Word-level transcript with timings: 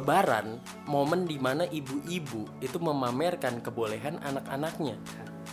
Lebaran, 0.00 0.56
momen 0.88 1.28
di 1.28 1.36
mana 1.36 1.68
ibu-ibu 1.68 2.48
itu 2.64 2.80
memamerkan 2.80 3.60
kebolehan 3.60 4.16
anak-anaknya. 4.24 4.96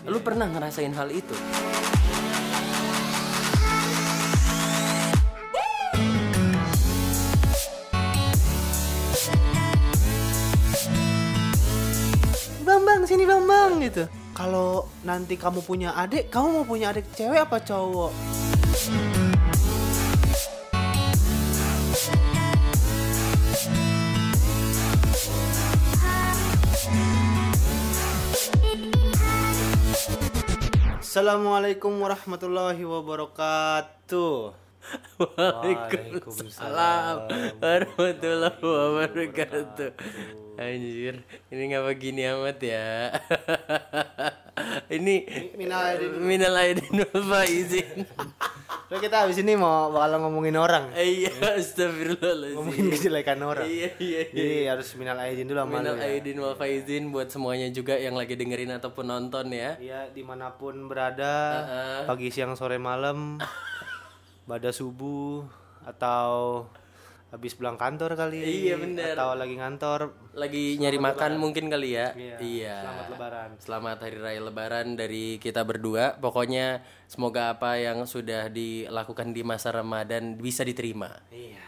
Lu 0.08 0.24
pernah 0.24 0.48
ngerasain 0.48 0.96
hal 0.96 1.12
itu? 1.12 1.36
Bambang 12.64 13.04
sini 13.04 13.28
Bambang 13.28 13.84
gitu. 13.84 14.08
Kalau 14.32 14.88
nanti 15.04 15.36
kamu 15.36 15.60
punya 15.60 15.92
adik, 15.92 16.32
kamu 16.32 16.48
mau 16.56 16.64
punya 16.64 16.96
adik 16.96 17.12
cewek 17.12 17.44
apa 17.44 17.60
cowok? 17.60 18.37
Assalamualaikum 31.18 31.98
warahmatullahi 31.98 32.86
wabarakatuh. 32.86 34.54
Waalaikumsalam 35.18 37.26
warahmatullahi 37.58 38.62
wabarakatuh. 38.62 39.98
Anjir, 40.62 41.26
ini 41.50 41.74
ngapa 41.74 41.90
gini 41.98 42.22
amat 42.22 42.62
ya? 42.62 43.18
ini 44.94 45.26
Minal 45.58 45.98
aidin. 45.98 46.22
minal 46.22 46.54
aidin 46.54 46.86
wal 46.86 47.26
faizin. 47.26 48.06
So 48.88 48.96
kita 48.98 49.20
habis 49.20 49.36
ini 49.36 49.54
mau 49.54 49.92
bakal 49.92 50.16
ngomongin 50.18 50.56
orang, 50.56 50.88
Iya, 50.96 51.60
astagfirullahaladzim. 51.60 52.56
ngomongin 52.56 52.88
kejelekan 52.90 53.36
orang. 53.42 53.68
Iya, 53.68 53.92
iya, 54.00 54.22
iya. 54.24 54.32
Jadi 54.32 54.56
harus 54.66 54.88
minal 54.96 55.20
aidin 55.20 55.44
dulu 55.44 55.60
sama 55.60 55.84
Minal 55.84 55.96
ya. 55.98 56.08
aidin 56.08 56.38
wal 56.38 56.56
faizin 56.56 57.12
buat 57.12 57.28
semuanya 57.28 57.68
juga 57.68 57.96
yang 57.96 58.16
lagi 58.16 58.34
dengerin 58.34 58.72
ataupun 58.74 59.04
nonton 59.06 59.52
ya. 59.52 59.76
Iya 59.76 60.08
di 60.08 60.24
mana 60.24 60.56
pun 60.56 60.88
berada, 60.88 61.36
Heeh. 61.60 62.02
pagi 62.08 62.32
siang 62.32 62.56
sore 62.56 62.80
malam, 62.80 63.36
pada 64.48 64.72
subuh 64.72 65.44
atau 65.84 66.64
habis 67.28 67.52
pulang 67.54 67.76
kantor 67.76 68.16
kali, 68.16 68.40
Iya, 68.40 68.80
bener. 68.80 69.20
atau 69.20 69.36
lagi 69.36 69.60
ngantor. 69.60 70.16
Lagi 70.32 70.80
nyari 70.80 70.96
makan 70.96 71.36
mungkin 71.36 71.68
kali 71.68 72.00
ya. 72.00 72.16
Iya, 72.16 72.36
Iya. 72.40 72.76
Selamat 72.80 73.08
Lebaran. 73.12 73.50
Selamat 73.60 73.98
Hari 74.00 74.18
Raya 74.18 74.42
Lebaran 74.42 74.88
dari 74.96 75.36
kita 75.36 75.68
berdua. 75.68 76.16
Pokoknya 76.18 76.88
semoga 77.06 77.52
apa 77.52 77.76
yang 77.76 78.08
sudah 78.08 78.48
dilakukan 78.48 79.36
di 79.36 79.44
masa 79.44 79.76
Ramadan 79.76 80.40
bisa 80.40 80.64
diterima. 80.64 81.12
Iya. 81.28 81.60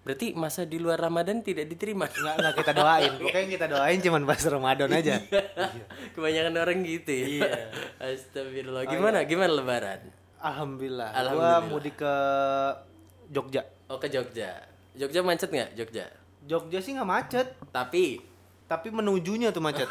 Berarti 0.00 0.32
masa 0.32 0.64
di 0.64 0.78
luar 0.80 0.96
Ramadan 0.96 1.42
tidak 1.42 1.66
diterima. 1.66 2.06
Nggak, 2.06 2.34
nggak 2.40 2.54
kita 2.56 2.72
doain, 2.72 3.12
pokoknya 3.20 3.48
kita 3.50 3.66
doain 3.68 3.98
cuman 4.00 4.22
pas 4.24 4.42
Ramadan 4.46 4.90
aja. 4.94 5.14
Kebanyakan 6.14 6.54
orang 6.56 6.78
gitu 6.86 7.10
ya. 7.10 7.26
Iya. 7.26 7.50
Astagfirullah. 7.98 8.86
Gimana? 8.86 9.26
Gimana 9.26 9.52
Lebaran? 9.58 10.00
Alhamdulillah. 10.40 11.10
Alhamdulillah. 11.12 11.58
Gua 11.60 11.68
mudik 11.68 11.98
ke 11.98 12.14
Jogja. 13.28 13.66
Oh 13.90 13.98
ke 13.98 14.06
Jogja. 14.08 14.69
Jogja 15.00 15.24
macet 15.24 15.48
nggak? 15.48 15.70
Jogja. 15.72 16.04
Jogja 16.44 16.78
sih 16.84 16.92
nggak 16.92 17.08
macet, 17.08 17.46
Tapi 17.72 18.20
tapi 18.68 18.86
menujunya 18.92 19.50
tuh 19.50 19.58
macet. 19.58 19.88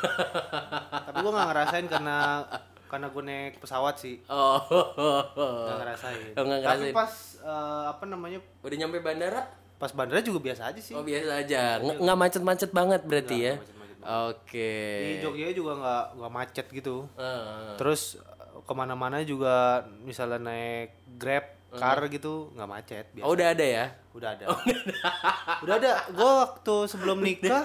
tapi 1.10 1.18
gua 1.20 1.32
nggak 1.34 1.48
ngerasain 1.50 1.86
karena 1.90 2.46
karena 2.90 3.06
gue 3.10 3.22
naik 3.22 3.54
pesawat 3.62 3.98
sih. 3.98 4.18
oh, 4.26 4.58
Nggak 5.66 5.78
ngerasain. 5.78 6.26
Oh, 6.34 6.44
nggak 6.46 6.60
Tapi 6.64 6.80
ngerasain. 6.90 6.94
pas 6.96 7.12
eh, 7.42 7.84
apa 7.90 8.04
namanya 8.06 8.40
udah 8.62 8.78
nyampe 8.78 9.02
bandara? 9.02 9.44
pas 9.80 9.96
bandara 9.96 10.20
juga 10.20 10.44
biasa 10.44 10.76
aja 10.76 10.82
sih. 10.84 10.92
Oh 10.92 11.02
biasa 11.08 11.40
aja. 11.40 11.80
Nggak 11.80 11.98
nggak 12.04 12.18
macet-macet 12.20 12.72
banget 12.76 13.02
berarti 13.08 13.38
ya. 13.40 13.54
macet-macet 13.56 13.98
Oke. 14.28 14.76
Di 15.08 15.16
Jogja 15.24 15.48
juga 15.56 15.72
nggak 15.80 16.04
nggak 16.20 16.34
macet 16.36 16.66
gitu. 16.70 16.96
Eh, 17.16 17.76
Terus 17.80 18.20
eh, 18.20 18.60
ke 18.60 18.74
mana-mana 18.76 19.24
juga 19.24 19.88
misalnya 20.04 20.52
naik 20.52 21.00
Grab, 21.16 21.46
car 21.72 22.00
gitu 22.12 22.52
nggak 22.56 22.70
macet. 22.70 23.06
Biasa. 23.16 23.24
Oh 23.24 23.32
udah 23.32 23.48
ada 23.56 23.64
ya? 23.64 23.86
Udah 24.14 24.36
ada. 24.36 24.46
Udah 25.62 25.76
ada. 25.78 25.92
Gue 26.18 26.32
waktu 26.46 26.76
sebelum 26.90 27.22
nikah 27.22 27.62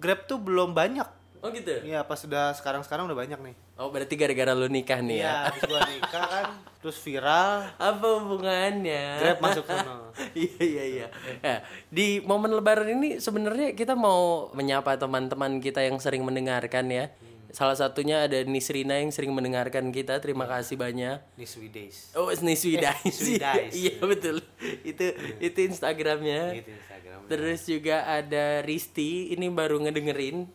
Grab 0.00 0.24
tuh 0.24 0.40
belum 0.40 0.72
banyak. 0.72 1.20
Oh 1.40 1.48
gitu. 1.48 1.72
Iya 1.88 2.04
pas 2.04 2.20
sudah 2.20 2.52
sekarang-sekarang 2.52 3.08
udah 3.08 3.16
banyak 3.16 3.40
nih. 3.40 3.54
Oh 3.80 3.88
berarti 3.88 4.12
gara-gara 4.12 4.52
lu 4.52 4.68
nikah 4.68 5.00
nih 5.00 5.24
ya? 5.24 5.48
Iya, 5.48 5.64
gua 5.64 5.80
nikah 5.88 6.24
kan, 6.28 6.46
terus 6.84 7.00
viral, 7.00 7.64
Apa 7.80 8.06
hubungannya? 8.20 9.04
Grab 9.24 9.38
masuk 9.40 9.64
sono. 9.64 10.12
iya 10.36 10.60
iya 10.60 10.84
iya. 10.84 11.06
Nah, 11.40 11.64
di 11.88 12.20
momen 12.20 12.52
Lebaran 12.52 12.92
ini 12.92 13.16
sebenarnya 13.24 13.72
kita 13.72 13.96
mau 13.96 14.52
menyapa 14.52 15.00
teman-teman 15.00 15.64
kita 15.64 15.80
yang 15.80 15.96
sering 15.96 16.20
mendengarkan 16.28 16.92
ya. 16.92 17.08
Salah 17.50 17.74
satunya 17.74 18.24
ada 18.26 18.38
Nisrina 18.46 18.98
yang 18.98 19.10
sering 19.10 19.34
mendengarkan 19.34 19.90
kita. 19.90 20.22
Terima 20.22 20.46
kasih 20.46 20.78
banyak. 20.78 21.18
Nih 21.34 21.48
Sweet 21.48 21.72
Days. 21.74 21.96
Oh, 22.14 22.30
Niswidais. 22.30 23.02
Niswidais. 23.06 23.72
iya 23.74 23.98
betul. 23.98 24.38
itu 24.86 25.06
itu 25.42 25.58
Instagramnya. 25.66 26.54
Gitu 26.62 26.70
Instagram. 26.70 27.18
Terus 27.26 27.60
juga 27.66 28.06
ada 28.06 28.62
Risti, 28.62 29.34
ini 29.34 29.50
baru 29.50 29.82
ngedengerin. 29.82 30.46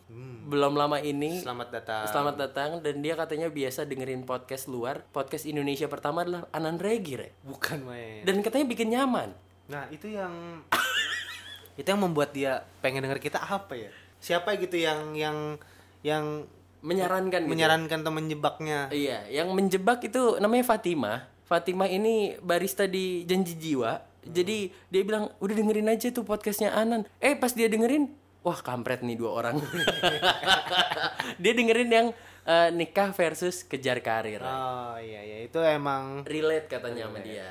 Belum 0.46 0.78
lama 0.78 1.02
ini. 1.02 1.42
Selamat 1.42 1.74
datang. 1.74 2.06
Selamat 2.06 2.36
datang 2.38 2.70
dan 2.78 3.02
dia 3.02 3.18
katanya 3.18 3.50
biasa 3.50 3.82
dengerin 3.82 4.22
podcast 4.22 4.70
luar. 4.70 5.02
Podcast 5.10 5.42
Indonesia 5.44 5.90
pertama 5.90 6.22
adalah 6.22 6.46
Anan 6.54 6.78
Regi, 6.78 7.18
Re. 7.18 7.34
Bukan 7.42 7.82
main. 7.82 8.22
Dan 8.22 8.40
katanya 8.46 8.66
bikin 8.70 8.94
nyaman. 8.94 9.34
Nah, 9.66 9.90
itu 9.90 10.06
yang 10.06 10.62
itu 11.80 11.86
yang 11.86 12.00
membuat 12.00 12.30
dia 12.30 12.62
pengen 12.78 13.02
denger 13.02 13.18
kita 13.18 13.42
apa 13.42 13.74
ya? 13.74 13.90
Siapa 14.22 14.54
gitu 14.56 14.78
yang 14.78 15.18
yang 15.18 15.58
yang 16.06 16.46
Menyarankan 16.86 17.40
gitu. 17.42 17.50
menyarankan 17.50 17.98
atau 18.06 18.14
menjebaknya? 18.14 18.78
Iya, 18.94 19.26
yang 19.26 19.50
menjebak 19.50 20.06
itu 20.06 20.38
namanya 20.38 20.62
Fatima. 20.62 21.26
Fatima 21.42 21.90
ini 21.90 22.38
barista 22.38 22.86
di 22.86 23.26
Janji 23.26 23.58
Jiwa. 23.58 23.98
Jadi 24.22 24.70
dia 24.90 25.02
bilang, 25.02 25.34
"Udah 25.42 25.54
dengerin 25.54 25.90
aja 25.90 26.14
tuh 26.14 26.22
podcastnya 26.22 26.70
Anan." 26.70 27.06
Eh, 27.18 27.34
pas 27.34 27.50
dia 27.50 27.66
dengerin, 27.66 28.10
wah 28.46 28.58
kampret 28.62 29.02
nih 29.02 29.18
dua 29.18 29.42
orang. 29.42 29.58
dia 31.42 31.52
dengerin 31.54 31.90
yang 31.90 32.06
eh, 32.46 32.68
nikah 32.70 33.10
versus 33.10 33.66
kejar 33.66 33.98
karir. 33.98 34.42
Oh 34.42 34.98
iya 35.02 35.22
iya 35.22 35.38
itu 35.46 35.58
emang 35.62 36.26
relate 36.26 36.66
katanya 36.66 37.06
sama 37.06 37.22
dia 37.22 37.50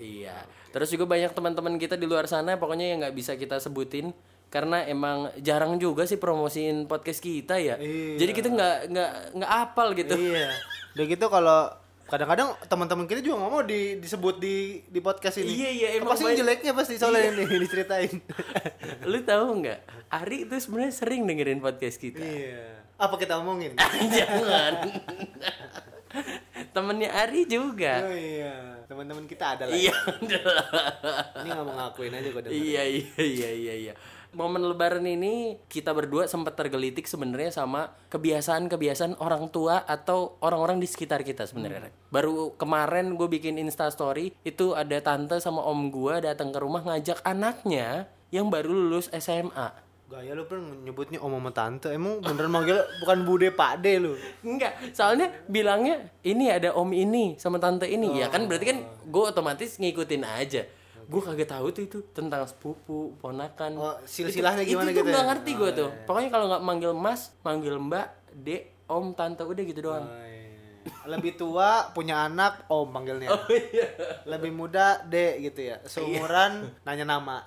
iya 0.00 0.36
terus 0.74 0.92
juga 0.92 1.08
banyak 1.08 1.32
teman-teman 1.32 1.80
kita 1.80 1.96
di 1.96 2.04
luar 2.04 2.28
sana 2.28 2.60
pokoknya 2.60 2.86
yang 2.92 2.98
nggak 3.00 3.16
bisa 3.16 3.32
kita 3.38 3.56
sebutin 3.62 4.12
karena 4.56 4.82
emang 4.84 5.16
jarang 5.38 5.76
juga 5.76 6.02
sih 6.02 6.16
promosiin 6.16 6.84
podcast 6.84 7.20
kita 7.20 7.56
ya 7.56 7.76
Iya. 7.76 8.16
jadi 8.16 8.32
kita 8.32 8.48
nggak 8.48 8.76
nggak 8.88 9.10
nggak 9.34 9.50
apal 9.52 9.92
gitu 9.92 10.16
iya. 10.16 10.48
Udah 10.90 11.04
gitu 11.06 11.26
kalau 11.28 11.60
kadang-kadang 12.06 12.48
teman-teman 12.64 13.04
kita 13.04 13.20
juga 13.20 13.36
nggak 13.36 13.50
mau 13.50 13.60
di, 13.60 13.80
disebut 13.98 14.38
di 14.38 14.56
di 14.80 14.96
podcast 14.98 15.36
ini. 15.36 15.52
Iya, 15.52 15.68
iya, 15.70 15.88
emang 15.98 16.14
Pasti 16.14 16.32
jeleknya 16.32 16.72
pasti 16.72 16.94
soalnya 16.96 17.34
ini 17.34 17.44
diceritain. 17.62 18.16
lu 19.04 19.18
tahu 19.20 19.60
nggak 19.60 19.78
Ari 20.08 20.46
itu 20.46 20.54
sebenarnya 20.56 20.94
sering 20.94 21.22
dengerin 21.22 21.58
podcast 21.58 21.98
kita 21.98 22.22
iya. 22.22 22.80
Apa 22.96 23.18
kita 23.18 23.36
omongin? 23.36 23.76
jangan 24.16 24.88
temennya 26.72 27.10
Ari 27.12 27.44
juga 27.44 28.00
Oh 28.02 28.14
iya, 28.14 28.54
teman-teman 28.86 29.26
kita 29.26 29.52
ada 29.52 29.64
lah. 29.66 29.74
iya 29.74 29.92
Ini 31.36 31.48
nggak 31.50 31.64
mau 31.66 31.74
ngakuin 31.76 32.14
aja 32.14 32.28
kok 32.30 32.40
iya 32.48 32.82
iya 32.86 33.04
iya 33.18 33.50
iya 33.52 33.74
iya 33.82 33.94
momen 34.34 34.64
lebaran 34.64 35.04
ini 35.06 35.60
kita 35.70 35.94
berdua 35.94 36.26
sempat 36.26 36.58
tergelitik 36.58 37.06
sebenarnya 37.06 37.52
sama 37.54 37.94
kebiasaan-kebiasaan 38.10 39.20
orang 39.22 39.52
tua 39.52 39.84
atau 39.86 40.40
orang-orang 40.42 40.82
di 40.82 40.88
sekitar 40.88 41.22
kita 41.22 41.46
sebenarnya. 41.46 41.92
Baru 42.10 42.56
kemarin 42.58 43.14
gue 43.14 43.28
bikin 43.28 43.60
Insta 43.60 43.86
story 43.92 44.34
itu 44.42 44.74
ada 44.74 44.98
tante 45.04 45.38
sama 45.38 45.62
om 45.62 45.92
gue 45.92 46.24
datang 46.24 46.50
ke 46.50 46.58
rumah 46.58 46.82
ngajak 46.82 47.22
anaknya 47.22 48.10
yang 48.34 48.50
baru 48.50 48.72
lulus 48.72 49.12
SMA. 49.14 49.86
Gaya 50.06 50.38
lu 50.38 50.46
pernah 50.46 50.70
nyebutnya 50.86 51.18
om 51.18 51.34
sama 51.34 51.50
tante. 51.50 51.90
Emang 51.90 52.22
beneran 52.22 52.54
manggil 52.54 52.78
bukan 53.02 53.26
bude 53.26 53.50
pak 53.50 53.82
de 53.82 53.98
lu. 53.98 54.14
Enggak, 54.46 54.78
soalnya 54.94 55.34
bilangnya 55.50 56.06
ini 56.22 56.46
ada 56.46 56.78
om 56.78 56.94
ini 56.94 57.34
sama 57.42 57.58
tante 57.58 57.90
ini. 57.90 58.22
Ya 58.22 58.30
kan 58.30 58.46
berarti 58.46 58.70
kan 58.70 58.78
gue 58.86 59.24
otomatis 59.26 59.74
ngikutin 59.82 60.22
aja. 60.22 60.62
Gue 61.06 61.22
kagak 61.22 61.48
tahu 61.48 61.70
tuh 61.70 61.82
itu 61.86 61.98
tentang 62.10 62.42
sepupu, 62.44 63.14
ponakan. 63.18 63.70
Oh, 63.78 63.94
silsilahnya 64.02 64.66
Itu- 64.66 64.74
gimana 64.74 64.90
itu 64.90 64.98
gitu 64.98 65.06
tuh 65.06 65.10
ya? 65.10 65.14
nggak 65.14 65.26
ngerti 65.30 65.50
gue 65.54 65.70
tuh. 65.72 65.88
Pokoknya 66.02 66.30
kalau 66.30 66.46
nggak 66.50 66.62
manggil 66.66 66.92
mas, 66.92 67.30
manggil 67.40 67.78
mbak, 67.78 68.06
dek, 68.34 68.62
om, 68.90 69.14
tante 69.14 69.46
udah 69.46 69.62
gitu 69.62 69.80
doang. 69.80 70.02
Oh, 70.02 70.26
iya. 70.26 71.06
Lebih 71.06 71.34
tua 71.34 71.90
punya 71.90 72.26
anak 72.26 72.66
om 72.66 72.90
panggilnya. 72.90 73.30
Oh 73.30 73.46
iya. 73.50 73.86
Lebih 74.26 74.50
muda 74.50 75.02
de 75.02 75.38
gitu 75.42 75.60
ya. 75.62 75.78
Seumuran 75.86 76.74
nanya 76.82 77.06
nama. 77.06 77.42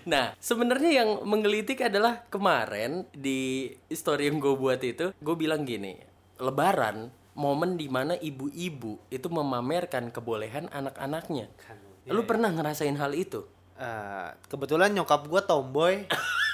Nah, 0.00 0.36
sebenarnya 0.38 1.02
yang 1.02 1.26
menggelitik 1.26 1.82
adalah 1.82 2.22
kemarin 2.30 3.04
di 3.10 3.68
story 3.90 4.30
yang 4.30 4.38
gue 4.38 4.54
buat 4.54 4.78
itu, 4.80 5.10
gue 5.12 5.36
bilang 5.36 5.66
gini, 5.66 5.98
Lebaran 6.38 7.10
momen 7.34 7.78
di 7.78 7.86
mana 7.86 8.18
ibu-ibu 8.18 8.98
itu 9.08 9.26
memamerkan 9.30 10.10
kebolehan 10.10 10.66
anak-anaknya. 10.70 11.46
Lu 12.10 12.26
pernah 12.26 12.50
ngerasain 12.50 12.96
hal 12.98 13.14
itu? 13.14 13.46
Eh, 13.80 14.28
kebetulan 14.50 14.92
nyokap 14.92 15.24
gua 15.24 15.40
tomboy. 15.40 16.04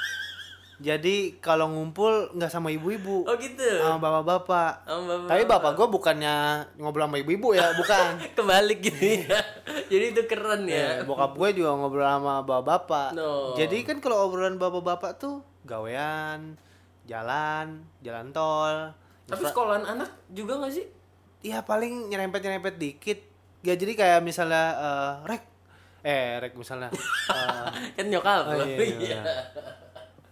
Jadi 0.76 1.40
kalau 1.40 1.72
ngumpul 1.72 2.36
nggak 2.36 2.52
sama 2.52 2.68
ibu-ibu, 2.68 3.24
Oh 3.24 3.34
gitu. 3.40 3.64
sama 3.80 3.96
bapak-bapak. 3.96 4.84
Sama 4.84 5.00
bapak-bapak. 5.08 5.30
Tapi 5.32 5.42
bapak 5.48 5.72
gua 5.72 5.86
bukannya 5.88 6.34
ngobrol 6.76 7.08
sama 7.08 7.16
ibu-ibu 7.16 7.56
ya, 7.56 7.72
bukan. 7.72 8.20
Kebalik 8.36 8.78
gitu 8.84 9.24
ya. 9.24 9.40
Jadi 9.90 10.04
itu 10.12 10.22
keren 10.28 10.68
ya. 10.68 11.00
Eh, 11.00 11.08
bokap 11.08 11.32
gue 11.32 11.64
juga 11.64 11.72
ngobrol 11.80 12.04
sama 12.04 12.44
bapak-bapak. 12.44 13.16
No. 13.16 13.56
Jadi 13.56 13.88
kan 13.88 14.04
kalau 14.04 14.28
obrolan 14.28 14.60
bapak-bapak 14.60 15.16
tuh 15.16 15.40
gawean, 15.64 16.60
jalan, 17.08 17.80
jalan 18.04 18.28
tol. 18.36 18.92
Tapi 19.26 19.42
sekolahan 19.44 19.84
anak 19.84 20.10
juga 20.30 20.62
gak 20.62 20.72
sih? 20.72 20.86
Ya 21.42 21.62
paling 21.62 22.08
nyerempet-nyerempet 22.08 22.74
dikit. 22.76 23.18
Ya 23.60 23.74
jadi 23.74 23.92
kayak 23.92 24.20
misalnya 24.22 24.64
eh, 24.76 25.12
rek 25.26 25.42
eh 26.06 26.38
rek 26.38 26.54
misalnya 26.54 26.86
eh, 27.34 27.66
kan 27.98 28.06
nyokap 28.06 28.46
Oh, 28.46 28.54
lo. 28.54 28.62
iya, 28.62 28.78
iya. 28.94 29.20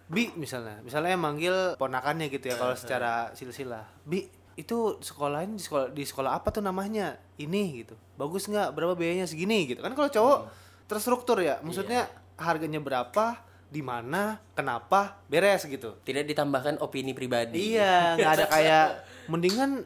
Bi 0.05 0.29
misalnya, 0.37 0.79
misalnya 0.79 1.17
yang 1.17 1.23
manggil 1.23 1.73
ponakannya 1.75 2.29
gitu 2.29 2.47
ya 2.47 2.55
kalau 2.55 2.77
secara 2.77 3.33
silsilah. 3.33 3.83
Bi 4.05 4.29
itu 4.55 5.01
sekolahin 5.03 5.57
di 5.57 5.63
sekolah 5.65 5.91
di 5.91 6.03
sekolah 6.05 6.31
apa 6.37 6.53
tuh 6.53 6.63
namanya? 6.63 7.17
Ini 7.35 7.83
gitu. 7.83 7.97
Bagus 8.15 8.47
nggak? 8.47 8.71
Berapa 8.71 8.95
biayanya 8.95 9.27
segini 9.27 9.67
gitu. 9.67 9.83
Kan 9.83 9.91
kalau 9.91 10.07
cowok 10.07 10.39
terstruktur 10.87 11.41
ya. 11.43 11.59
Maksudnya 11.59 12.07
harganya 12.37 12.79
berapa, 12.79 13.35
di 13.75 13.83
mana, 13.83 14.39
kenapa, 14.55 15.19
beres 15.27 15.67
gitu. 15.67 15.99
Tidak 16.07 16.23
ditambahkan 16.23 16.79
opini 16.79 17.11
pribadi. 17.11 17.75
Iya, 17.75 18.15
nggak 18.15 18.31
ada 18.39 18.45
kayak 18.47 18.85
mendingan 19.27 19.83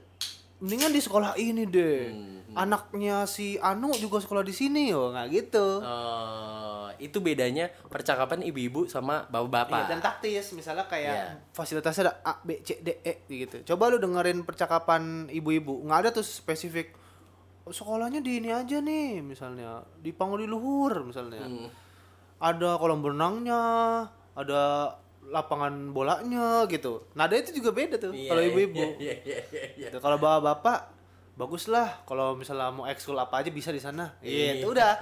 mendingan 0.62 0.94
di 0.94 1.02
sekolah 1.02 1.34
ini 1.42 1.66
deh. 1.66 2.14
Anaknya 2.54 3.26
si 3.26 3.58
Anu 3.58 3.94
juga 3.98 4.22
sekolah 4.22 4.46
di 4.46 4.54
sini 4.54 4.94
yo, 4.94 5.10
nggak 5.10 5.28
gitu. 5.34 5.82
Oh, 5.82 6.90
itu 6.98 7.18
bedanya 7.22 7.70
percakapan 7.90 8.42
ibu-ibu 8.42 8.86
sama 8.86 9.26
bapak-bapak. 9.30 9.86
Iya, 9.86 9.90
dan 9.90 10.00
taktis 10.02 10.46
misalnya 10.54 10.86
kayak 10.86 11.14
Iya. 11.14 11.28
fasilitasnya 11.54 12.10
ada 12.10 12.14
A 12.26 12.34
B 12.42 12.62
C 12.62 12.82
D 12.82 13.02
E 13.02 13.14
gitu. 13.26 13.62
Coba 13.74 13.90
lu 13.90 13.98
dengerin 13.98 14.46
percakapan 14.46 15.30
ibu-ibu, 15.30 15.82
nggak 15.86 16.00
ada 16.06 16.10
tuh 16.10 16.26
spesifik 16.26 16.94
"Oh, 17.64 17.72
sekolahnya 17.72 18.20
di 18.20 18.42
ini 18.42 18.50
aja 18.50 18.82
nih 18.82 19.22
misalnya 19.22 19.86
di 20.02 20.10
Pangudi 20.10 20.50
Luhur 20.50 21.06
misalnya. 21.06 21.46
Hmm. 21.46 21.70
Ada 22.40 22.80
kolam 22.80 23.04
berenangnya, 23.04 23.64
ada 24.32 24.96
lapangan 25.30 25.92
bolanya 25.94 26.66
gitu. 26.72 27.06
Nada 27.14 27.36
itu 27.38 27.54
juga 27.54 27.70
beda 27.76 28.02
tuh 28.02 28.16
Iya, 28.16 28.30
kalau 28.32 28.42
ibu-ibu. 28.42 28.80
Iya, 28.98 29.14
iya, 29.22 29.38
iya, 29.52 29.64
iya. 29.78 29.88
Gitu. 29.92 29.98
Kalau 30.02 30.18
bapak-bapak 30.18 30.80
bagus 31.40 31.72
lah 31.72 32.04
kalau 32.04 32.36
misalnya 32.36 32.68
mau 32.72 32.84
ekskul 32.84 33.16
apa 33.16 33.44
aja 33.44 33.52
bisa 33.54 33.70
di 33.70 33.80
sana. 33.84 34.18
Iya. 34.24 34.60
Gitu 34.60 34.72
udah. 34.72 34.96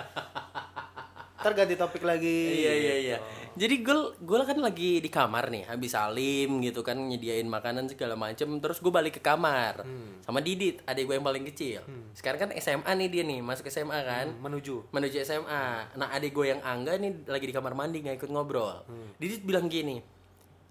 Ntar 1.42 1.54
ganti 1.54 1.78
topik 1.78 2.04
lagi. 2.04 2.66
Iya 2.66 2.74
iya 2.74 2.95
iya. 2.98 3.18
Jadi 3.57 3.81
gue 3.81 3.98
gue 4.21 4.38
kan 4.45 4.59
lagi 4.62 5.01
di 5.01 5.09
kamar 5.09 5.50
nih, 5.50 5.65
habis 5.65 5.98
salim 5.98 6.62
gitu 6.62 6.86
kan 6.86 6.94
nyediain 6.94 7.50
makanan 7.50 7.89
segala 7.89 8.13
macem. 8.13 8.62
Terus 8.62 8.77
gue 8.77 8.94
balik 8.94 9.18
ke 9.18 9.21
kamar 9.25 9.81
sama 10.21 10.45
Didit, 10.45 10.86
adik 10.86 11.09
gue 11.09 11.18
yang 11.18 11.25
paling 11.25 11.42
kecil. 11.50 11.81
Sekarang 12.13 12.45
kan 12.45 12.50
SMA 12.62 12.92
nih 12.94 13.09
dia 13.09 13.24
nih, 13.25 13.42
masuk 13.42 13.65
SMA 13.74 13.98
kan. 14.06 14.38
Menuju. 14.38 14.94
Menuju 14.94 15.18
SMA. 15.25 15.98
Nah 15.98 16.07
adik 16.13 16.38
gue 16.38 16.54
yang 16.54 16.62
Angga 16.62 17.01
nih 17.01 17.25
lagi 17.25 17.50
di 17.50 17.54
kamar 17.57 17.74
mandi 17.74 18.06
nggak 18.06 18.21
ikut 18.21 18.30
ngobrol. 18.30 18.86
Didit 19.18 19.42
bilang 19.42 19.65
gini, 19.65 20.06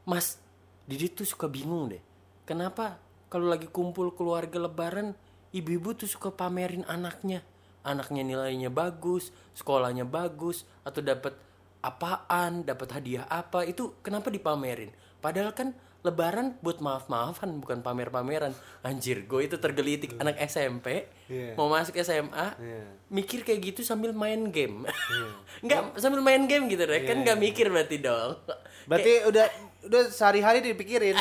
Mas, 0.06 0.38
Didit 0.86 1.18
tuh 1.18 1.26
suka 1.26 1.50
bingung 1.50 1.90
deh. 1.90 2.02
Kenapa 2.46 3.02
kalau 3.26 3.50
lagi 3.50 3.66
kumpul 3.66 4.14
keluarga 4.14 4.62
Lebaran, 4.62 5.18
ibu-ibu 5.50 5.98
tuh 5.98 6.06
suka 6.06 6.30
pamerin 6.30 6.86
anaknya. 6.86 7.42
Anaknya 7.82 8.22
nilainya 8.22 8.70
bagus, 8.70 9.34
sekolahnya 9.54 10.06
bagus, 10.06 10.66
atau 10.82 11.02
dapat 11.02 11.34
apaan, 11.80 12.64
dapat 12.64 12.88
hadiah 12.96 13.24
apa, 13.26 13.64
itu 13.64 13.96
kenapa 14.00 14.28
dipamerin? 14.28 14.90
Padahal 15.20 15.52
kan 15.52 15.74
Lebaran 16.06 16.54
buat 16.62 16.78
maaf-maafan 16.78 17.58
bukan 17.58 17.82
pamer-pameran. 17.82 18.54
Anjir, 18.86 19.26
gue 19.26 19.50
itu 19.50 19.58
tergelitik 19.58 20.14
anak 20.22 20.38
SMP, 20.46 21.10
Iya. 21.26 21.58
mau 21.58 21.66
masuk 21.66 21.98
SMA, 21.98 22.54
Iya. 22.62 22.82
mikir 23.10 23.42
kayak 23.42 23.74
gitu 23.74 23.82
sambil 23.82 24.14
main 24.14 24.54
game. 24.54 24.86
Enggak, 25.66 25.98
sambil 25.98 26.22
main 26.22 26.46
game 26.46 26.70
gitu 26.70 26.86
deh. 26.86 27.02
Kan 27.02 27.26
nggak 27.26 27.42
mikir 27.42 27.66
berarti 27.74 27.98
dong. 27.98 28.38
Berarti 28.86 29.26
udah 29.26 29.46
udah 29.90 30.02
sehari-hari 30.06 30.62
dipikirin 30.62 31.18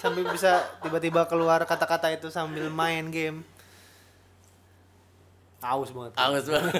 sampai 0.00 0.24
bisa 0.24 0.64
tiba-tiba 0.80 1.28
keluar 1.28 1.68
kata-kata 1.68 2.08
itu 2.08 2.32
sambil 2.32 2.72
main 2.72 3.12
game. 3.12 3.44
Aus 5.62 5.94
banget. 5.94 6.12
Angus 6.18 6.50
banget. 6.50 6.74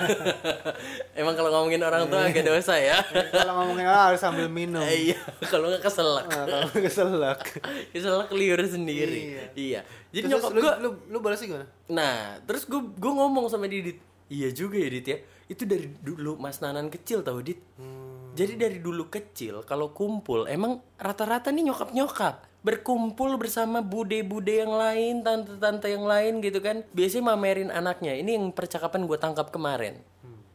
Emang 1.22 1.38
kalau 1.38 1.54
ngomongin 1.54 1.78
orang 1.86 2.10
tua 2.10 2.26
agak 2.26 2.42
dosa 2.42 2.74
ya. 2.74 2.98
Kalau 3.30 3.62
ngomongin 3.62 3.86
orang 3.86 4.10
harus 4.10 4.18
sambil 4.18 4.50
minum. 4.50 4.82
iya, 4.82 5.14
kalau 5.46 5.70
nggak 5.70 5.86
keselak. 5.86 6.26
Nah, 6.26 6.44
kalau 6.50 6.68
keselak. 6.74 7.38
keselak 7.94 8.28
liur 8.34 8.58
sendiri. 8.66 9.46
Iya. 9.54 9.86
Jadi 10.10 10.26
Terus 10.26 10.32
nyokap 10.34 10.50
lu, 10.50 10.60
gua 10.60 10.74
lu 10.82 10.88
lu 11.14 11.18
balasnya 11.22 11.46
gimana? 11.46 11.66
Nah, 11.94 12.42
terus 12.42 12.66
gue 12.66 12.82
gue 12.82 13.12
ngomong 13.14 13.46
sama 13.46 13.70
Didit, 13.70 14.02
iya 14.26 14.50
juga 14.50 14.76
ya 14.82 14.88
Dit 14.90 15.06
ya. 15.06 15.18
Itu 15.46 15.62
dari 15.62 15.86
dulu 15.86 16.34
Mas 16.42 16.58
Nanan 16.58 16.90
kecil 16.90 17.22
tau 17.22 17.38
Dit. 17.38 17.62
Jadi 18.34 18.52
dari 18.58 18.78
dulu 18.82 19.06
kecil 19.06 19.62
kalau 19.62 19.94
kumpul 19.94 20.50
emang 20.50 20.82
rata-rata 20.98 21.54
nih 21.54 21.70
nyokap-nyokap 21.70 22.51
berkumpul 22.62 23.34
bersama 23.36 23.78
bude-bude 23.78 24.54
yang 24.56 24.70
lain, 24.70 25.20
tante-tante 25.20 25.86
yang 25.86 26.02
lain 26.02 26.38
gitu 26.38 26.58
kan. 26.58 26.86
Biasanya 26.90 27.24
mamerin 27.28 27.68
anaknya. 27.68 28.14
Ini 28.14 28.38
yang 28.38 28.50
percakapan 28.50 29.04
gue 29.04 29.18
tangkap 29.18 29.50
kemarin. 29.50 29.98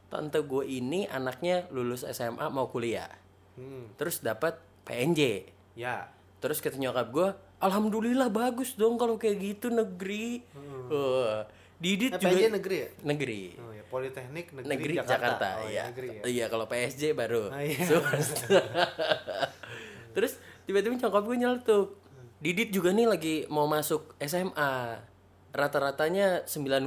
Tante 0.08 0.40
gue 0.40 0.64
ini 0.64 1.04
anaknya 1.06 1.68
lulus 1.68 2.08
SMA 2.08 2.48
mau 2.48 2.68
kuliah. 2.68 3.12
Hmm. 3.54 3.92
Terus 3.96 4.20
dapat 4.20 4.56
PNJ. 4.84 5.52
Ya. 5.76 6.08
Terus 6.40 6.64
kata 6.64 6.76
nyokap 6.76 7.08
gue, 7.10 7.28
Alhamdulillah 7.58 8.30
bagus 8.30 8.74
dong 8.74 8.96
kalau 8.96 9.18
kayak 9.18 9.36
gitu 9.38 9.68
negeri. 9.68 10.48
Wah, 10.88 11.44
Didit 11.78 12.10
Eh, 12.10 12.18
juga 12.18 12.32
PNJ 12.32 12.44
negeri 12.50 12.76
ya? 12.78 12.90
negeri. 13.04 13.42
Oh 13.60 13.70
ya, 13.70 13.84
Politeknik 13.84 14.46
Negeri, 14.50 14.70
Negeri 14.72 14.94
Jakarta. 14.96 15.14
Jakarta, 15.14 15.48
Oh, 15.60 15.68
iya. 15.68 15.84
negeri 15.86 16.08
ya. 16.10 16.22
Iya, 16.24 16.46
kalau 16.48 16.66
PSG 16.66 17.04
baru. 17.12 17.44
Oh, 17.52 17.60
iya. 17.60 17.78
Terus 20.16 20.34
tiba-tiba 20.68 21.00
nyokap 21.00 21.24
gue 21.24 21.38
nyeletuk. 21.38 21.88
Didit 22.38 22.70
juga 22.70 22.92
nih 22.92 23.08
lagi 23.08 23.36
mau 23.48 23.66
masuk 23.66 24.14
SMA. 24.20 25.00
Rata-ratanya 25.50 26.44
9,1. 26.44 26.86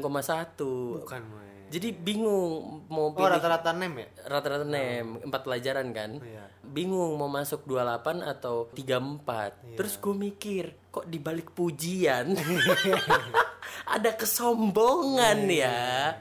Bukan, 1.01 1.23
Moy. 1.25 1.49
Jadi 1.71 1.89
bingung 1.93 2.83
mau 2.87 3.09
Oh, 3.09 3.15
pilih 3.17 3.31
rata-rata 3.31 3.71
nem 3.71 3.95
ya? 3.95 4.07
rata-rata 4.27 4.63
nem 4.65 5.23
empat 5.23 5.41
pelajaran 5.41 5.87
kan 5.91 6.19
Iya. 6.19 6.51
bingung 6.61 7.15
mau 7.15 7.27
masuk 7.27 7.63
28 7.63 8.27
atau 8.27 8.67
34 8.69 9.79
terus 9.79 9.95
gue 9.97 10.11
mikir 10.13 10.65
kok 10.91 11.07
dibalik 11.07 11.51
pujian 11.51 12.35
ada 13.89 14.11
kesombongan 14.13 15.47
ya 15.47 16.19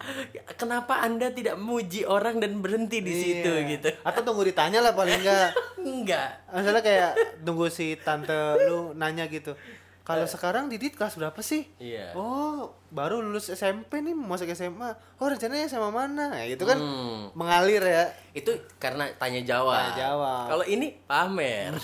kenapa 0.53 1.01
anda 1.01 1.29
tidak 1.29 1.57
memuji 1.57 2.01
orang 2.03 2.37
dan 2.37 2.61
berhenti 2.61 3.01
di 3.01 3.09
situ 3.11 3.49
Iya. 3.51 3.69
gitu 3.71 3.89
Atau 4.01 4.21
tunggu 4.23 4.43
ditanya 4.43 4.79
lah 4.79 4.93
paling 4.93 5.17
enggak. 5.17 5.49
enggak 5.81 6.29
Misalnya 6.47 6.81
kayak 6.81 7.11
tunggu 7.39 7.67
si 7.67 7.95
tante 7.95 8.33
lu 8.61 8.91
nanya 8.93 9.25
gitu. 9.25 9.53
Kalau 10.01 10.25
sekarang 10.25 10.67
Didit 10.67 10.93
kelas 10.93 11.13
berapa 11.13 11.37
sih? 11.39 11.69
iya 11.77 12.09
Oh, 12.13 12.73
baru 12.89 13.21
lulus 13.21 13.45
SMP 13.47 13.99
nih 13.99 14.11
mau 14.11 14.33
masuk 14.33 14.49
SMA. 14.49 14.89
Oh, 15.15 15.27
rencananya 15.27 15.65
sama 15.65 15.93
mana? 15.93 16.33
Ya, 16.33 16.49
gitu 16.49 16.65
kan 16.65 16.75
Hmm. 16.75 17.29
mengalir 17.31 17.77
ya. 17.79 18.09
itu 18.31 18.49
karena 18.75 19.05
tanya 19.15 19.41
jawab 19.43 19.77
Tanya 19.89 20.09
jawab. 20.09 20.45
kalau 20.47 20.65
ini 20.65 20.97
pamer 21.03 21.77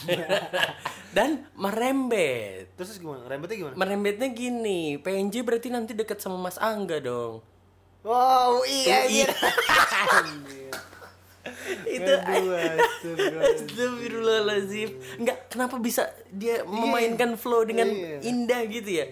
dan 1.16 1.46
merembet 1.54 2.74
Terus 2.74 2.98
gimana? 2.98 3.26
Rembetnya 3.26 3.58
gimana? 3.60 3.76
merembetnya 3.76 4.28
gini 4.28 4.98
PNJ 4.98 5.42
berarti 5.42 5.70
nanti 5.70 5.92
deket 5.92 6.18
sama 6.18 6.38
Mas 6.40 6.58
Angga 6.58 6.98
dong 6.98 7.46
Wow, 8.02 8.62
iya 8.62 9.06
Iya. 9.06 9.30
iya. 11.66 11.98
itu. 11.98 12.14
Astagfirullahaladzim 13.42 14.90
Enggak, 15.18 15.38
kenapa 15.50 15.76
bisa 15.78 16.06
dia 16.30 16.62
memainkan 16.64 17.34
flow 17.36 17.64
dengan 17.64 17.88
Iya. 17.88 18.20
indah 18.24 18.62
gitu 18.66 18.90
ya 19.02 19.06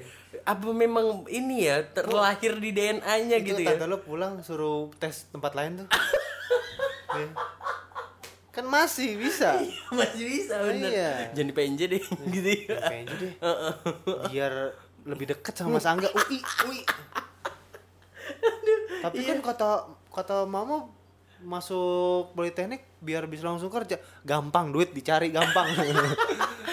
Apa 0.43 0.69
memang 0.69 1.24
ini 1.27 1.65
ya 1.65 1.81
terlahir 1.88 2.57
di 2.57 2.69
DNA-nya 2.69 3.38
Itu 3.39 3.48
gitu 3.53 3.62
ya 3.63 3.77
tante 3.77 3.88
lu 3.88 3.98
pulang 4.00 4.41
suruh 4.41 4.89
tes 4.98 5.29
tempat 5.29 5.53
lain 5.53 5.83
tuh. 5.83 5.88
Iya. 7.13 7.29
Kan 8.50 8.65
masih 8.65 9.17
bisa. 9.17 9.57
Masih 9.98 10.25
bisa 10.25 10.57
bener 10.62 10.89
Iya. 10.89 11.12
Jangan 11.33 11.48
di 11.50 11.53
PNJ 11.53 11.81
deh 11.89 12.01
gitu 12.38 12.50
ya 12.50 12.77
Kayaknya 12.81 13.15
deh. 13.17 13.31
Biar 14.29 14.53
lebih 15.03 15.25
deket 15.29 15.53
sama 15.53 15.77
Mas 15.77 15.86
Angga. 15.86 16.10
Ui, 16.10 16.38
ui. 16.69 16.79
Tapi 19.00 19.19
kan 19.22 19.39
kata 19.41 19.69
kata 20.10 20.48
mama 20.48 20.88
masuk 21.43 22.33
politeknik 22.33 22.83
biar 23.03 23.27
bisa 23.27 23.47
langsung 23.47 23.69
kerja. 23.69 24.00
Gampang 24.23 24.71
duit 24.71 24.95
dicari 24.95 25.29
gampang. 25.29 25.67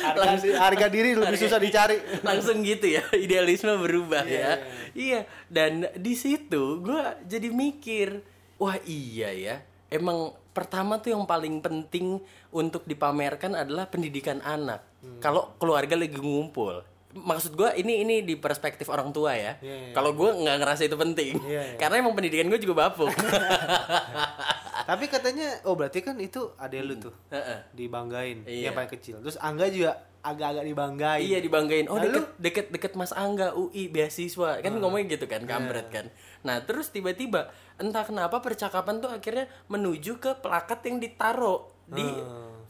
Harga, 0.00 0.32
harga 0.40 0.86
diri 0.88 1.12
lebih 1.12 1.36
susah 1.36 1.60
dicari. 1.60 2.00
Langsung 2.26 2.64
gitu 2.64 2.88
ya 2.88 3.04
Idealisme 3.26 3.76
berubah 3.76 4.24
ya. 4.24 4.56
Iya. 4.96 5.28
Dan 5.46 5.86
di 5.92 6.16
situ 6.16 6.80
gue 6.80 7.02
jadi 7.28 7.52
mikir 7.52 8.24
Wah 8.56 8.80
iya 8.88 9.32
ya. 9.32 9.56
Emang 9.92 10.36
pertama 10.52 11.00
tuh 11.00 11.16
yang 11.16 11.24
paling 11.24 11.64
penting 11.64 12.20
untuk 12.52 12.84
dipamerkan 12.84 13.56
adalah 13.56 13.88
pendidikan 13.88 14.40
anak. 14.44 14.84
Hmm. 15.00 15.20
Kalau 15.20 15.56
keluarga 15.56 15.96
lagi 15.96 16.16
ngumpul. 16.20 16.84
Maksud 17.10 17.52
gua 17.52 17.74
ini 17.74 18.00
ini 18.00 18.22
di 18.22 18.34
perspektif 18.34 18.86
orang 18.86 19.10
tua 19.10 19.34
ya. 19.34 19.58
Iya, 19.58 19.90
iya. 19.90 19.92
Kalau 19.92 20.14
gua 20.14 20.30
nggak 20.30 20.56
ngerasa 20.58 20.82
itu 20.84 20.94
penting. 20.94 21.34
Iya, 21.42 21.62
iya. 21.64 21.76
Karena 21.76 21.98
emang 21.98 22.14
pendidikan 22.14 22.46
gue 22.46 22.56
juga 22.56 22.86
bapuk. 22.86 23.10
Tapi 24.90 25.06
katanya 25.06 25.58
oh 25.64 25.74
berarti 25.74 26.00
kan 26.00 26.18
itu 26.18 26.50
adek 26.56 26.80
lu 26.82 26.94
tuh 26.98 27.14
Heeh. 27.30 27.58
dibanggain 27.72 28.42
Iya. 28.42 28.70
yang 28.70 28.74
paling 28.74 28.90
kecil. 28.90 29.18
Terus 29.20 29.38
Angga 29.38 29.66
juga 29.68 29.92
agak-agak 30.20 30.64
dibanggain. 30.66 31.22
Iya 31.22 31.38
dibanggain. 31.38 31.86
Oh 31.86 31.96
Lalu? 31.96 32.06
deket 32.10 32.26
deket 32.38 32.66
deket 32.70 32.92
Mas 32.94 33.12
Angga 33.12 33.54
UI 33.54 33.88
beasiswa 33.88 34.58
kan 34.58 34.72
ngomongnya 34.72 35.14
gitu 35.14 35.26
kan 35.26 35.42
kampret 35.44 35.88
kan. 35.90 36.06
Nah 36.42 36.60
terus 36.60 36.90
tiba-tiba 36.90 37.50
entah 37.76 38.02
kenapa 38.02 38.38
percakapan 38.38 38.98
tuh 38.98 39.08
akhirnya 39.08 39.48
menuju 39.66 40.18
ke 40.18 40.38
plakat 40.38 40.84
yang 40.84 40.98
ditaruh 40.98 41.70
di 41.86 42.06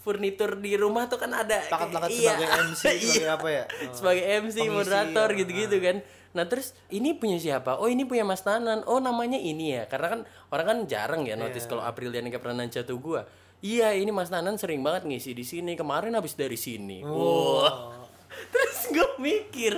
furnitur 0.00 0.56
di 0.56 0.74
rumah 0.74 1.06
tuh 1.06 1.20
kan 1.20 1.30
ada 1.30 1.60
Plakat-plakat 1.62 2.08
iya. 2.08 2.32
sebagai 2.32 2.48
MC, 2.66 2.82
sebagai 3.04 3.20
Iya. 3.20 3.28
apa 3.36 3.48
ya? 3.48 3.64
Oh. 3.68 3.92
sebagai 3.92 4.24
MC 4.24 4.56
Pengisi, 4.58 4.72
moderator 4.72 5.28
ya. 5.28 5.36
gitu-gitu 5.38 5.76
kan. 5.78 5.96
Nah 6.30 6.44
terus 6.46 6.68
ini 6.88 7.10
punya 7.12 7.36
siapa? 7.36 7.76
Oh 7.76 7.86
ini 7.86 8.02
punya 8.02 8.22
Mas 8.22 8.40
Nanan. 8.42 8.86
Oh 8.86 8.96
namanya 8.98 9.36
ini 9.36 9.74
ya. 9.74 9.84
Karena 9.84 10.08
kan 10.08 10.20
orang 10.48 10.66
kan 10.66 10.78
jarang 10.86 11.22
ya 11.24 11.34
notice 11.34 11.66
Iya. 11.66 11.70
kalau 11.70 11.82
Aprilian 11.82 12.24
yang 12.24 12.38
pernah 12.38 12.64
tuh 12.64 12.96
gua. 12.96 13.26
Iya 13.60 13.92
ini 13.92 14.08
Mas 14.08 14.30
Nanan 14.30 14.56
sering 14.56 14.80
banget 14.80 15.04
ngisi 15.04 15.36
di 15.36 15.44
sini. 15.44 15.76
Kemarin 15.76 16.16
habis 16.16 16.32
dari 16.32 16.56
sini. 16.56 17.04
Oh. 17.04 17.60
Wah. 17.60 17.92
Terus 18.54 18.94
gue 18.94 19.10
mikir, 19.18 19.74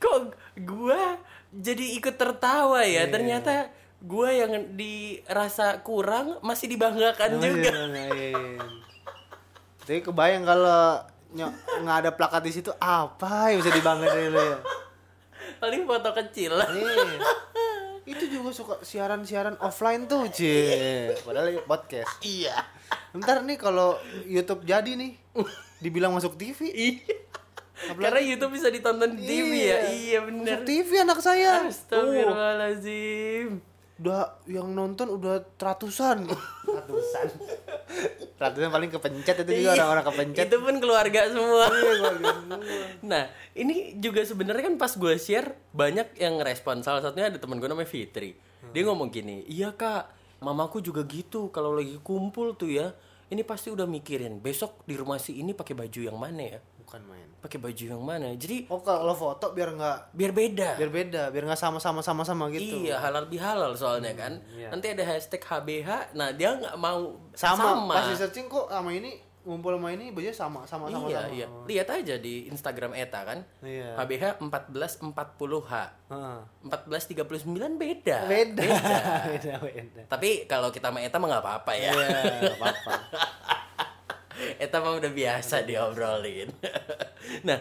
kok 0.00 0.32
gue 0.56 1.02
jadi 1.52 1.84
ikut 2.00 2.16
tertawa 2.16 2.80
ya? 2.82 3.04
Iya. 3.06 3.12
Ternyata 3.12 3.54
gue 4.00 4.30
yang 4.32 4.52
dirasa 4.72 5.84
kurang 5.84 6.40
masih 6.40 6.72
dibanggakan 6.72 7.36
Masih 7.36 7.44
juga. 7.54 7.70
dibanggain. 7.70 8.60
Tapi 9.84 10.00
kebayang 10.04 10.44
kalau 10.44 11.02
nggak 11.82 11.96
ada 12.06 12.10
plakat 12.10 12.42
di 12.42 12.52
situ 12.52 12.74
apa 12.82 13.54
yang 13.54 13.62
bisa 13.62 13.70
dibanggain 13.70 14.10
dari 14.10 14.28
lu 14.28 14.40
ya? 14.42 14.58
Paling 15.62 15.82
foto 15.86 16.10
kecil. 16.16 16.56
Nih. 16.56 17.20
Itu 18.08 18.26
juga 18.26 18.50
suka 18.50 18.74
siaran-siaran 18.82 19.60
offline 19.62 20.08
tuh, 20.10 20.26
Cie. 20.32 21.14
Padahal 21.22 21.54
ini 21.54 21.62
podcast. 21.62 22.18
Iya. 22.24 22.56
Ntar 23.14 23.46
nih 23.46 23.58
kalau 23.60 23.94
YouTube 24.26 24.66
jadi 24.66 24.98
nih, 24.98 25.14
dibilang 25.78 26.16
masuk 26.16 26.34
TV. 26.34 26.58
Iya. 26.70 27.14
Karena 27.80 28.20
YouTube 28.20 28.56
bisa 28.56 28.68
ditonton 28.68 29.16
di 29.16 29.24
TV 29.24 29.52
ya. 29.72 29.78
Iya 29.88 30.18
bener. 30.26 30.44
Masuk 30.44 30.62
TV 30.68 30.90
anak 31.00 31.18
saya. 31.22 31.64
Tuh, 31.64 31.72
Astagfirullahaladzim. 31.72 33.48
udah 34.00 34.32
yang 34.48 34.72
nonton 34.72 35.12
udah 35.12 35.44
ratusan. 35.60 36.24
ratusan. 36.64 37.26
ratusan 38.40 38.72
paling 38.72 38.88
kepencet 38.88 39.36
itu 39.44 39.50
juga 39.60 39.76
orang-orang 39.76 40.04
kepencet. 40.08 40.44
Itu 40.48 40.56
pun 40.64 40.74
keluarga 40.80 41.28
semua. 41.28 41.68
Iya, 41.68 42.10
nah, 43.12 43.24
ini 43.52 44.00
juga 44.00 44.24
sebenarnya 44.24 44.72
kan 44.72 44.80
pas 44.80 44.96
gue 44.96 45.14
share 45.20 45.52
banyak 45.76 46.16
yang 46.16 46.40
respon. 46.40 46.80
Salah 46.80 47.04
satunya 47.04 47.28
ada 47.28 47.36
temen 47.36 47.60
gue 47.60 47.68
namanya 47.68 47.92
Fitri. 47.92 48.32
Dia 48.72 48.82
ngomong 48.88 49.12
gini, 49.12 49.44
iya 49.44 49.76
kak, 49.76 50.08
mamaku 50.40 50.80
juga 50.80 51.04
gitu. 51.04 51.52
Kalau 51.52 51.76
lagi 51.76 52.00
kumpul 52.00 52.56
tuh 52.56 52.72
ya, 52.72 52.96
ini 53.28 53.44
pasti 53.44 53.68
udah 53.68 53.84
mikirin 53.84 54.40
besok 54.40 54.88
di 54.88 54.96
rumah 54.96 55.20
si 55.20 55.36
ini 55.36 55.52
pakai 55.52 55.76
baju 55.76 56.00
yang 56.00 56.16
mana 56.16 56.56
ya? 56.56 56.60
Bukan 56.90 57.06
main. 57.06 57.22
Pakai 57.38 57.62
baju 57.62 57.84
yang 57.86 58.02
mana? 58.02 58.34
Jadi 58.34 58.66
Oh 58.66 58.82
kalau 58.82 59.14
foto 59.14 59.54
biar 59.54 59.70
nggak 59.78 60.10
biar 60.10 60.32
beda. 60.34 60.74
biar 60.74 60.90
beda, 60.90 61.22
biar 61.30 61.46
nggak 61.46 61.62
sama-sama 61.62 62.02
sama-sama 62.02 62.50
gitu. 62.50 62.82
Iya 62.82 62.98
halal 62.98 63.30
bihalal 63.30 63.78
soalnya 63.78 64.10
kan. 64.18 64.42
iya. 64.50 64.74
Nanti 64.74 64.90
ada 64.90 65.06
hashtag 65.06 65.38
HBH. 65.38 66.18
Nah 66.18 66.34
dia 66.34 66.50
nggak 66.50 66.74
mau 66.74 67.14
Sama, 67.30 67.86
pas 67.86 68.10
di 68.10 68.18
searching 68.18 68.50
kok 68.50 68.66
sama 68.66 68.90
ini 68.90 69.22
ngumpul 69.40 69.72
sama 69.72 69.88
ini 69.94 70.12
baju 70.12 70.34
sama 70.34 70.60
sama 70.68 70.90
sama 70.90 71.06
iya 71.08 71.22
sama. 71.24 71.32
iya. 71.32 71.46
Lihat 71.64 71.88
aja 71.94 72.14
di 72.18 72.50
Instagram 72.50 72.90
Eta 72.92 73.22
kan. 73.22 73.38
Iya. 73.62 73.94
HBH 73.94 74.42
1440H. 74.42 75.72
Heeh. 76.10 76.38
1439 76.66 77.78
beda. 77.78 78.18
Beda. 78.26 78.62
beda, 79.30 79.52
beda. 79.62 80.02
Tapi 80.10 80.44
kalau 80.44 80.68
kita 80.68 80.90
sama 80.90 81.00
Eta 81.00 81.22
mah 81.22 81.28
nggak 81.30 81.44
apa-apa 81.46 81.72
ya. 81.72 81.94
Iya, 81.94 82.50
apa-apa. 82.58 82.92
Eta 84.58 84.80
mah 84.80 84.96
udah 84.96 85.12
biasa 85.12 85.62
diobrolin. 85.66 86.50
nah, 87.48 87.58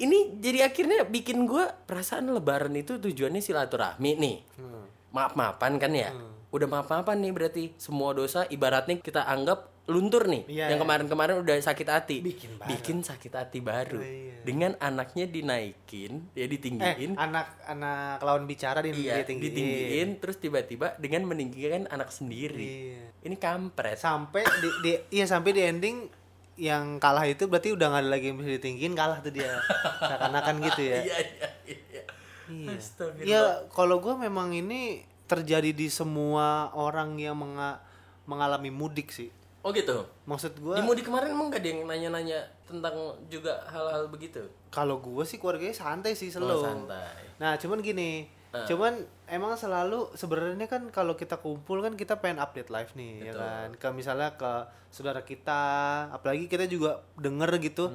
ini 0.00 0.38
jadi 0.40 0.68
akhirnya 0.68 1.06
bikin 1.06 1.44
gua 1.44 1.70
perasaan 1.70 2.32
lebaran 2.32 2.74
itu 2.74 2.98
tujuannya 2.98 3.42
silaturahmi 3.44 4.10
nih. 4.18 4.36
Hmm. 4.58 4.86
Maaf-maafan 5.12 5.76
kan 5.76 5.92
ya? 5.92 6.10
Udah 6.52 6.68
maaf-maafan 6.68 7.20
nih 7.20 7.32
berarti 7.32 7.62
semua 7.80 8.12
dosa 8.12 8.44
ibaratnya 8.48 9.00
kita 9.00 9.24
anggap 9.24 9.72
luntur 9.90 10.30
nih. 10.30 10.46
Iya, 10.46 10.66
yang 10.70 10.78
iya. 10.78 10.84
kemarin-kemarin 10.86 11.42
udah 11.42 11.56
sakit 11.58 11.88
hati. 11.90 12.16
Bikin 12.22 12.54
baru. 12.54 12.70
Bikin 12.70 12.96
sakit 13.02 13.32
hati 13.34 13.58
baru. 13.58 13.98
Oh, 13.98 14.06
iya. 14.06 14.38
Dengan 14.46 14.78
anaknya 14.78 15.26
dinaikin, 15.26 16.30
ya 16.38 16.46
Eh, 16.46 16.50
ditinggiin. 16.50 17.18
anak-anak 17.18 18.22
lawan 18.22 18.46
bicara 18.46 18.78
di 18.78 18.94
Iya, 18.94 19.26
ditinggiin. 19.26 19.42
ditinggiin 19.50 20.08
terus 20.22 20.38
tiba-tiba 20.38 20.94
dengan 21.02 21.26
meninggikan 21.26 21.90
anak 21.90 22.14
sendiri. 22.14 22.94
Iya. 22.94 23.02
Ini 23.26 23.36
kampret. 23.42 23.98
Sampai 23.98 24.46
di, 24.62 24.68
di 24.86 24.90
iya 25.18 25.26
sampai 25.26 25.50
di 25.50 25.62
ending 25.66 26.06
yang 26.54 26.96
kalah 26.96 27.24
itu 27.24 27.44
berarti 27.44 27.72
udah 27.72 27.86
nggak 27.88 28.02
ada 28.02 28.10
lagi 28.10 28.26
yang 28.26 28.36
bisa 28.36 28.50
ditinggiin 28.52 28.92
kalah 28.92 29.18
tuh 29.18 29.30
dia. 29.30 29.56
Seakan-akan 30.02 30.54
gitu 30.62 30.82
ya. 30.84 30.98
Iya, 31.00 31.16
iya, 31.18 31.48
iya. 31.64 32.02
Iya. 32.52 32.72
Ya 33.24 33.40
kalau 33.68 33.98
gue 33.98 34.12
memang 34.14 34.52
ini 34.52 35.02
terjadi 35.24 35.70
di 35.70 35.88
semua 35.88 36.46
orang 36.70 37.16
yang 37.16 37.32
menga- 37.34 37.80
mengalami 38.24 38.68
mudik 38.68 39.08
sih. 39.08 39.32
Oh 39.60 39.70
gitu. 39.70 40.04
Maksud 40.24 40.58
gue 40.58 40.74
Di 40.74 40.82
mudik 40.82 41.06
kemarin 41.06 41.32
emang 41.32 41.48
gak 41.48 41.62
ada 41.62 41.68
yang 41.70 41.86
nanya-nanya 41.86 42.38
tentang 42.62 42.94
juga 43.26 43.62
hal-hal 43.64 44.08
begitu? 44.08 44.42
kalau 44.68 44.96
gue 44.98 45.20
sih 45.22 45.36
keluarganya 45.36 45.70
santai 45.70 46.12
sih 46.12 46.28
Oh, 46.30 46.40
selalu. 46.40 46.64
santai. 46.64 47.28
Nah, 47.36 47.54
cuman 47.54 47.78
gini, 47.78 48.24
cuman 48.52 48.92
emang 49.26 49.56
selalu 49.56 50.12
sebenarnya 50.12 50.68
kan 50.68 50.92
kalau 50.92 51.16
kita 51.16 51.40
kumpul 51.40 51.80
kan 51.80 51.96
kita 51.96 52.20
pengen 52.20 52.36
update 52.36 52.68
live 52.68 52.92
nih, 52.92 53.12
ya 53.28 53.32
kan? 53.32 53.68
Ke 53.80 53.88
misalnya 53.88 54.36
ke 54.36 54.68
saudara 54.92 55.24
kita, 55.24 55.62
apalagi 56.12 56.46
kita 56.46 56.68
juga 56.68 57.00
denger 57.16 57.56
gitu. 57.64 57.88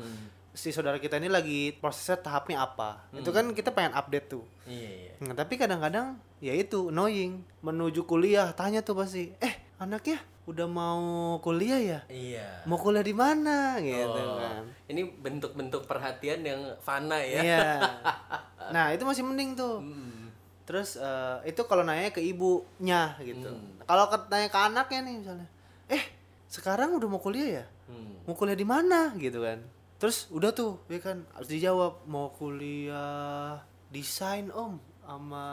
Si 0.57 0.73
saudara 0.73 0.97
kita 0.97 1.21
ini 1.21 1.29
lagi 1.29 1.77
prosesnya 1.77 2.17
tahapnya 2.17 2.65
apa. 2.65 3.05
Itu 3.13 3.29
kan 3.29 3.53
kita 3.53 3.69
pengen 3.69 3.93
update 3.93 4.33
tuh. 4.33 4.41
Iya, 4.65 4.89
iya. 4.89 5.13
Nah, 5.21 5.37
tapi 5.37 5.53
kadang-kadang 5.53 6.17
ya 6.41 6.57
itu 6.57 6.89
annoying. 6.89 7.45
Menuju 7.61 8.09
kuliah 8.09 8.49
tanya 8.57 8.81
tuh 8.81 8.97
pasti, 8.97 9.29
"Eh, 9.37 9.53
anaknya 9.77 10.17
udah 10.49 10.65
mau 10.65 11.01
kuliah 11.45 11.77
ya? 11.77 11.99
Iya. 12.09 12.65
Mau 12.65 12.81
kuliah 12.81 13.05
di 13.05 13.13
mana?" 13.13 13.77
gitu 13.77 14.01
Oh, 14.17 14.41
kan. 14.41 14.65
Ini 14.89 15.05
bentuk-bentuk 15.21 15.85
perhatian 15.85 16.41
yang 16.41 16.61
fana 16.81 17.21
ya. 17.21 17.41
Iya. 17.45 17.61
Nah, 18.67 18.91
itu 18.91 19.07
masih 19.07 19.23
mending 19.23 19.55
tuh. 19.55 19.79
Hmm. 19.79 20.26
Terus 20.67 21.00
eh, 21.00 21.47
itu 21.47 21.63
kalau 21.63 21.81
nanya 21.81 22.12
ke 22.12 22.19
ibunya 22.19 23.15
gitu. 23.24 23.47
Hmm. 23.47 23.79
Kalau 23.88 24.12
ke- 24.12 24.27
nanya 24.27 24.51
ke 24.51 24.59
anaknya 24.59 25.00
nih 25.07 25.15
misalnya, 25.17 25.47
"Eh, 25.88 26.03
sekarang 26.45 27.00
udah 27.00 27.07
mau 27.07 27.24
kuliah 27.24 27.63
ya? 27.63 27.65
Hmm. 27.88 28.19
Mau 28.27 28.36
kuliah 28.36 28.59
di 28.59 28.67
mana?" 28.67 29.15
gitu 29.15 29.39
kan. 29.39 29.63
Terus 29.97 30.27
udah 30.29 30.51
tuh, 30.51 30.83
ya 30.91 31.00
kan 31.00 31.24
harus 31.33 31.47
dijawab 31.47 32.03
mau 32.05 32.29
kuliah 32.29 33.57
desain, 33.89 34.51
Om, 34.51 34.77
sama 35.01 35.45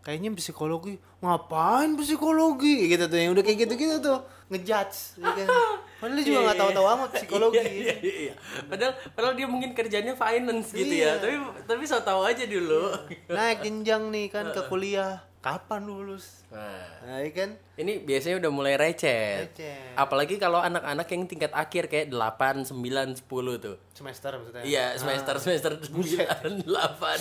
kayaknya 0.00 0.32
psikologi. 0.34 0.96
Ngapain 1.20 1.94
psikologi? 1.94 2.88
Gitu 2.88 3.04
tuh 3.06 3.18
yang 3.20 3.36
udah 3.36 3.44
kayak 3.44 3.68
gitu-gitu 3.68 4.00
tuh 4.00 4.24
ngejudge, 4.48 5.20
ya 5.20 5.30
kan. 5.30 5.46
Padahal 6.06 6.22
dia 6.22 6.24
juga 6.24 6.40
nggak 6.46 6.58
tahu-tahu 6.62 6.86
amat 6.88 7.10
psikologi. 7.12 7.58
Iya, 7.58 7.66
iya, 7.82 7.94
iya, 7.98 8.14
iya. 8.22 8.34
Padahal, 8.62 8.92
padahal 9.10 9.34
dia 9.34 9.46
mungkin 9.50 9.74
kerjanya 9.74 10.14
finance 10.14 10.70
gitu 10.70 10.94
ya. 10.94 11.18
Iya. 11.18 11.18
Tapi 11.18 11.34
tapi 11.66 11.82
so 11.82 11.98
tahu 11.98 12.22
aja 12.22 12.46
dulu. 12.46 12.94
Naik 13.34 13.66
jenjang 13.66 14.14
nih 14.14 14.30
kan 14.30 14.54
ke 14.54 14.62
kuliah. 14.64 15.26
Kapan 15.36 15.86
lulus? 15.86 16.42
Nah, 16.50 17.06
Nah, 17.06 17.22
iya 17.22 17.30
kan? 17.30 17.54
ini 17.78 18.02
biasanya 18.02 18.42
udah 18.42 18.50
mulai 18.50 18.74
receh. 18.74 19.46
Receh. 19.46 19.94
Apalagi 19.94 20.42
kalau 20.42 20.58
anak-anak 20.58 21.06
yang 21.06 21.22
tingkat 21.26 21.54
akhir 21.54 21.86
kayak 21.86 22.10
8, 22.10 22.66
9, 22.66 22.74
10 23.14 23.22
tuh. 23.62 23.78
Semester 23.94 24.34
maksudnya. 24.42 24.66
Iya, 24.66 24.98
semester 24.98 25.38
semester 25.38 25.78
9, 25.78 26.66
8. 26.66 26.66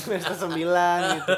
Semester 0.10 0.34
9 0.42 0.58
gitu. 1.22 1.34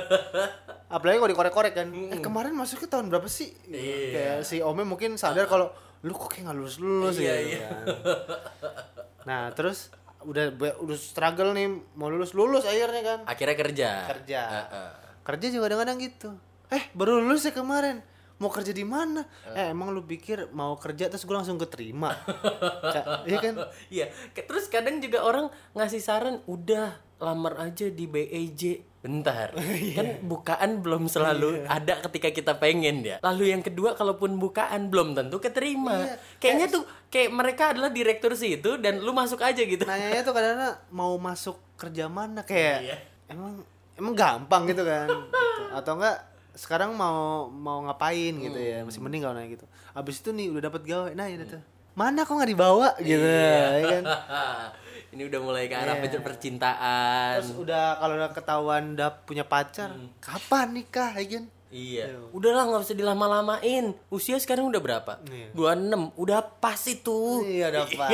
Apalagi 0.88 1.18
kalau 1.20 1.32
dikorek-korek 1.36 1.74
kan. 1.75 1.88
Eh, 1.92 2.24
kemarin 2.24 2.56
masuknya 2.56 2.88
tahun 2.88 3.12
berapa 3.12 3.27
sih? 3.27 3.51
Iya. 3.68 4.08
Kayak 4.08 4.38
si 4.48 4.63
Ome 4.63 4.88
mungkin 4.88 5.20
sadar 5.20 5.44
kalau 5.44 5.68
lu 6.00 6.12
kok 6.12 6.30
kayak 6.30 6.44
nggak 6.46 6.58
lulus-lulus 6.58 7.16
Iya, 7.16 7.34
gitu 7.38 7.50
iya. 7.56 7.68
kan. 7.68 7.86
Nah, 9.27 9.51
terus 9.51 9.92
udah 10.22 10.51
udah 10.77 10.96
struggle 10.96 11.51
nih 11.51 11.68
mau 11.94 12.08
lulus 12.08 12.32
lulus 12.32 12.63
akhirnya 12.63 13.01
kan 13.01 13.20
Akhirnya 13.25 13.56
kerja. 13.56 13.89
kerja 14.08 14.42
Heeh. 14.44 14.89
kerja 15.22 15.46
juga 15.50 15.63
kadang-kadang 15.68 15.98
gitu 16.00 16.30
eh 16.68 16.84
baru 16.92 17.20
lulus 17.20 17.44
ya 17.44 17.51
kemarin 17.51 18.00
mau 18.38 18.48
kerja 18.48 18.70
di 18.70 18.86
mana 18.86 19.25
eh 19.50 19.70
emang 19.70 19.89
lu 19.89 20.01
pikir 20.01 20.50
mau 20.51 20.75
kerja 20.75 21.08
terus 21.08 21.24
gue 21.24 21.34
langsung 21.34 21.58
keterima 21.58 22.13
iya 23.27 23.38
kan 23.39 23.56
Iya, 23.88 24.06
terus 24.36 24.67
kadang 24.67 25.00
juga 25.00 25.22
orang 25.22 25.48
ngasih 25.74 25.98
saran 25.98 26.38
udah 26.46 26.94
lamar 27.17 27.58
aja 27.60 27.89
di 27.89 28.06
BEJ. 28.06 28.86
Bentar. 29.00 29.56
kan 29.98 30.22
bukaan 30.22 30.82
belum 30.82 31.08
selalu 31.08 31.65
ada 31.65 31.98
ketika 32.03 32.29
kita 32.29 32.53
pengen 32.58 33.01
ya. 33.01 33.17
Lalu 33.24 33.56
yang 33.56 33.63
kedua 33.63 33.96
kalaupun 33.96 34.36
bukaan 34.36 34.91
belum 34.91 35.15
tentu 35.15 35.39
keterima. 35.39 36.06
Kayaknya 36.38 36.67
tuh 36.67 36.84
kayak 37.08 37.29
mereka 37.32 37.63
adalah 37.72 37.89
direktur 37.89 38.36
situ 38.36 38.77
dan 38.77 39.00
lu 39.00 39.10
masuk 39.12 39.39
aja 39.39 39.58
gitu. 39.58 39.82
nanyanya 39.82 40.22
tuh 40.22 40.36
kadang 40.36 40.60
mau 40.91 41.15
masuk 41.17 41.58
kerja 41.74 42.06
mana 42.06 42.44
kayak 42.44 42.77
Iya. 42.84 42.98
emang 43.29 43.63
emang 43.96 44.13
gampang 44.13 44.67
gitu 44.67 44.84
kan 44.84 45.08
Gitu. 45.08 45.63
atau 45.77 45.94
enggak 45.98 46.17
sekarang 46.58 46.92
mau 46.92 47.46
mau 47.48 47.86
ngapain 47.86 48.34
gitu 48.34 48.58
ya 48.58 48.82
masih 48.82 48.98
mending 48.98 49.22
kalau 49.22 49.38
nanya 49.38 49.54
gitu 49.54 49.66
abis 49.94 50.20
itu 50.20 50.34
nih 50.34 50.50
udah 50.50 50.64
dapet 50.68 50.82
gawe 50.84 51.10
nah 51.14 51.30
ini 51.30 51.46
tuh 51.46 51.62
mana 51.94 52.26
kok 52.26 52.34
nggak 52.34 52.52
dibawa 52.52 52.90
gitu 53.00 53.22
ya 53.24 53.62
kan 53.86 54.04
Ini 55.08 55.24
udah 55.24 55.40
mulai 55.40 55.66
ke 55.66 55.74
arah 55.74 55.98
Iya. 55.98 56.20
percintaan. 56.20 57.40
terus 57.40 57.56
udah 57.56 57.96
kalau 57.96 58.14
udah 58.20 58.32
ketahuan 58.36 58.84
udah 58.94 59.10
punya 59.24 59.48
pacar 59.48 59.96
kapan 60.20 60.76
nikah 60.76 61.16
ya 61.16 61.40
kan 61.40 61.46
Iya. 61.68 62.16
Udahlah 62.32 62.64
nggak 62.64 62.80
usah 62.82 62.96
dilama-lamain. 62.96 63.92
Usia 64.08 64.40
sekarang 64.40 64.68
udah 64.68 64.80
berapa? 64.80 65.20
Iya. 65.28 65.52
26. 65.52 66.16
Udah 66.16 66.40
pas 66.40 66.80
itu. 66.88 67.44
Iya, 67.44 67.72
udah 67.72 67.86
pas. 67.92 68.12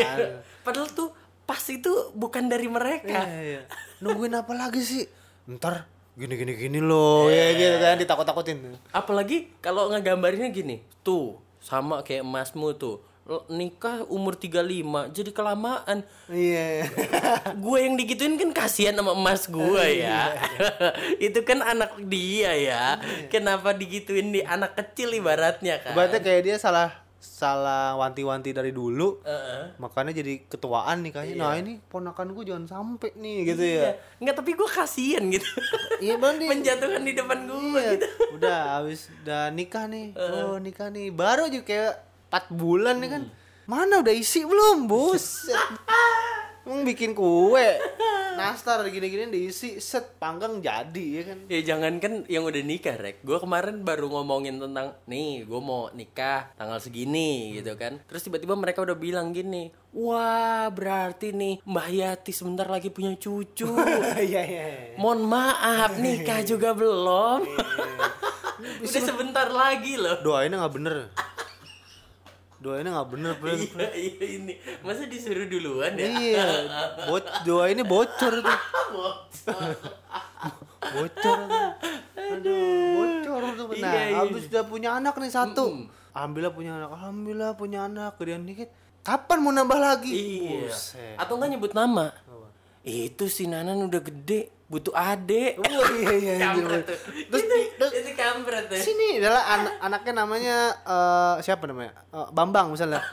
Padahal 0.62 0.90
tuh 0.90 1.14
pas 1.44 1.62
itu 1.62 1.92
bukan 2.14 2.50
dari 2.50 2.66
mereka. 2.66 3.26
Iya, 3.26 3.42
iya. 3.42 3.62
nungguin 4.02 4.34
apa 4.34 4.54
lagi 4.54 4.82
sih 4.82 5.06
ntar 5.46 5.86
gini 6.14 6.38
gini 6.38 6.54
gini 6.54 6.78
loh 6.78 7.26
ya 7.26 7.58
gitu 7.58 7.78
kan 7.82 7.98
ditakut 7.98 8.26
takutin 8.26 8.78
Apalagi 8.94 9.50
kalau 9.66 9.90
ngegambarinnya 9.90 10.54
gini. 10.54 10.86
Tuh, 11.02 11.42
sama 11.58 12.06
kayak 12.06 12.22
emasmu 12.22 12.78
tuh. 12.78 13.02
Nikah 13.48 14.04
umur 14.12 14.36
35 14.36 15.16
jadi 15.16 15.32
kelamaan. 15.32 16.04
iya 16.28 16.84
gue 17.64 17.78
yang 17.80 17.96
digituin 17.96 18.36
kan 18.36 18.52
kasihan 18.52 19.00
sama 19.00 19.16
emas 19.16 19.48
gue 19.48 19.86
ya. 20.04 20.36
itu 21.32 21.40
kan 21.48 21.64
anak 21.64 21.98
dia 22.04 22.52
ya. 22.52 22.84
Kenapa 23.32 23.72
digituin 23.72 24.36
di 24.36 24.44
anak 24.44 24.76
kecil 24.76 25.16
ibaratnya 25.16 25.80
kan? 25.80 25.96
berarti 25.96 26.20
kayak 26.20 26.42
dia 26.44 26.56
salah 26.60 27.03
salah 27.24 27.96
wanti-wanti 27.96 28.52
dari 28.52 28.70
dulu 28.70 29.24
Heeh. 29.24 29.80
makanya 29.80 30.12
jadi 30.12 30.44
ketuaan 30.44 31.00
nih 31.02 31.12
kayaknya. 31.16 31.40
Nah 31.40 31.56
ini 31.56 31.80
ponakan 31.82 32.36
gue 32.36 32.44
jangan 32.44 32.68
sampai 32.68 33.16
nih 33.16 33.38
gitu 33.48 33.64
ya. 33.64 33.72
Iya. 33.80 33.92
Enggak, 34.20 34.36
tapi 34.38 34.52
gue 34.54 34.68
kasihan 34.68 35.24
gitu. 35.26 35.48
iya 35.98 36.20
bang 36.20 36.36
Menjatuhkan 36.52 37.02
di 37.02 37.14
depan 37.16 37.48
gue 37.48 37.64
Iya, 37.74 37.92
gitu. 37.96 38.08
udah 38.36 38.60
habis 38.76 39.08
udah 39.24 39.48
nikah 39.50 39.88
nih. 39.88 40.12
Oh 40.14 40.60
nikah 40.60 40.92
nih. 40.92 41.10
Baru 41.10 41.48
aja 41.48 41.64
kayak 41.64 41.94
4 42.28 42.52
bulan 42.52 43.00
nih 43.00 43.10
kan. 43.10 43.24
Mana 43.64 44.04
udah 44.04 44.12
isi 44.12 44.44
belum 44.44 44.86
bos 44.86 45.48
Emang 46.68 46.84
bikin 46.84 47.12
kue 47.12 47.70
nastar 48.34 48.82
gini-gini 48.90 49.30
diisi 49.30 49.78
set 49.78 50.18
panggang 50.18 50.60
jadi 50.60 51.06
ya 51.20 51.24
kan 51.28 51.40
Ya 51.48 51.60
jangan 51.62 51.94
kan 52.02 52.14
yang 52.26 52.44
udah 52.48 52.64
nikah, 52.64 52.96
Rek. 52.98 53.22
Gue 53.22 53.38
kemarin 53.38 53.86
baru 53.86 54.10
ngomongin 54.10 54.58
tentang, 54.58 54.96
nih 55.06 55.46
gue 55.46 55.62
mau 55.62 55.90
nikah 55.94 56.50
tanggal 56.56 56.80
segini 56.82 57.58
gitu 57.60 57.74
kan. 57.78 58.02
Terus 58.10 58.26
tiba-tiba 58.26 58.56
mereka 58.58 58.82
udah 58.82 58.98
bilang 58.98 59.32
gini, 59.36 59.70
wah 59.94 60.68
berarti 60.74 61.36
nih 61.36 61.62
Mbak 61.64 61.88
Yati 61.94 62.32
sebentar 62.34 62.68
lagi 62.68 62.90
punya 62.90 63.14
cucu. 63.16 63.70
iya 64.30 64.42
iya 64.44 64.66
Mohon 64.98 65.22
maaf, 65.30 65.92
nikah 66.00 66.42
juga 66.42 66.74
belum. 66.74 67.46
udah 68.88 69.02
sebentar 69.04 69.48
lagi 69.52 70.00
loh. 70.00 70.24
doainnya 70.24 70.64
nggak 70.64 70.74
bener 70.74 70.96
doainnya 72.64 72.96
nggak 72.96 73.10
bener 73.12 73.34
bener 73.44 73.60
iya, 73.68 73.88
iya 74.00 74.26
ini. 74.40 74.54
Masa 74.80 75.04
disuruh 75.04 75.44
duluan 75.52 76.00
ya? 76.00 76.08
iya. 76.08 76.46
Bo 77.12 77.20
bocor 77.84 78.34
tuh. 78.40 78.60
Bocor. 80.94 81.40
Tuh 81.48 81.70
aduh. 82.16 82.96
Bocor 82.96 83.44
tuh 83.60 83.66
nah 83.84 83.92
Iya, 83.92 84.04
iya. 84.08 84.16
habis 84.24 84.48
udah 84.48 84.64
punya 84.64 84.90
anak 84.96 85.14
nih 85.20 85.32
satu. 85.32 85.88
Alhamdulillah 86.16 86.54
punya 86.56 86.72
anak 86.80 86.90
alhamdulillah 86.96 87.52
punya 87.60 87.80
anak. 87.92 88.16
Gedean 88.16 88.48
dikit. 88.48 88.70
Kapan 89.04 89.38
mau 89.44 89.52
nambah 89.52 89.80
lagi? 89.80 90.12
Iya. 90.16 90.72
Buset. 90.72 91.20
Atau 91.20 91.36
enggak 91.36 91.50
nyebut 91.60 91.72
nama? 91.76 92.16
Itu 92.84 93.32
si 93.32 93.48
Nanan 93.48 93.88
udah 93.88 94.04
gede, 94.04 94.52
butuh 94.74 94.90
adek. 94.90 95.62
Oh, 95.62 95.86
iya 95.94 96.14
iya 96.18 96.34
iya. 96.34 96.50
Kampret 96.50 96.82
tuh. 96.90 96.98
Terus 97.30 97.44
itu, 97.46 97.86
itu 97.94 98.12
kampret 98.18 98.66
tuh. 98.66 98.82
sini 98.82 99.22
adalah 99.22 99.44
an- 99.46 99.78
anaknya 99.86 100.14
namanya 100.18 100.58
eh, 100.82 101.36
siapa 101.46 101.70
namanya? 101.70 101.94
Eh, 102.10 102.28
Bambang 102.34 102.74
misalnya. 102.74 103.06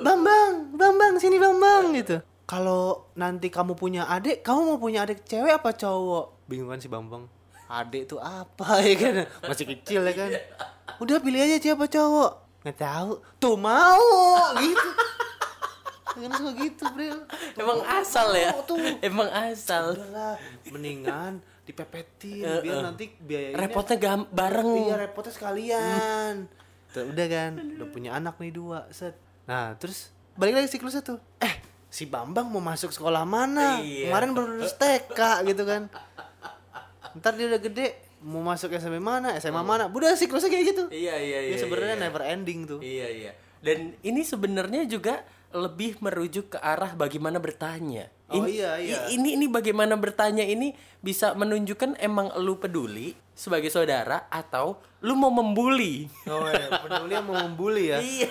Bambang 0.00 0.70
Bambang 0.78 1.18
sini 1.18 1.42
Bambang 1.42 1.90
gitu. 1.90 2.22
Kalau 2.46 3.10
nanti 3.18 3.50
kamu 3.50 3.74
punya 3.74 4.06
adik 4.06 4.46
kamu 4.46 4.60
mau 4.62 4.78
punya 4.78 5.02
adik 5.02 5.26
cewek 5.26 5.50
apa 5.50 5.74
cowok? 5.74 6.46
Bingung 6.46 6.70
kan 6.70 6.78
si 6.78 6.86
Bambang? 6.86 7.26
Adik 7.66 8.06
tuh 8.06 8.22
apa 8.22 8.78
ya 8.78 8.94
kan? 8.94 9.14
Masih 9.50 9.66
kecil 9.66 10.06
ya 10.06 10.14
kan? 10.14 10.30
Udah 11.02 11.18
pilih 11.18 11.42
aja 11.42 11.58
siapa 11.58 11.90
cowok. 11.90 12.62
Nggak 12.62 12.78
tahu. 12.78 13.12
Tuh 13.40 13.56
mau 13.58 14.04
gitu 14.62 14.88
kan 16.16 16.30
suka 16.32 16.52
gitu 16.56 16.84
bro 16.86 17.18
Emang 17.54 17.80
asal 17.84 18.28
ya? 18.32 18.50
Tuh. 18.62 18.78
Emang 19.00 19.28
asal. 19.28 19.94
udahlah 19.94 20.34
mendingan 20.66 21.32
dipepetin 21.64 22.44
biar 22.60 22.84
nanti 22.84 23.08
biayanya 23.16 23.56
Repotnya 23.58 23.96
gam 23.96 24.20
bareng. 24.28 24.68
iya 24.84 24.94
repotnya 24.98 25.32
sekalian 25.32 26.34
Tuh, 26.88 27.08
udah 27.08 27.26
kan 27.26 27.52
udah 27.74 27.88
punya 27.88 28.10
anak 28.12 28.36
nih 28.36 28.52
dua 28.52 28.86
set 28.88 29.16
nah 29.44 29.72
terus 29.74 30.12
balik 30.34 30.54
lagi 30.54 30.68
siklusnya 30.68 31.00
tuh 31.00 31.18
eh 31.38 31.54
si 31.86 32.04
Bambang 32.04 32.46
mau 32.46 32.60
masuk 32.60 32.90
sekolah 32.90 33.22
mana 33.22 33.78
Iya. 33.78 34.08
kemarin 34.08 34.30
baru 34.30 34.46
lulus 34.52 34.74
TK 34.74 35.18
gitu 35.46 35.62
kan 35.62 35.88
ntar 37.14 37.32
dia 37.32 37.46
udah 37.46 37.60
gede 37.60 37.86
mau 38.20 38.40
masuk 38.42 38.72
SMA 38.74 38.98
mana 38.98 39.36
SMA 39.36 39.60
mana 39.60 39.86
udah 39.86 40.12
siklusnya 40.14 40.48
kayak 40.48 40.64
gitu 40.68 40.84
Iya 40.88 41.14
iya 41.14 41.38
iya. 41.44 41.50
ya 41.50 41.58
sebenarnya 41.58 41.96
iya. 41.96 42.02
never 42.02 42.22
ending 42.24 42.60
tuh 42.64 42.80
Iya 42.80 43.08
iya. 43.08 43.32
Dan 43.58 43.96
ini 43.98 44.20
sebenarnya 44.20 44.84
juga 44.84 45.24
lebih 45.54 46.02
merujuk 46.02 46.52
ke 46.52 46.58
arah 46.58 46.92
bagaimana 46.92 47.38
bertanya. 47.38 48.10
Oh, 48.26 48.42
Ini- 48.42 48.58
iya, 48.58 48.70
iya. 48.76 48.98
Ini 49.06 49.38
ini 49.38 49.46
bagaimana 49.46 49.94
bertanya 49.94 50.42
ini 50.42 50.74
bisa 50.98 51.30
menunjukkan 51.32 51.94
emang 51.96 52.34
lu 52.40 52.58
peduli 52.58 53.14
sebagai 53.30 53.68
saudara 53.68 54.26
atau 54.26 54.80
lu 54.98 55.14
mau 55.14 55.28
membuli. 55.28 56.08
oh 56.26 56.48
ya 56.48 56.80
peduli 56.80 57.12
mau 57.20 57.36
membuli 57.36 57.92
ya 57.92 57.98
Iya. 58.00 58.30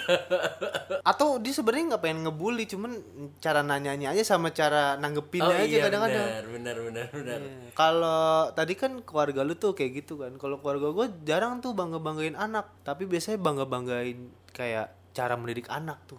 atau 1.04 1.38
dia 1.38 1.54
sebenarnya 1.54 1.96
nggak 1.96 2.02
pengen 2.02 2.20
ngebully 2.26 2.66
cuman 2.66 2.92
cara 3.38 3.62
nanyanya 3.62 4.10
aja 4.10 4.24
sama 4.26 4.50
cara 4.50 4.98
nanggepinnya 4.98 5.46
Oh 5.46 5.54
aja 5.54 5.70
iya 5.70 5.84
kadang-kadang 5.86 6.26
benar 6.26 6.44
benar 6.50 6.76
benar 6.82 7.08
benar. 7.14 7.40
Iya. 7.40 7.70
Kalau 7.72 8.26
tadi 8.52 8.74
kan 8.74 8.92
keluarga 9.04 9.46
lu 9.46 9.54
tuh 9.54 9.72
kayak 9.72 10.04
gitu 10.04 10.18
kan. 10.18 10.34
Kalau 10.36 10.58
keluarga 10.58 10.90
gue 10.90 11.08
jarang 11.24 11.62
tuh 11.62 11.72
bangga 11.72 12.02
banggain 12.02 12.34
anak, 12.34 12.68
tapi 12.82 13.06
biasanya 13.06 13.38
bangga 13.38 13.70
banggain 13.70 14.20
kayak 14.50 14.92
cara 15.14 15.38
mendidik 15.38 15.70
anak 15.70 16.02
tuh. 16.10 16.18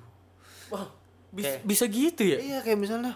Wah, 0.74 0.86
bis- 1.30 1.46
Kayak- 1.46 1.62
bisa 1.62 1.84
gitu 1.86 2.22
ya? 2.26 2.38
Iya 2.38 2.58
kayak 2.60 2.76
misalnya, 2.76 3.14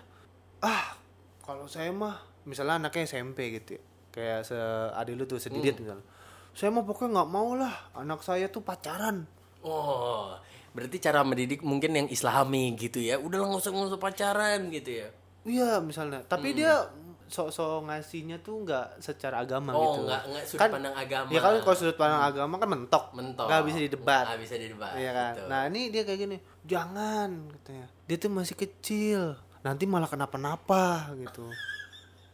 ah 0.61 0.95
kalau 1.43 1.67
saya 1.67 1.91
mah 1.91 2.15
misalnya 2.43 2.79
anaknya 2.79 3.05
SMP 3.05 3.51
gitu 3.53 3.77
ya, 3.77 3.83
kayak 4.11 4.41
seadik 4.45 5.15
lu 5.15 5.25
tuh 5.25 5.37
sedidit 5.37 5.75
misalnya. 5.77 6.07
Saya 6.55 6.71
mah 6.71 6.83
pokoknya 6.83 7.19
nggak 7.19 7.31
mau 7.31 7.55
lah 7.55 7.75
anak 7.93 8.21
saya 8.21 8.47
tuh 8.47 8.63
pacaran. 8.63 9.27
Oh, 9.61 10.39
berarti 10.71 10.97
cara 10.99 11.23
mendidik 11.23 11.61
mungkin 11.61 11.91
yang 11.93 12.09
islami 12.09 12.75
gitu 12.75 12.99
ya. 12.99 13.19
Udah 13.19 13.37
lah 13.37 13.47
nggak 13.49 13.61
usah 13.61 13.71
nggak 13.71 13.91
usah 13.91 14.01
pacaran 14.01 14.61
gitu 14.71 14.91
ya. 15.03 15.09
Iya 15.43 15.71
misalnya, 15.81 16.23
tapi 16.23 16.53
dia 16.53 16.87
sok-sok 17.29 17.87
ngasihnya 17.87 18.41
tuh 18.41 18.65
nggak 18.65 18.99
secara 18.99 19.41
agama 19.41 19.71
Oh, 19.71 19.95
gitu. 19.95 20.09
nggak 20.09 20.23
nggak 20.27 20.45
sudut 20.45 20.61
Kan- 20.61 20.73
pandang 20.73 20.97
agama. 20.97 21.29
Ya 21.29 21.41
kan 21.41 21.53
kalau 21.61 21.77
sudut 21.77 21.95
pandang 21.95 22.23
agama 22.23 22.55
kan 22.57 22.69
mentok, 22.69 23.05
Mentok. 23.13 23.47
nggak 23.47 23.63
bisa 23.65 23.79
didebat. 23.79 24.25
Nggak 24.27 24.41
bisa 24.41 24.55
didebat. 24.57 24.93
Iya 24.97 25.11
kan. 25.13 25.33
betul. 25.37 25.49
Nah 25.49 25.61
ini 25.67 25.81
dia 25.89 26.03
kayak 26.03 26.19
gini, 26.19 26.37
jangan 26.65 27.29
katanya. 27.53 27.87
Dia 28.05 28.17
tuh 28.17 28.31
masih 28.31 28.57
kecil, 28.57 29.21
nanti 29.61 29.85
malah 29.85 30.09
kenapa-napa 30.09 31.13
gitu. 31.15 31.47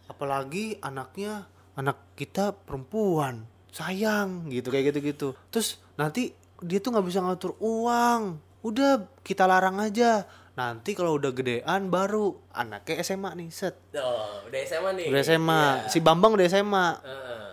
Apalagi 0.04 0.76
anaknya 0.78 1.48
anak 1.74 1.98
kita 2.14 2.54
perempuan, 2.54 3.48
sayang 3.68 4.46
gitu 4.48 4.68
kayak 4.68 4.94
gitu-gitu. 4.94 5.34
Terus 5.48 5.80
nanti 5.94 6.30
dia 6.60 6.78
tuh 6.78 6.94
nggak 6.94 7.06
bisa 7.06 7.18
ngatur 7.18 7.58
uang. 7.58 8.38
Udah 8.62 9.02
kita 9.20 9.44
larang 9.44 9.76
aja. 9.76 10.24
Nanti 10.54 10.94
kalau 10.94 11.18
udah 11.18 11.34
gedean 11.34 11.90
baru 11.90 12.38
anaknya 12.54 13.02
SMA 13.02 13.34
nih 13.34 13.48
set. 13.50 13.74
Oh, 13.98 14.38
udah 14.46 14.60
SMA 14.62 14.90
nih. 14.94 15.06
Udah 15.10 15.22
SMA. 15.26 15.62
Iya. 15.82 15.90
Si 15.90 15.98
Bambang 15.98 16.38
udah 16.38 16.46
SMA. 16.46 16.86
Heeh. 17.02 17.48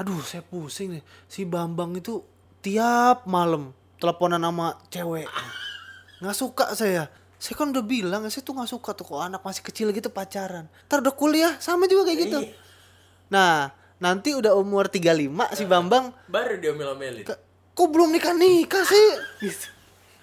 Aduh, 0.00 0.20
saya 0.24 0.40
pusing 0.40 0.96
nih. 0.96 1.02
Si 1.28 1.44
Bambang 1.44 1.92
itu 1.92 2.24
tiap 2.64 3.28
malam 3.28 3.76
teleponan 4.00 4.40
sama 4.40 4.80
cewek. 4.88 5.28
Nggak 6.24 6.36
suka 6.36 6.72
saya. 6.72 7.12
Saya 7.38 7.54
kan 7.54 7.70
udah 7.70 7.84
bilang, 7.86 8.26
saya 8.26 8.42
tuh 8.42 8.50
nggak 8.50 8.66
suka 8.66 8.90
tuh 8.98 9.06
kok 9.06 9.22
anak 9.22 9.46
masih 9.46 9.62
kecil 9.62 9.94
gitu 9.94 10.10
pacaran. 10.10 10.66
Ntar 10.90 11.06
udah 11.06 11.14
kuliah 11.14 11.54
sama 11.62 11.86
juga 11.86 12.10
kayak 12.10 12.18
gitu. 12.26 12.38
Iya. 12.42 12.50
Nah, 13.30 13.70
nanti 14.02 14.34
udah 14.34 14.58
umur 14.58 14.90
35 14.90 15.54
si 15.54 15.62
Bambang 15.66 16.10
Baru 16.26 16.58
ke- 16.58 17.40
kok 17.78 17.88
belum 17.94 18.10
nikah 18.10 18.34
nikah 18.34 18.82
sih 18.82 19.08
gitu. 19.46 19.77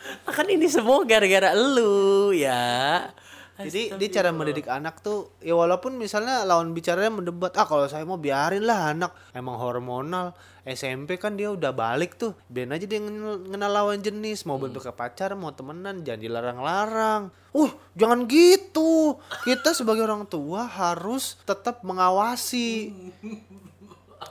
kan 0.35 0.47
ini 0.49 0.67
semua 0.69 1.03
gara-gara 1.03 1.53
lu 1.53 2.31
ya. 2.35 3.09
Jadi 3.55 3.95
dia 3.95 4.09
cara 4.19 4.35
mendidik 4.35 4.67
anak 4.67 4.99
tuh 4.99 5.31
ya 5.39 5.55
walaupun 5.55 5.95
misalnya 5.95 6.43
lawan 6.43 6.75
bicaranya 6.75 7.07
mendebat 7.07 7.55
ah 7.55 7.63
kalau 7.63 7.87
saya 7.87 8.03
mau 8.03 8.19
biarin 8.19 8.67
lah 8.67 8.91
anak. 8.91 9.15
Emang 9.31 9.55
hormonal. 9.55 10.35
SMP 10.67 11.15
kan 11.15 11.39
dia 11.39 11.55
udah 11.55 11.71
balik 11.71 12.19
tuh. 12.19 12.35
Biarin 12.51 12.75
aja 12.75 12.83
dia 12.83 12.99
ngenal, 12.99 13.47
ngenal 13.47 13.71
lawan 13.71 14.03
jenis. 14.03 14.43
Mau 14.43 14.59
bentuk 14.59 14.83
pacar 14.91 15.31
mau 15.39 15.55
temenan 15.55 16.03
jangan 16.03 16.19
dilarang-larang. 16.19 17.21
Uh 17.55 17.71
jangan 17.95 18.27
gitu. 18.27 19.15
Kita 19.47 19.71
sebagai 19.71 20.03
orang 20.03 20.27
tua 20.27 20.67
harus 20.67 21.39
tetap 21.47 21.79
mengawasi 21.87 22.91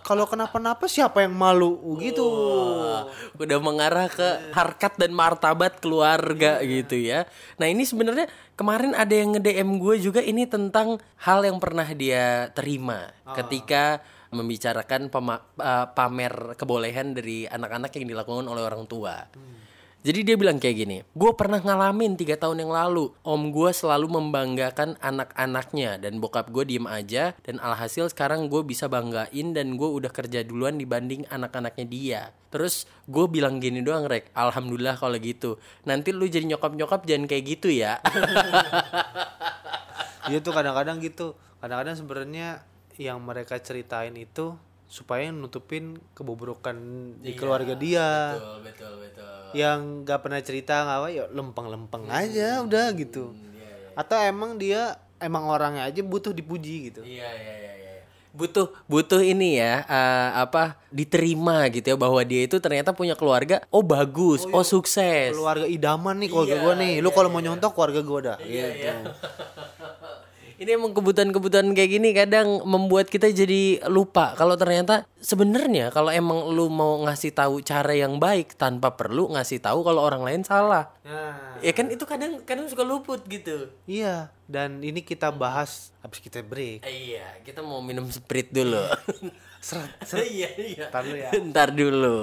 kalau 0.05 0.25
kenapa-napa 0.29 0.89
siapa 0.89 1.25
yang 1.25 1.37
malu? 1.37 1.77
Gitu. 2.01 2.25
Wah, 2.25 3.09
udah 3.37 3.59
mengarah 3.61 4.09
ke 4.09 4.53
harkat 4.53 4.97
dan 4.97 5.13
martabat 5.13 5.81
keluarga 5.81 6.61
gitu 6.65 6.97
ya. 6.97 7.29
Nah 7.61 7.69
ini 7.69 7.85
sebenarnya 7.85 8.29
kemarin 8.57 8.97
ada 8.97 9.13
yang 9.13 9.37
nge-DM 9.37 9.71
gue 9.81 9.95
juga 10.01 10.21
ini 10.25 10.49
tentang 10.49 11.01
hal 11.21 11.45
yang 11.45 11.61
pernah 11.61 11.87
dia 11.93 12.49
terima 12.53 13.13
ketika 13.37 14.01
membicarakan 14.35 15.09
pema- 15.09 15.47
uh, 15.63 15.87
pamer 15.95 16.59
kebolehan 16.59 17.15
dari 17.15 17.47
anak-anak 17.47 17.95
yang 17.95 18.07
dilakukan 18.11 18.47
oleh 18.51 18.63
orang 18.67 18.85
tua. 18.91 19.31
Jadi 20.05 20.21
dia 20.21 20.37
bilang 20.37 20.61
kayak 20.61 20.77
gini, 20.77 21.01
gue 21.01 21.33
pernah 21.33 21.65
ngalamin 21.65 22.13
tiga 22.13 22.37
tahun 22.37 22.61
yang 22.61 22.77
lalu, 22.77 23.09
om 23.25 23.49
gue 23.49 23.73
selalu 23.73 24.13
membanggakan 24.13 25.01
anak-anaknya 25.01 25.97
dan 25.97 26.21
bokap 26.21 26.53
gue 26.53 26.61
diem 26.69 26.85
aja 26.85 27.33
dan 27.41 27.57
alhasil 27.57 28.13
sekarang 28.13 28.53
gue 28.53 28.61
bisa 28.69 28.85
banggain 28.85 29.57
dan 29.57 29.81
gue 29.81 29.89
udah 29.89 30.13
kerja 30.13 30.45
duluan 30.45 30.77
dibanding 30.77 31.25
anak-anaknya 31.33 31.87
dia. 31.89 32.23
Terus 32.53 32.85
gue 33.09 33.25
bilang 33.33 33.65
gini 33.65 33.81
doang 33.81 34.05
rek, 34.05 34.29
alhamdulillah 34.37 35.01
kalau 35.01 35.17
gitu. 35.17 35.57
Nanti 35.89 36.13
lu 36.13 36.29
jadi 36.29 36.53
nyokap-nyokap 36.53 37.09
jangan 37.09 37.25
kayak 37.25 37.45
gitu 37.57 37.73
ya. 37.73 37.97
Iya 40.25 40.41
tuh 40.41 40.57
kadang-kadang 40.57 41.05
gitu. 41.05 41.37
Kadang-kadang 41.61 42.01
sebenarnya 42.01 42.65
yang 42.97 43.21
mereka 43.21 43.61
ceritain 43.61 44.17
itu 44.17 44.57
supaya 44.95 45.27
nutupin 45.35 45.99
kebobrokan 46.15 46.79
di 47.19 47.35
keluarga 47.35 47.75
dia. 47.75 48.39
betul 48.39 48.63
betul 48.63 48.93
betul. 49.03 49.35
Yang 49.51 49.79
nggak 50.07 50.21
pernah 50.23 50.41
cerita 50.47 50.75
nggak 50.87 50.99
apa 51.03 51.09
ya 51.11 51.25
lempeng-lempeng 51.35 52.07
aja 52.07 52.63
udah 52.63 52.95
gitu. 52.95 53.35
Atau 53.99 54.23
emang 54.23 54.55
dia 54.55 54.95
emang 55.19 55.51
orangnya 55.51 55.91
aja 55.91 55.99
butuh 56.07 56.31
dipuji 56.31 56.95
gitu. 56.95 57.03
Iya 57.03 57.27
iya 57.27 57.55
iya 57.59 57.73
iya. 57.75 57.93
Butuh 58.31 58.71
butuh 58.87 59.19
ini 59.19 59.59
ya 59.59 59.83
eh, 59.83 60.31
apa 60.39 60.79
diterima 60.95 61.67
gitu 61.75 61.91
ya 61.91 61.99
bahwa 61.99 62.23
dia 62.23 62.47
itu 62.47 62.63
ternyata 62.63 62.95
punya 62.95 63.19
keluarga 63.19 63.67
oh 63.75 63.83
bagus, 63.83 64.47
oh, 64.47 64.63
sukses. 64.63 65.35
Keluarga 65.35 65.67
idaman 65.67 66.23
nih 66.23 66.31
keluarga 66.31 66.55
gua 66.63 66.75
nih. 66.79 67.03
Lu 67.03 67.11
kalau 67.11 67.35
mau 67.35 67.43
nyontok 67.43 67.75
keluarga 67.75 68.01
gua 68.07 68.21
dah. 68.23 68.39
gitu. 68.39 68.95
Ini 70.65 70.81
emang 70.81 70.97
kebutuhan-kebutuhan 70.97 71.77
kayak 71.77 71.91
gini 71.93 72.17
kadang 72.17 72.65
membuat 72.65 73.13
kita 73.13 73.29
jadi 73.29 73.85
lupa 73.93 74.33
kalau 74.33 74.57
ternyata 74.57 75.05
sebenarnya 75.21 75.93
kalau 75.93 76.09
emang 76.09 76.57
lu 76.57 76.73
mau 76.73 77.05
ngasih 77.05 77.37
tahu 77.37 77.61
cara 77.61 77.93
yang 77.93 78.17
baik 78.17 78.57
tanpa 78.57 78.97
perlu 78.97 79.29
ngasih 79.37 79.61
tahu 79.61 79.85
kalau 79.85 80.01
orang 80.01 80.25
lain 80.25 80.41
salah. 80.41 80.89
Nah, 81.05 81.61
Ya 81.61 81.77
kan 81.77 81.93
itu 81.93 82.09
kadang 82.09 82.41
kadang 82.49 82.65
suka 82.65 82.81
luput 82.81 83.21
gitu. 83.29 83.77
iya. 83.85 84.33
Dan 84.49 84.81
ini 84.81 85.05
kita 85.05 85.29
bahas 85.37 85.93
habis 86.01 86.25
kita 86.25 86.41
break. 86.41 86.81
Iya, 86.89 87.45
kita 87.45 87.61
mau 87.61 87.85
minum 87.85 88.09
sprit 88.09 88.49
dulu. 88.49 88.89
Seret. 89.61 89.93
Iya, 90.33 90.49
iya. 90.57 90.87
Ntar 90.89 91.05
dulu 91.05 91.17
ya. 91.21 91.31
Ntar 91.45 91.69
dulu. 91.77 92.17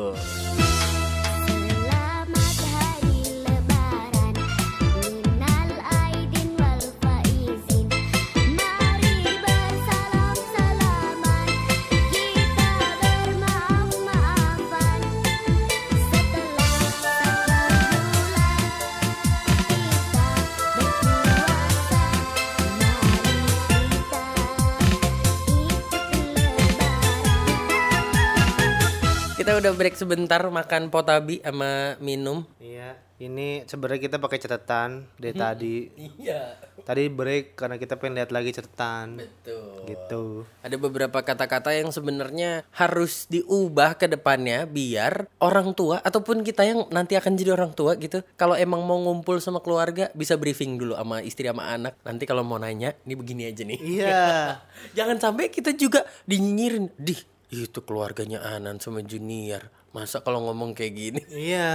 Kita 29.41 29.57
udah 29.57 29.73
break 29.73 29.97
sebentar 29.97 30.37
makan 30.37 30.93
potabi 30.93 31.41
sama 31.41 31.97
minum. 31.97 32.45
Iya, 32.61 32.93
ini 33.17 33.65
sebenarnya 33.65 34.05
kita 34.05 34.21
pakai 34.21 34.37
catatan 34.37 35.09
dari 35.17 35.33
tadi. 35.33 35.89
Iya. 35.97 36.61
Tadi 36.85 37.09
break 37.09 37.57
karena 37.57 37.81
kita 37.81 37.97
pengen 37.97 38.21
lihat 38.21 38.29
lagi 38.29 38.53
catatan. 38.53 39.17
Betul. 39.17 39.89
Gitu. 39.89 40.45
Ada 40.61 40.77
beberapa 40.77 41.25
kata-kata 41.25 41.73
yang 41.73 41.89
sebenarnya 41.89 42.69
harus 42.69 43.25
diubah 43.33 43.97
ke 43.97 44.05
depannya 44.05 44.69
biar 44.69 45.25
orang 45.41 45.73
tua 45.73 46.05
ataupun 46.05 46.45
kita 46.45 46.61
yang 46.61 46.85
nanti 46.93 47.17
akan 47.17 47.33
jadi 47.33 47.57
orang 47.57 47.73
tua 47.73 47.97
gitu. 47.97 48.21
Kalau 48.37 48.53
emang 48.53 48.85
mau 48.85 49.01
ngumpul 49.01 49.41
sama 49.41 49.57
keluarga 49.57 50.13
bisa 50.13 50.37
briefing 50.37 50.77
dulu 50.77 50.93
sama 50.93 51.25
istri 51.25 51.49
sama 51.49 51.65
anak. 51.65 51.97
Nanti 52.05 52.29
kalau 52.29 52.45
mau 52.45 52.61
nanya, 52.61 52.93
ini 53.09 53.17
begini 53.17 53.49
aja 53.49 53.65
nih. 53.65 53.81
Iya. 53.81 54.29
Jangan 55.01 55.17
sampai 55.17 55.49
kita 55.49 55.73
juga 55.73 56.05
dinyinyirin. 56.29 56.93
Dih, 56.93 57.17
itu 57.51 57.83
keluarganya 57.83 58.39
Anan 58.41 58.79
sama 58.79 59.03
Junior. 59.03 59.67
Masa 59.91 60.23
kalau 60.23 60.39
ngomong 60.47 60.71
kayak 60.71 60.93
gini? 60.95 61.21
Iya. 61.27 61.71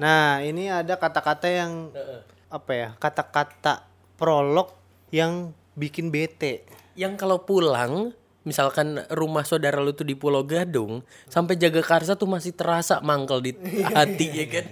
Nah, 0.00 0.40
ini 0.40 0.72
ada 0.72 0.96
kata-kata 0.96 1.46
yang 1.52 1.92
apa 2.48 2.72
ya? 2.72 2.88
Kata-kata 2.96 3.84
prolog 4.16 4.72
yang 5.12 5.52
bikin 5.76 6.08
bete. 6.08 6.64
Yang 6.96 7.20
kalau 7.20 7.44
pulang, 7.44 8.16
misalkan 8.48 9.04
rumah 9.12 9.44
saudara 9.44 9.84
lu 9.84 9.92
tuh 9.92 10.08
di 10.08 10.16
Pulau 10.16 10.48
Gadung, 10.48 11.04
sampai 11.28 11.60
jaga 11.60 11.84
karsa 11.84 12.16
tuh 12.16 12.30
masih 12.30 12.56
terasa 12.56 13.04
mangkel 13.04 13.44
di 13.44 13.52
hati 13.84 14.26
ya 14.32 14.46
kan? 14.48 14.66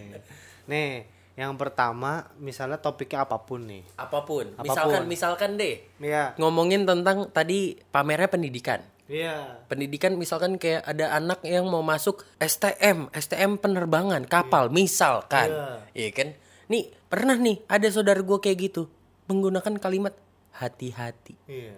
Nih, 0.73 1.05
yang 1.37 1.59
pertama 1.61 2.33
misalnya 2.41 2.81
topiknya 2.81 3.29
apa 3.29 3.43
pun 3.45 3.67
nih. 3.67 3.83
Apa 4.01 4.25
pun. 4.25 4.57
Apa 4.57 4.63
pun. 4.63 4.67
Misalkan 4.73 5.03
misalkan 5.05 5.51
deh 5.61 5.85
Iya. 6.01 6.33
ngomongin 6.41 6.89
tentang 6.89 7.29
tadi 7.29 7.77
pamernya 7.93 8.31
pendidikan. 8.33 8.81
Iya. 9.11 9.67
Pendidikan 9.67 10.15
misalkan 10.15 10.57
kayak 10.57 10.87
ada 10.87 11.19
anak 11.19 11.43
yang 11.43 11.67
mau 11.67 11.83
masuk 11.83 12.23
STM, 12.39 13.11
STM 13.13 13.59
penerbangan, 13.59 14.25
kapal 14.25 14.71
misalkan. 14.71 15.51
Iya 15.93 16.11
kan? 16.15 16.29
Nih, 16.71 16.89
pernah 17.11 17.35
nih 17.35 17.61
ada 17.67 17.89
saudara 17.91 18.23
gua 18.23 18.39
kayak 18.39 18.73
gitu 18.73 18.89
menggunakan 19.27 19.77
kalimat 19.79 20.15
hati-hati. 20.55 21.35
Iya. 21.51 21.77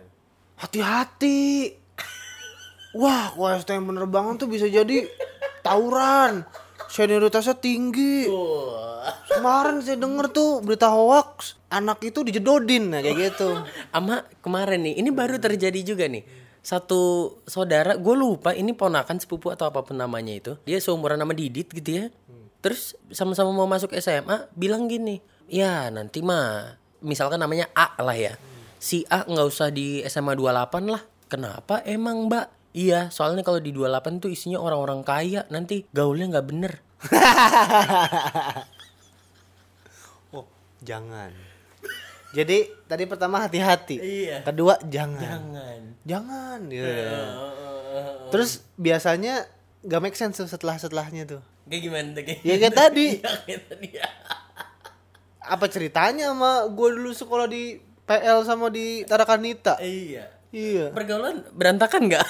Hati-hati. 0.60 1.72
Wah, 3.00 3.34
kalau 3.34 3.50
STM 3.58 3.90
penerbangan 3.90 4.38
tuh 4.38 4.48
bisa 4.50 4.68
jadi 4.68 5.08
tawuran. 5.64 6.44
Senioritasnya 6.84 7.58
tinggi. 7.58 8.28
Kemarin 9.34 9.82
saya 9.82 9.98
denger 9.98 10.30
tuh 10.30 10.62
berita 10.62 10.94
hoax, 10.94 11.58
anak 11.66 11.98
itu 12.06 12.22
dijedodin 12.22 12.94
nah 12.94 13.02
kayak 13.02 13.34
gitu. 13.34 13.50
Ama 13.96 14.22
kemarin 14.38 14.86
nih, 14.86 15.02
ini 15.02 15.10
baru 15.10 15.42
terjadi 15.42 15.80
juga 15.82 16.06
nih. 16.06 16.43
Satu 16.64 17.36
saudara, 17.44 17.92
gue 18.00 18.14
lupa 18.16 18.56
ini 18.56 18.72
ponakan 18.72 19.20
sepupu 19.20 19.52
atau 19.52 19.68
apa 19.68 19.84
pun 19.84 20.00
namanya 20.00 20.32
itu. 20.32 20.52
Dia 20.64 20.80
seumuran 20.80 21.20
nama 21.20 21.36
Didit 21.36 21.68
gitu 21.68 21.90
ya. 21.92 22.04
Terus 22.64 22.96
sama-sama 23.12 23.52
mau 23.52 23.68
masuk 23.68 23.92
SMA, 24.00 24.48
bilang 24.56 24.88
gini, 24.88 25.20
ya 25.44 25.92
nanti 25.92 26.24
mah, 26.24 26.80
misalkan 27.04 27.36
namanya 27.44 27.68
A 27.76 27.92
lah 28.00 28.16
ya. 28.16 28.40
Si 28.80 29.04
A 29.12 29.28
nggak 29.28 29.44
usah 29.52 29.68
di 29.68 30.00
SMA 30.08 30.32
28 30.32 30.88
lah. 30.88 31.04
Kenapa 31.28 31.84
emang 31.84 32.32
mbak? 32.32 32.48
Iya, 32.72 33.12
soalnya 33.12 33.44
kalau 33.44 33.60
di 33.60 33.68
28 33.68 34.24
tuh 34.24 34.32
isinya 34.32 34.56
orang-orang 34.58 35.04
kaya, 35.04 35.44
nanti 35.52 35.84
gaulnya 35.92 36.32
nggak 36.32 36.48
bener. 36.48 36.72
Oh, 40.34 40.48
jangan. 40.82 41.53
Jadi 42.34 42.58
tadi 42.90 43.04
pertama 43.06 43.38
hati-hati. 43.46 43.96
Iya. 44.02 44.42
Kedua 44.42 44.74
jangan. 44.82 45.22
Jangan. 45.22 45.80
Jangan. 46.02 46.60
Iya. 46.66 47.22
Terus 48.34 48.66
biasanya 48.74 49.46
gak 49.86 50.02
make 50.02 50.18
sense 50.18 50.42
tuh 50.42 50.50
setelah 50.50 50.74
setelahnya 50.74 51.24
tuh. 51.24 51.42
Kayak 51.70 51.82
gimana 51.86 52.08
tuh? 52.12 52.22
Kayak 52.26 52.40
Ya 52.42 52.54
kayak 52.58 52.74
tadi. 52.74 53.06
Kayak 53.46 53.62
tadi 53.70 53.88
ya. 53.94 54.08
Apa 55.44 55.70
ceritanya 55.70 56.34
sama 56.34 56.66
gue 56.66 56.88
dulu 56.98 57.12
sekolah 57.14 57.46
di 57.46 57.78
PL 58.04 58.42
sama 58.42 58.68
di 58.68 59.06
Tarakanita? 59.06 59.78
Iya. 59.78 60.28
Iya. 60.50 60.90
Pergaulan 60.90 61.46
berantakan 61.54 62.10
nggak? 62.10 62.26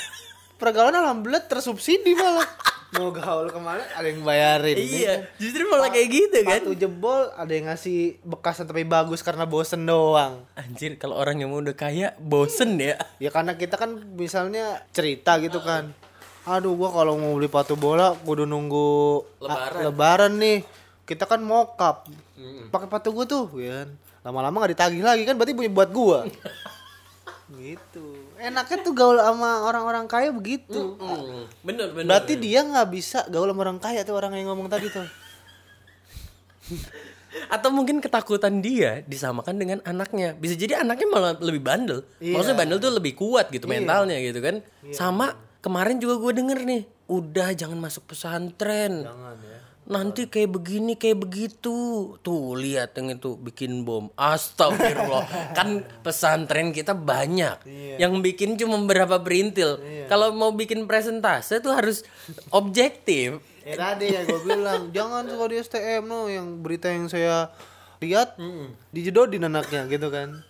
Pergaulan 0.60 0.94
alhamdulillah 0.94 1.48
tersubsidi 1.48 2.12
malah. 2.14 2.46
Mau 2.94 3.10
gaul 3.10 3.50
ke 3.50 3.58
mana 3.58 3.82
ada 3.90 4.06
yang 4.06 4.22
bayarin. 4.22 4.78
iya, 4.78 5.26
justru 5.36 5.66
malah 5.66 5.90
kayak 5.90 6.08
gitu 6.14 6.38
kan. 6.46 6.62
Sepatu 6.62 6.74
jebol 6.78 7.26
ada 7.34 7.50
yang 7.50 7.66
ngasih 7.66 8.22
bekasan 8.22 8.70
tapi 8.70 8.86
bagus 8.86 9.18
karena 9.20 9.42
bosen 9.44 9.82
doang. 9.82 10.46
Anjir, 10.54 10.94
kalau 10.94 11.18
orang 11.18 11.42
yang 11.42 11.50
mau 11.50 11.58
udah 11.58 11.74
kaya 11.74 12.14
bosen 12.22 12.78
ya. 12.78 12.94
Ya 13.18 13.34
karena 13.34 13.58
kita 13.58 13.74
kan 13.74 13.98
misalnya 14.14 14.86
cerita 14.94 15.36
gitu 15.42 15.58
kan. 15.58 15.90
aduh 16.44 16.76
gua 16.76 16.92
kalau 16.92 17.16
mau 17.16 17.40
beli 17.40 17.48
sepatu 17.48 17.72
bola 17.72 18.12
kudu 18.20 18.44
nunggu 18.44 19.24
Lebaran. 19.40 19.80
ah, 19.80 19.80
lebaran 19.80 20.32
nih 20.36 20.60
kita 21.08 21.24
kan 21.24 21.40
mokap 21.40 22.04
pakai 22.68 22.84
sepatu 22.84 23.08
gua 23.16 23.24
tuh 23.24 23.48
ya 23.56 23.80
kan 23.80 23.88
lama-lama 24.28 24.60
nggak 24.60 24.76
ditagih 24.76 25.00
lagi 25.00 25.24
kan 25.24 25.40
berarti 25.40 25.56
punya 25.56 25.72
buat 25.72 25.88
gua 25.88 26.28
gitu 27.56 28.23
enaknya 28.44 28.76
tuh 28.84 28.92
gaul 28.92 29.16
sama 29.16 29.64
orang-orang 29.64 30.04
kaya 30.04 30.30
begitu. 30.30 30.96
Hmm, 31.00 31.48
bener 31.64 31.90
bener. 31.96 32.08
berarti 32.08 32.36
dia 32.36 32.60
nggak 32.60 32.88
bisa 32.92 33.24
gaul 33.32 33.48
sama 33.48 33.60
orang 33.64 33.80
kaya 33.80 34.04
tuh 34.04 34.14
orang 34.14 34.36
yang 34.36 34.52
ngomong 34.52 34.68
tadi 34.68 34.92
tuh. 34.92 35.08
Atau 37.50 37.74
mungkin 37.74 37.98
ketakutan 37.98 38.62
dia 38.62 39.02
disamakan 39.08 39.58
dengan 39.58 39.78
anaknya. 39.82 40.38
Bisa 40.38 40.54
jadi 40.54 40.84
anaknya 40.84 41.08
malah 41.10 41.32
lebih 41.40 41.64
bandel. 41.64 42.06
Iya. 42.22 42.38
maksudnya 42.38 42.58
bandel 42.60 42.78
tuh 42.78 42.92
lebih 42.94 43.12
kuat 43.18 43.50
gitu 43.50 43.66
mentalnya 43.66 44.20
gitu 44.22 44.38
kan. 44.38 44.62
Sama 44.94 45.34
kemarin 45.64 45.98
juga 45.98 46.20
gue 46.20 46.32
denger 46.44 46.58
nih 46.62 46.82
udah 47.10 47.48
jangan 47.56 47.80
masuk 47.80 48.06
pesantren. 48.06 49.02
Jangan 49.02 49.36
ya 49.40 49.63
nanti 49.84 50.28
kayak 50.28 50.50
begini 50.52 50.96
kayak 50.96 51.20
begitu. 51.20 51.76
Tuh 52.20 52.56
lihat 52.56 52.96
yang 52.96 53.16
itu 53.16 53.36
bikin 53.36 53.84
bom. 53.84 54.08
Astagfirullah. 54.16 55.24
Kan 55.58 55.84
pesantren 56.00 56.72
kita 56.72 56.96
banyak. 56.96 57.64
Yang 58.00 58.12
bikin 58.24 58.56
cuma 58.56 58.80
beberapa 58.80 59.20
perintil 59.20 59.80
kalau 60.08 60.32
mau 60.32 60.52
bikin 60.52 60.88
presentase 60.88 61.60
tuh 61.60 61.76
harus 61.76 62.04
objektif. 62.52 63.40
Ya 63.64 63.80
tadi 63.80 64.12
ya 64.12 64.28
gue 64.28 64.40
bilang 64.44 64.88
jangan 64.96 65.24
suka 65.24 65.44
di 65.48 65.56
STM 65.60 66.02
no. 66.08 66.28
Yang 66.28 66.46
berita 66.60 66.86
yang 66.92 67.08
saya 67.08 67.52
lihat 68.00 68.36
dijedodin 68.92 69.48
anaknya 69.48 69.88
gitu 69.88 70.08
kan. 70.08 70.44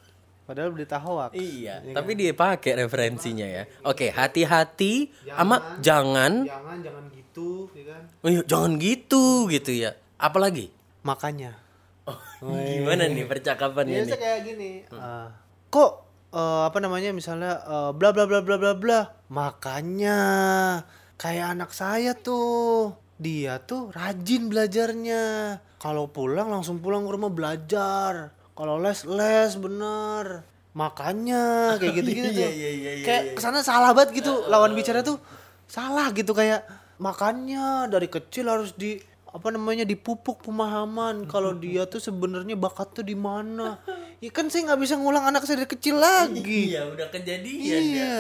Padahal 0.44 0.76
berita 0.76 1.00
hoax. 1.00 1.33
Iya, 1.33 1.80
tapi 1.96 2.12
dia 2.12 2.37
pakai 2.37 2.85
referensinya 2.85 3.48
ya. 3.48 3.64
Oke, 3.80 4.12
hati-hati 4.12 5.09
sama 5.24 5.80
jangan 5.80 6.44
Jangan 6.44 6.76
jangan 6.85 7.04
gitu, 7.16 7.72
ya 7.72 7.85
kan? 7.96 8.02
oh 8.20 8.28
iya, 8.28 8.40
jangan 8.44 8.72
gitu 8.76 9.48
gitu 9.48 9.72
ya. 9.72 9.96
Apalagi? 10.20 10.68
Makanya. 11.00 11.57
Oh, 12.04 12.20
gimana 12.52 13.09
nih 13.09 13.24
percakapan 13.24 13.88
ini? 13.88 14.04
Biasa 14.04 14.16
kayak 14.20 14.40
gini. 14.44 14.70
eh, 14.85 15.28
kok 15.72 15.92
eh, 16.37 16.62
apa 16.68 16.78
namanya 16.85 17.16
misalnya 17.16 17.64
eh, 17.64 17.90
bla 17.96 18.12
bla 18.12 18.28
bla 18.28 18.44
bla 18.44 18.57
bla 18.61 18.72
bla. 18.76 19.00
Makanya 19.33 20.18
kayak 21.16 21.57
anak 21.57 21.72
saya 21.72 22.12
tuh. 22.12 22.92
Dia 23.16 23.64
tuh 23.64 23.88
rajin 23.96 24.52
belajarnya. 24.52 25.22
Kalau 25.80 26.12
pulang 26.12 26.52
langsung 26.52 26.85
pulang 26.85 27.09
ke 27.09 27.11
rumah 27.16 27.33
belajar. 27.33 28.37
Kalau 28.55 28.79
les 28.79 28.99
les 29.07 29.53
bener. 29.59 30.47
Makanya 30.75 31.75
kayak 31.79 31.95
gitu-gitu 32.03 32.29
tuh. 32.35 32.47
Iya, 32.47 32.51
iya, 32.51 32.71
iya, 32.71 32.90
iya, 32.99 33.05
kayak 33.07 33.23
ke 33.38 33.40
sana 33.43 33.62
salah 33.67 33.90
banget 33.95 34.23
gitu. 34.23 34.47
Lawan 34.47 34.75
bicara 34.75 35.03
tuh 35.03 35.19
salah 35.67 36.11
gitu 36.14 36.31
kayak 36.35 36.62
makanya 37.03 37.90
dari 37.90 38.07
kecil 38.07 38.47
harus 38.47 38.71
di 38.79 39.03
apa 39.35 39.51
namanya 39.51 39.83
dipupuk 39.83 40.47
pemahaman 40.47 41.27
kalau 41.27 41.51
dia 41.62 41.90
tuh 41.90 41.99
sebenarnya 41.99 42.55
bakat 42.55 42.95
tuh 42.95 43.03
di 43.03 43.19
mana 43.19 43.83
ya 44.18 44.31
kan 44.31 44.46
saya 44.46 44.68
nggak 44.68 44.81
bisa 44.81 44.94
ngulang 44.94 45.24
anak 45.24 45.42
saya 45.44 45.62
dari 45.62 45.70
kecil 45.70 45.96
lagi 45.96 46.74
Iya, 46.74 46.87
udah 46.87 47.07
kejadian 47.09 47.55
iya 47.62 47.79
ya. 47.81 48.14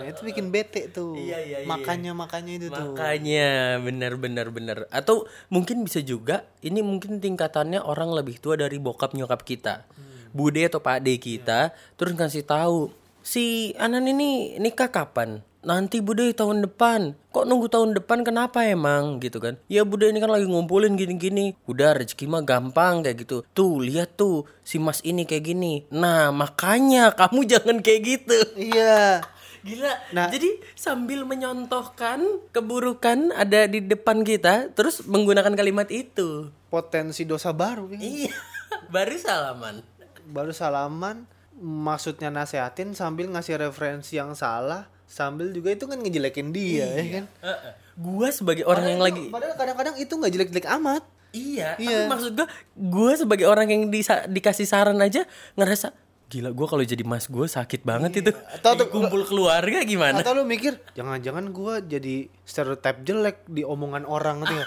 nah 0.00 0.06
itu 0.06 0.20
bikin 0.22 0.50
bete 0.50 0.90
tuh 0.90 1.14
Iya, 1.14 1.38
iya, 1.42 1.56
iya. 1.62 1.66
makanya 1.66 2.12
makanya 2.12 2.52
itu 2.56 2.66
tuh 2.70 2.94
Makanya 2.94 3.48
benar 3.80 4.12
benar 4.16 4.46
benar. 4.50 4.78
Atau 4.88 5.26
mungkin 5.48 5.82
bisa 5.82 6.00
juga 6.00 6.44
ini 6.60 6.80
mungkin 6.80 7.18
tingkatannya 7.18 7.80
orang 7.80 8.12
lebih 8.12 8.38
tua 8.38 8.56
dari 8.56 8.76
bokap 8.76 9.12
nyokap 9.12 9.42
kita. 9.42 9.86
Bude 10.30 10.66
atau 10.66 10.78
Pak 10.78 11.00
De 11.00 11.16
kita 11.16 11.72
terus 11.96 12.12
ngasih 12.12 12.44
tahu 12.44 12.92
si 13.20 13.72
Anan 13.76 14.04
ini 14.04 14.60
nikah 14.60 14.92
kapan? 14.92 15.40
Nanti 15.66 15.98
Bude 15.98 16.30
tahun 16.30 16.62
depan. 16.62 17.18
Kok 17.34 17.42
nunggu 17.42 17.66
tahun 17.66 17.98
depan 17.98 18.22
kenapa 18.22 18.62
emang 18.62 19.18
gitu 19.18 19.42
kan? 19.42 19.58
Ya 19.66 19.82
Bude 19.82 20.06
ini 20.06 20.22
kan 20.22 20.30
lagi 20.30 20.46
ngumpulin 20.46 20.94
gini-gini. 20.94 21.58
Udah 21.66 21.98
rezeki 21.98 22.30
mah 22.30 22.46
gampang 22.46 23.02
kayak 23.02 23.26
gitu. 23.26 23.42
Tuh 23.50 23.82
lihat 23.82 24.14
tuh 24.14 24.46
si 24.62 24.78
Mas 24.78 25.02
ini 25.02 25.26
kayak 25.26 25.42
gini. 25.42 25.82
Nah, 25.90 26.30
makanya 26.30 27.10
kamu 27.18 27.42
jangan 27.58 27.82
kayak 27.82 28.00
gitu. 28.06 28.38
iya 28.54 29.26
Gila. 29.66 29.90
Nah. 30.14 30.30
Jadi 30.30 30.62
sambil 30.78 31.26
menyontohkan 31.26 32.22
keburukan 32.54 33.34
ada 33.34 33.66
di 33.66 33.82
depan 33.82 34.22
kita, 34.22 34.70
terus 34.70 35.02
menggunakan 35.02 35.58
kalimat 35.58 35.90
itu. 35.90 36.54
potensi 36.70 37.26
dosa 37.26 37.50
baru 37.50 37.90
ya. 37.90 37.98
Iya. 37.98 38.34
Baru 38.94 39.18
salaman. 39.18 39.82
baru 40.26 40.50
salaman 40.50 41.22
maksudnya 41.62 42.34
nasehatin 42.34 42.98
sambil 42.98 43.30
ngasih 43.30 43.62
referensi 43.62 44.18
yang 44.18 44.34
salah 44.34 44.90
sambil 45.06 45.48
juga 45.48 45.70
itu 45.70 45.84
kan 45.84 45.96
ngejelekin 45.96 46.50
dia 46.50 46.86
ya 46.92 47.04
kan 47.14 47.26
Heeh. 47.40 47.72
Gua 47.96 48.28
sebagai 48.28 48.62
orang 48.62 48.86
yang 48.86 49.00
lagi 49.00 49.26
padahal 49.28 49.54
kadang-kadang 49.54 49.96
itu 49.96 50.12
nggak 50.12 50.30
jelek-jelek 50.30 50.68
amat 50.76 51.02
Iya, 51.28 51.76
Iya. 51.76 52.06
maksud 52.06 52.32
gua 52.32 52.46
gua 52.72 53.12
sebagai 53.12 53.44
orang 53.44 53.68
yang 53.68 53.82
disa- 53.86 54.24
dikasih 54.24 54.64
saran 54.64 54.96
aja 54.98 55.24
ngerasa 55.52 55.92
gila 56.26 56.50
gua 56.50 56.66
kalau 56.66 56.82
jadi 56.82 57.02
mas 57.02 57.26
gua 57.26 57.46
sakit 57.46 57.82
banget 57.82 58.18
itu. 58.18 58.30
Atau- 58.52 58.74
Di 58.74 58.86
kumpul 58.86 59.22
keluarga 59.22 59.78
gimana? 59.80 60.18
atau 60.18 60.32
lu 60.32 60.42
mikir 60.42 60.74
jangan-jangan 60.92 61.50
gua 61.50 61.78
jadi 61.78 62.26
stereotip 62.42 63.00
jelek 63.00 63.44
di 63.44 63.62
omongan 63.62 64.02
orang 64.02 64.42
gitu 64.42 64.54
ya 64.58 64.66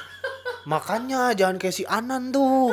makanya 0.66 1.34
jangan 1.34 1.58
kayak 1.58 1.74
si 1.74 1.84
Anan 1.86 2.30
tuh 2.30 2.70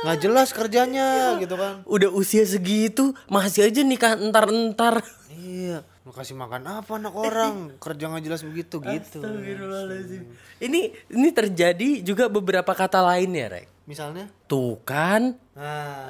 nggak 0.00 0.18
jelas 0.20 0.50
kerjanya 0.50 1.36
gitu 1.36 1.54
kan 1.54 1.82
Udah 1.84 2.10
usia 2.10 2.42
segitu 2.42 3.14
masih 3.26 3.64
aja 3.64 3.82
nikah 3.82 4.14
entar-entar. 4.14 5.02
iya 5.32 5.82
mau 6.08 6.16
kasih 6.16 6.32
makan 6.34 6.64
apa 6.64 6.96
anak 6.96 7.12
orang 7.12 7.54
kerja 7.84 8.08
nggak 8.08 8.24
jelas 8.24 8.40
begitu 8.40 8.80
gitu 8.80 9.20
Astagfirullahaladzim. 9.20 10.24
Ini 10.56 10.80
ini 11.12 11.28
terjadi 11.30 12.00
juga 12.00 12.26
beberapa 12.26 12.72
kata 12.72 13.04
lainnya, 13.04 13.52
Rek. 13.52 13.68
misalnya 13.84 14.24
Tuh 14.44 14.80
kan. 14.82 15.36
nah 15.58 16.08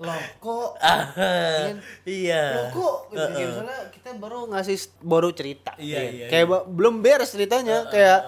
loh 0.00 0.22
kok 0.38 0.68
Kan? 0.80 1.78
Iya. 2.02 2.44
Loh, 2.50 2.66
kok 2.72 2.96
gitu, 3.08 3.26
kayak 3.30 3.46
misalnya 3.46 3.78
kita 3.92 4.08
baru 4.16 4.38
ngasih 4.48 4.76
baru 4.98 5.28
cerita 5.30 5.70
Iya, 5.76 5.98
ya. 6.00 6.10
iya, 6.10 6.26
kayak 6.26 6.46
ba- 6.48 6.66
belum 6.66 6.94
beres 6.98 7.30
ceritanya 7.30 7.86
kayak 7.86 8.18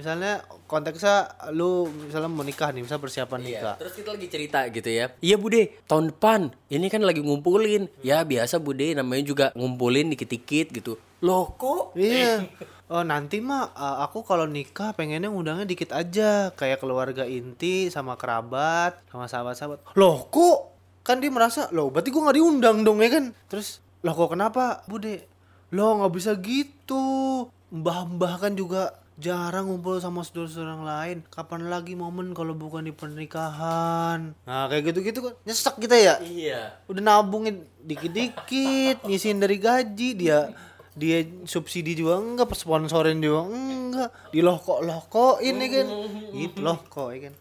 misalnya 0.00 0.40
konteksnya 0.64 1.28
lu 1.52 1.86
misalnya 2.08 2.32
mau 2.32 2.40
nikah 2.40 2.72
nih 2.72 2.82
misal 2.82 2.96
persiapan 2.96 3.40
nikah 3.44 3.74
Terus 3.76 3.94
kita 3.94 4.16
lagi 4.16 4.26
cerita 4.32 4.64
gitu 4.72 4.88
ya. 4.88 5.12
Iya 5.20 5.36
Bude, 5.36 5.76
tahun 5.84 6.16
depan 6.16 6.50
ini 6.72 6.88
kan 6.88 7.04
lagi 7.04 7.20
ngumpulin. 7.20 7.92
Ya 8.00 8.24
biasa 8.24 8.56
Bude 8.56 8.96
namanya 8.96 9.24
juga 9.28 9.46
ngumpulin 9.52 10.10
dikit-dikit 10.16 10.72
gitu. 10.72 10.92
Loh 11.20 11.52
kok? 11.60 11.92
iya 11.94 12.48
oh 12.90 13.06
nanti 13.06 13.38
mah 13.38 13.70
uh, 13.70 14.02
aku 14.02 14.26
kalau 14.26 14.50
nikah 14.50 14.90
pengennya 14.98 15.30
ngundangnya 15.30 15.62
dikit 15.62 15.94
aja 15.94 16.50
kayak 16.58 16.82
keluarga 16.82 17.22
inti 17.22 17.86
sama 17.86 18.18
kerabat 18.18 18.98
sama 19.06 19.30
sahabat-sahabat 19.30 19.94
loh 19.94 20.26
kok 20.26 20.74
kan 21.06 21.22
dia 21.22 21.30
merasa 21.30 21.70
loh 21.70 21.94
berarti 21.94 22.10
gua 22.10 22.28
nggak 22.28 22.38
diundang 22.42 22.82
dong 22.82 22.98
ya 22.98 23.08
kan 23.14 23.30
terus 23.46 23.78
loh 24.02 24.14
kok 24.18 24.34
kenapa 24.34 24.82
bude 24.90 25.22
lo 25.70 26.02
nggak 26.02 26.12
bisa 26.18 26.34
gitu 26.42 27.46
mbah-mbah 27.70 28.42
kan 28.42 28.58
juga 28.58 28.98
jarang 29.20 29.68
ngumpul 29.68 30.00
sama 30.00 30.24
saudara-saudara 30.24 30.72
yang 30.74 30.86
lain. 30.88 31.16
Kapan 31.28 31.68
lagi 31.68 31.92
momen 31.94 32.32
kalau 32.32 32.56
bukan 32.56 32.88
di 32.88 32.96
pernikahan? 32.96 34.32
Nah 34.48 34.64
kayak 34.66 34.90
gitu-gitu 34.90 35.20
kan 35.30 35.34
nyesek 35.44 35.76
kita 35.76 35.96
ya? 36.00 36.14
Iya. 36.24 36.80
udah 36.88 37.02
nabungin 37.04 37.68
dikit-dikit 37.84 39.02
nyisihin 39.08 39.38
dari 39.38 39.60
gaji. 39.60 40.08
Dia 40.16 40.50
dia 40.96 41.22
subsidi 41.46 41.94
juga 41.94 42.18
enggak 42.18 42.56
sponsorin 42.56 43.20
juga 43.20 43.46
enggak. 43.46 44.10
Di 44.32 44.40
lohkok 44.40 44.80
lohkoin 44.82 45.54
ya 45.60 45.68
kan? 45.68 45.86
Itu 46.34 46.58
lohkok 46.64 47.08
ya 47.12 47.18
kan? 47.30 47.34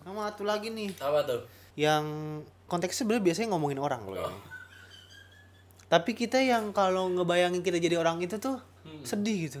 Sama 0.00 0.30
satu 0.30 0.46
lagi 0.46 0.70
nih. 0.70 0.94
Apa 1.02 1.26
tuh? 1.26 1.42
yang 1.78 2.04
konteksnya 2.66 3.06
sebenarnya 3.06 3.24
biasanya 3.30 3.48
ngomongin 3.56 3.80
orang 3.80 4.02
loh 4.04 4.20
ini. 4.20 4.38
tapi 5.88 6.12
kita 6.12 6.38
yang 6.38 6.70
kalau 6.76 7.08
ngebayangin 7.08 7.64
kita 7.64 7.80
jadi 7.80 7.96
orang 7.96 8.20
itu 8.20 8.36
tuh 8.36 8.60
sedih 9.02 9.48
gitu 9.48 9.60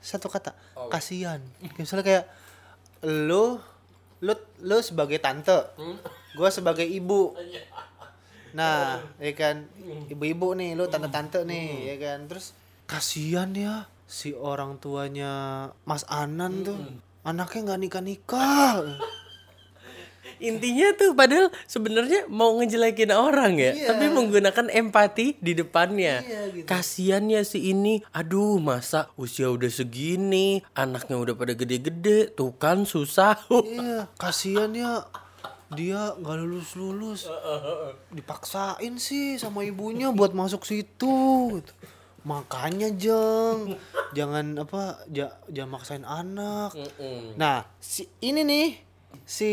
satu 0.00 0.32
kata 0.32 0.56
kasihan. 0.88 1.40
Kayak 1.60 1.76
misalnya 1.78 2.04
kayak 2.04 2.24
lo 3.04 3.60
lo 4.20 4.34
lo 4.60 4.78
sebagai 4.84 5.16
tante 5.20 5.56
gua 6.36 6.48
sebagai 6.52 6.84
ibu. 6.84 7.36
Nah 8.56 9.00
ya 9.24 9.32
kan? 9.36 9.68
Ibu-ibu 10.10 10.56
nih 10.56 10.76
lo 10.76 10.88
tante-tante 10.88 11.44
nih 11.44 11.94
ya 11.94 11.96
kan? 12.00 12.18
Terus 12.28 12.56
kasihan 12.90 13.52
ya 13.54 13.86
si 14.10 14.34
orang 14.34 14.80
tuanya 14.82 15.68
Mas 15.84 16.02
Anan 16.08 16.66
tuh. 16.66 16.80
Anaknya 17.20 17.76
nggak 17.76 17.80
nikah 17.84 18.02
nikah 18.02 18.74
Intinya 20.42 20.90
tuh 20.92 21.12
padahal 21.12 21.48
sebenarnya 21.64 22.26
mau 22.26 22.56
ngejelekin 22.56 23.10
orang 23.10 23.54
ya, 23.54 23.70
Iya. 23.70 23.86
tapi 23.88 24.08
menggunakan 24.08 24.66
empati 24.66 25.36
di 25.36 25.52
depannya. 25.52 26.20
Iya, 26.20 26.40
gitu. 26.50 26.64
Kasian 26.64 27.28
ya 27.28 27.40
si 27.42 27.68
ini. 27.68 28.00
Aduh, 28.10 28.56
masa 28.58 29.12
usia 29.14 29.46
udah 29.46 29.68
segini, 29.68 30.64
anaknya 30.72 31.16
udah 31.16 31.34
pada 31.34 31.52
gede-gede, 31.52 32.30
tuh 32.30 32.52
kan 32.54 32.82
susah. 32.82 33.36
iya 33.70 34.08
kasihan 34.16 34.72
ya 34.72 35.04
dia 35.70 36.16
nggak 36.16 36.36
lulus 36.36 36.74
lulus 36.74 37.20
dipaksain 38.10 38.96
sih 38.96 39.36
sama 39.36 39.62
ibunya 39.62 40.10
buat 40.10 40.32
masuk 40.32 40.64
situ 40.64 41.14
gitu. 41.54 41.72
makanya 42.20 42.90
jeng 42.90 43.78
jangan 44.10 44.58
apa 44.58 44.98
ja- 45.06 45.38
jangan 45.46 45.70
maksain 45.72 46.02
anak 46.02 46.74
nah 47.34 47.64
si 47.78 48.10
ini 48.18 48.42
nih 48.42 48.68
si 49.26 49.52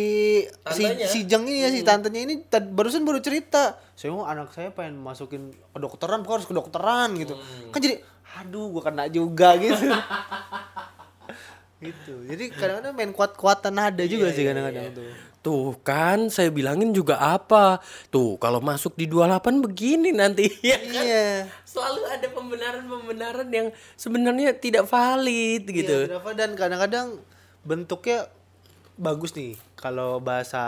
si 0.73 0.83
si 1.05 1.19
jeng 1.29 1.45
ini 1.45 1.65
ya 1.65 1.69
si 1.69 1.85
tantenya 1.85 2.25
ini 2.25 2.41
tad- 2.49 2.73
barusan 2.73 3.05
baru 3.05 3.21
cerita. 3.21 3.77
Saya 3.93 4.13
mau 4.13 4.25
anak 4.25 4.53
saya 4.53 4.73
pengen 4.73 4.97
masukin 4.97 5.53
kedokteran 5.73 6.25
pokoknya 6.25 6.37
harus 6.41 6.49
kedokteran 6.49 7.09
gitu. 7.17 7.33
Kan 7.69 7.79
jadi 7.81 8.01
aduh 8.37 8.69
gua 8.73 8.83
kena 8.85 9.05
juga 9.09 9.53
gitu. 9.57 9.89
Gitu. 11.77 12.25
Jadi 12.25 12.49
kadang-kadang 12.57 12.93
main 12.97 13.13
kuat-kuatan 13.13 13.69
nada 13.69 14.01
juga 14.09 14.33
sih 14.33 14.41
kadang-kadang 14.41 14.97
tuh. 14.97 15.13
Tuh 15.45 15.77
kan 15.85 16.25
saya 16.33 16.49
bilangin 16.49 16.89
juga 16.89 17.21
apa. 17.21 17.77
Tuh 18.09 18.33
kalau 18.41 18.57
masuk 18.65 18.97
di 18.97 19.05
28 19.05 19.61
begini 19.61 20.09
nanti. 20.09 20.49
Ya 20.65 20.81
kan? 20.81 21.05
iya. 21.05 21.45
Selalu 21.69 22.01
ada 22.09 22.27
pembenaran-pembenaran 22.33 23.49
yang 23.53 23.67
sebenarnya 23.93 24.57
tidak 24.57 24.89
valid 24.89 25.69
gitu. 25.69 26.09
Iya, 26.09 26.17
dan 26.33 26.57
kadang-kadang 26.57 27.21
bentuknya 27.61 28.25
bagus 28.97 29.31
nih 29.33 29.53
kalau 29.77 30.17
bahasa 30.19 30.61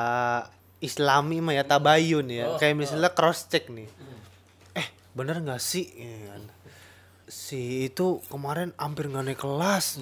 Islami 0.80 1.44
mah 1.44 1.52
ya 1.54 1.68
tabayun 1.68 2.30
ya. 2.32 2.56
Kayak 2.56 2.76
misalnya 2.80 3.12
cross 3.12 3.52
check 3.52 3.68
nih. 3.68 3.90
Eh, 4.74 4.88
bener 5.12 5.44
nggak 5.44 5.60
sih? 5.60 5.84
Ya 5.92 6.32
kan. 6.32 6.44
Si 7.28 7.92
itu 7.92 8.24
kemarin 8.32 8.72
hampir 8.80 9.12
nggak 9.12 9.26
naik 9.28 9.40
kelas. 9.44 10.00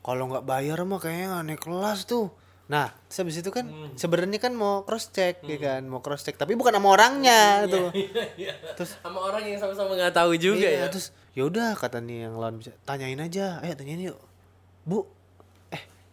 Kalau 0.00 0.30
nggak 0.32 0.46
bayar 0.48 0.80
mah 0.88 0.96
kayaknya 0.96 1.26
nggak 1.36 1.46
naik 1.52 1.62
kelas 1.62 2.08
tuh. 2.08 2.32
Nah, 2.66 2.90
habis 2.90 3.38
itu 3.38 3.50
kan 3.54 3.62
sebenarnya 3.94 4.42
kan 4.42 4.50
mau 4.50 4.82
cross 4.82 5.14
check 5.14 5.38
ya 5.46 5.54
kan, 5.54 5.86
mau 5.86 6.02
cross 6.02 6.26
check 6.26 6.34
tapi 6.34 6.58
bukan 6.58 6.74
sama 6.74 6.88
orangnya 6.98 7.62
tuh. 7.70 7.94
Terus 8.74 8.98
sama 8.98 9.22
orang 9.22 9.46
yang 9.46 9.60
sama-sama 9.62 9.94
nggak 9.94 10.10
tahu 10.16 10.34
juga 10.34 10.66
Iya, 10.66 10.82
ya. 10.82 10.86
terus 10.90 11.14
ya 11.30 11.46
udah 11.46 11.78
kata 11.78 12.02
nih 12.02 12.26
yang 12.26 12.40
lawan 12.40 12.58
bisa 12.58 12.72
tanyain 12.82 13.20
aja 13.20 13.60
ayo 13.62 13.76
tanyain 13.76 14.00
yuk 14.10 14.18
bu 14.82 15.04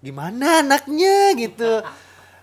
gimana 0.03 0.59
anaknya? 0.59 1.31
gitu. 1.39 1.79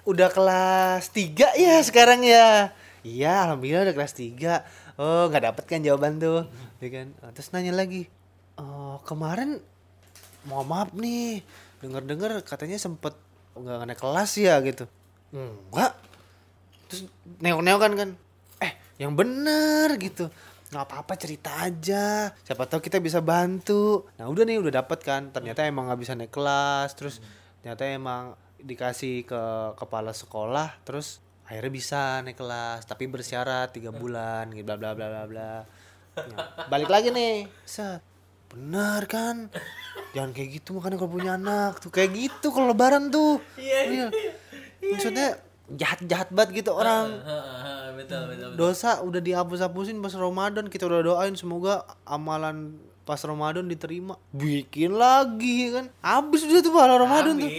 Udah 0.09 0.33
kelas 0.33 1.13
3 1.13 1.61
ya 1.61 1.77
sekarang 1.85 2.25
ya? 2.25 2.73
Iya 3.05 3.45
alhamdulillah 3.49 3.93
udah 3.93 3.97
kelas 3.97 4.17
3 4.17 5.01
oh 5.01 5.29
nggak 5.29 5.45
dapet 5.53 5.65
kan 5.69 5.85
jawaban 5.85 6.17
tuh? 6.17 6.49
Ya 6.81 6.89
kan. 6.89 7.13
Ah, 7.21 7.31
terus 7.37 7.53
nanya 7.53 7.77
lagi. 7.77 8.09
Oh 8.57 8.97
kemarin 9.05 9.61
mau 10.49 10.65
maaf 10.65 10.97
nih 10.97 11.45
denger 11.85 12.03
dengar 12.09 12.33
katanya 12.45 12.81
sempet 12.81 13.13
nggak 13.53 13.85
naik 13.93 14.01
kelas 14.01 14.33
ya? 14.41 14.57
gitu. 14.65 14.89
Enggak. 15.37 15.93
Terus 16.89 17.07
neok-neok 17.45 17.81
kan 17.81 17.93
kan. 17.93 18.11
Eh 18.65 18.73
yang 18.97 19.13
bener 19.13 20.01
gitu. 20.01 20.33
Nggak 20.73 20.85
apa-apa 20.87 21.13
cerita 21.21 21.51
aja. 21.61 22.31
Siapa 22.41 22.65
tahu 22.65 22.81
kita 22.81 23.05
bisa 23.05 23.21
bantu. 23.21 24.09
Nah 24.17 24.33
udah 24.33 24.49
nih 24.49 24.61
udah 24.61 24.81
dapet 24.81 25.05
kan. 25.05 25.29
Ternyata 25.29 25.69
emang 25.69 25.89
nggak 25.93 26.01
bisa 26.01 26.13
naik 26.17 26.33
kelas. 26.33 26.97
Terus 26.97 27.21
ternyata 27.61 27.83
emang 27.89 28.25
dikasih 28.61 29.25
ke 29.25 29.43
kepala 29.77 30.13
sekolah 30.13 30.81
terus 30.85 31.25
akhirnya 31.49 31.73
bisa 31.73 32.01
naik 32.23 32.39
kelas 32.39 32.85
tapi 32.87 33.09
bersyarat 33.09 33.73
tiga 33.73 33.91
bulan 33.91 34.53
gitu 34.53 34.65
bla 34.65 34.77
bla 34.77 34.93
bla 34.95 35.07
bla 35.09 35.25
bla. 35.27 35.53
Nah, 36.11 36.67
balik 36.69 36.91
lagi 36.91 37.11
nih. 37.11 37.49
Set. 37.65 38.03
Benar 38.51 39.07
kan? 39.07 39.51
Jangan 40.15 40.31
kayak 40.35 40.61
gitu 40.61 40.79
makanya 40.79 40.99
kalau 40.99 41.11
punya 41.11 41.33
anak 41.39 41.79
tuh. 41.79 41.91
Kayak 41.91 42.11
gitu 42.19 42.51
kalau 42.55 42.71
lebaran 42.71 43.09
tuh. 43.11 43.43
Iya 43.59 44.11
maksudnya 44.81 45.37
jahat 45.71 46.01
jahat 46.09 46.29
banget 46.35 46.65
gitu 46.65 46.75
orang. 46.75 47.19
Betul 47.95 48.33
betul. 48.33 48.49
dosa 48.57 49.05
udah 49.05 49.21
dihapus-hapusin 49.21 50.01
pas 50.01 50.17
Ramadan 50.17 50.73
kita 50.73 50.89
udah 50.89 51.05
doain 51.05 51.37
semoga 51.37 51.85
amalan 52.09 52.81
pas 53.03 53.19
Ramadan 53.21 53.67
diterima 53.67 54.15
bikin 54.31 54.95
lagi 54.95 55.75
kan 55.75 55.87
habis 56.01 56.47
udah 56.47 56.61
tuh 56.61 56.73
pahala 56.73 56.95
Ramadan 57.01 57.37
tuh. 57.39 57.51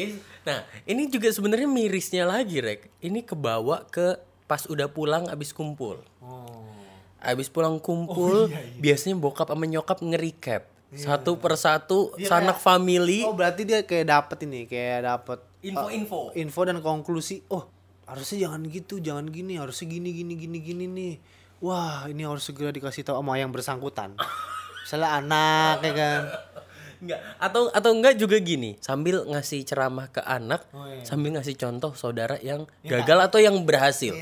Nah, 0.41 0.65
ini 0.89 1.05
juga 1.05 1.29
sebenarnya 1.29 1.69
mirisnya 1.69 2.25
lagi, 2.25 2.57
Rek. 2.57 2.89
Ini 2.97 3.21
kebawa 3.21 3.85
ke 3.85 4.17
pas 4.49 4.65
udah 4.65 4.89
pulang 4.89 5.29
abis 5.29 5.53
kumpul. 5.53 6.01
Abis 7.21 7.53
pulang 7.53 7.77
kumpul, 7.77 8.49
biasanya 8.81 9.13
bokap 9.21 9.53
sama 9.53 9.69
nyokap 9.69 10.01
nge-recap. 10.01 10.65
Satu 10.91 11.37
persatu 11.37 12.11
sanak 12.19 12.57
family. 12.57 13.21
oh 13.23 13.31
berarti 13.31 13.63
dia 13.63 13.85
kayak 13.85 14.09
dapet 14.09 14.37
ini 14.43 14.65
kayak 14.67 15.07
dapet 15.07 15.39
Info-info. 15.61 16.33
info 16.33 16.61
dan 16.65 16.81
konklusi 16.81 17.45
oh 17.47 17.69
harusnya 18.03 18.49
jangan 18.49 18.65
gitu 18.65 18.97
jangan 18.97 19.29
gini 19.29 19.55
harusnya 19.55 19.87
gini 19.87 20.09
gini 20.09 20.33
gini 20.35 20.57
gini 20.59 20.85
nih 20.89 21.13
wah 21.61 22.09
ini 22.09 22.25
harus 22.25 22.43
segera 22.43 22.73
dikasih 22.73 23.05
tahu 23.05 23.21
sama 23.21 23.37
yang 23.37 23.53
bersangkutan 23.53 24.17
misalnya 24.91 25.23
anak 25.23 25.77
ya 25.87 25.93
kan 25.95 26.21
Enggak. 27.01 27.17
Atau 27.41 27.73
atau 27.73 27.91
enggak 27.97 28.13
juga 28.13 28.37
gini, 28.37 28.77
sambil 28.77 29.25
ngasih 29.25 29.65
ceramah 29.65 30.05
ke 30.13 30.21
anak, 30.21 30.69
Oh, 30.69 30.85
iya. 30.85 31.01
sambil 31.01 31.33
ngasih 31.33 31.57
contoh 31.57 31.97
saudara 31.97 32.37
yang 32.37 32.69
gagal 32.85 33.25
atau 33.25 33.41
yang 33.41 33.57
berhasil. 33.65 34.13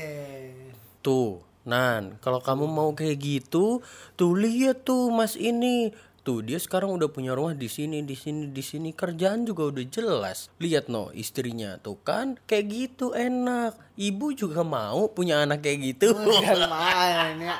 Tuh, 1.04 1.44
Nan, 1.68 2.16
kalau 2.24 2.40
kamu 2.40 2.64
mau 2.64 2.88
kayak 2.96 3.20
gitu, 3.20 3.84
tuh 4.16 4.32
lihat 4.32 4.88
tuh 4.88 5.12
Mas 5.12 5.36
ini. 5.36 5.92
Tuh 6.24 6.40
dia 6.44 6.56
sekarang 6.56 6.92
udah 6.96 7.08
punya 7.12 7.32
rumah 7.32 7.52
di 7.52 7.68
sini, 7.68 8.00
di 8.00 8.16
sini, 8.16 8.48
di 8.48 8.64
sini. 8.64 8.96
Kerjaan 8.96 9.44
juga 9.44 9.68
udah 9.72 9.84
jelas. 9.88 10.48
Lihat 10.56 10.88
no 10.88 11.08
istrinya 11.12 11.76
tuh 11.80 12.00
kan 12.00 12.40
kayak 12.44 12.64
gitu 12.68 13.12
enak. 13.12 13.76
Ibu 13.96 14.36
juga 14.36 14.60
mau 14.64 15.08
punya 15.12 15.44
anak 15.44 15.64
kayak 15.64 15.80
gitu. 15.96 16.16
Ya. 16.40 17.56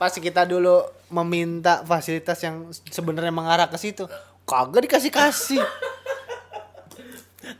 Pas 0.00 0.16
kita 0.16 0.48
dulu 0.48 0.80
meminta 1.12 1.84
fasilitas 1.84 2.40
yang 2.40 2.72
sebenarnya 2.88 3.28
mengarah 3.28 3.68
ke 3.68 3.76
situ, 3.76 4.08
kagak 4.48 4.88
dikasih-kasih. 4.88 5.60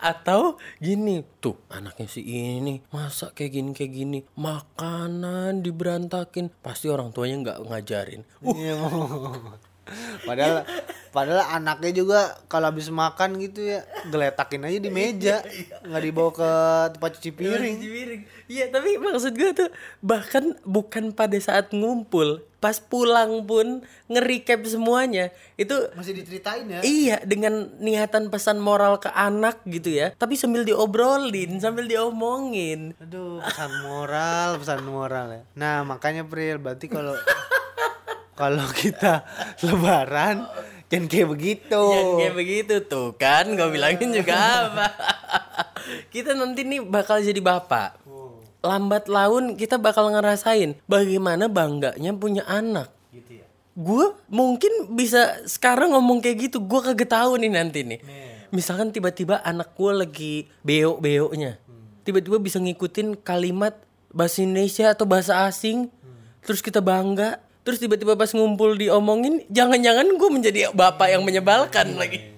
Atau 0.01 0.57
gini, 0.81 1.21
tuh 1.45 1.61
anaknya 1.69 2.09
si 2.09 2.25
ini 2.25 2.81
masa 2.89 3.37
kayak 3.37 3.53
gini 3.53 3.71
kayak 3.77 3.93
gini, 3.93 4.19
makanan 4.41 5.61
diberantakin, 5.61 6.49
pasti 6.65 6.89
orang 6.89 7.13
tuanya 7.13 7.37
nggak 7.45 7.59
ngajarin. 7.69 8.25
Uh. 8.41 9.61
Padahal 10.23 10.63
padahal 11.11 11.43
anaknya 11.51 11.91
juga 11.97 12.21
kalau 12.47 12.71
habis 12.71 12.87
makan 12.89 13.43
gitu 13.43 13.67
ya 13.67 13.83
geletakin 14.07 14.63
aja 14.63 14.79
di 14.79 14.87
meja 14.89 15.37
nggak 15.83 16.03
dibawa 16.03 16.31
ke 16.31 16.51
tempat 16.95 17.11
cuci 17.19 17.31
piring 17.33 17.75
cuci 17.77 17.91
piring. 17.91 18.23
Iya, 18.51 18.67
tapi 18.67 18.99
maksud 18.99 19.39
gue 19.39 19.55
tuh 19.55 19.71
bahkan 20.03 20.59
bukan 20.67 21.15
pada 21.15 21.39
saat 21.39 21.71
ngumpul, 21.71 22.43
pas 22.59 22.83
pulang 22.83 23.47
pun 23.47 23.87
nge-recap 24.11 24.67
semuanya. 24.67 25.31
Itu 25.55 25.95
masih 25.95 26.19
diceritain 26.19 26.67
ya 26.67 26.83
Iya, 26.83 27.23
dengan 27.23 27.71
niatan 27.79 28.27
pesan 28.27 28.59
moral 28.59 28.99
ke 28.99 29.07
anak 29.15 29.63
gitu 29.71 29.95
ya. 29.95 30.11
Tapi 30.19 30.35
sambil 30.35 30.67
diobrolin, 30.67 31.63
sambil 31.63 31.87
diomongin. 31.87 32.99
aduh 32.99 33.39
pesan 33.39 33.71
moral 33.87 34.59
pesan 34.59 34.83
moral 34.83 35.27
ya 35.31 35.43
nah 35.55 35.87
makanya 35.87 36.27
Pril 36.27 36.59
berarti 36.59 36.91
kalau 36.91 37.15
kalau 38.41 38.65
kita 38.73 39.29
lebaran 39.61 40.49
jangan 40.89 41.07
kayak 41.07 41.29
begitu. 41.29 41.83
Yang 41.93 42.11
kayak 42.17 42.35
begitu 42.35 42.75
tuh 42.89 43.13
kan, 43.21 43.45
gue 43.53 43.69
bilangin 43.69 44.11
juga 44.17 44.35
apa. 44.35 44.87
kita 46.09 46.33
nanti 46.33 46.65
nih 46.65 46.81
bakal 46.81 47.21
jadi 47.21 47.39
bapak. 47.39 48.01
Lambat 48.61 49.09
laun 49.09 49.57
kita 49.57 49.77
bakal 49.77 50.09
ngerasain 50.13 50.77
bagaimana 50.89 51.53
bangganya 51.53 52.17
punya 52.17 52.45
anak. 52.49 52.89
gitu 53.13 53.41
ya? 53.41 53.47
Gue 53.77 54.13
mungkin 54.29 54.93
bisa 54.93 55.45
sekarang 55.47 55.93
ngomong 55.95 56.21
kayak 56.25 56.51
gitu, 56.51 56.59
gue 56.61 56.81
kagak 56.81 57.09
tahu 57.13 57.41
nih 57.41 57.53
nanti 57.53 57.81
nih. 57.85 58.01
Misalkan 58.51 58.91
tiba-tiba 58.91 59.39
anak 59.47 59.79
gue 59.79 59.93
lagi 59.95 60.35
beo-beonya, 60.67 61.57
tiba-tiba 62.03 62.43
bisa 62.43 62.59
ngikutin 62.59 63.23
kalimat 63.23 63.79
bahasa 64.11 64.43
Indonesia 64.43 64.91
atau 64.91 65.07
bahasa 65.07 65.47
asing, 65.47 65.87
terus 66.43 66.59
kita 66.59 66.83
bangga, 66.83 67.39
terus 67.67 67.79
tiba-tiba 67.81 68.17
pas 68.17 68.31
ngumpul 68.33 68.77
diomongin, 68.77 69.45
jangan-jangan 69.49 70.07
gue 70.17 70.31
menjadi 70.31 70.61
bapak 70.73 71.13
yang 71.13 71.23
menyebalkan 71.25 71.97
lagi. 71.97 72.37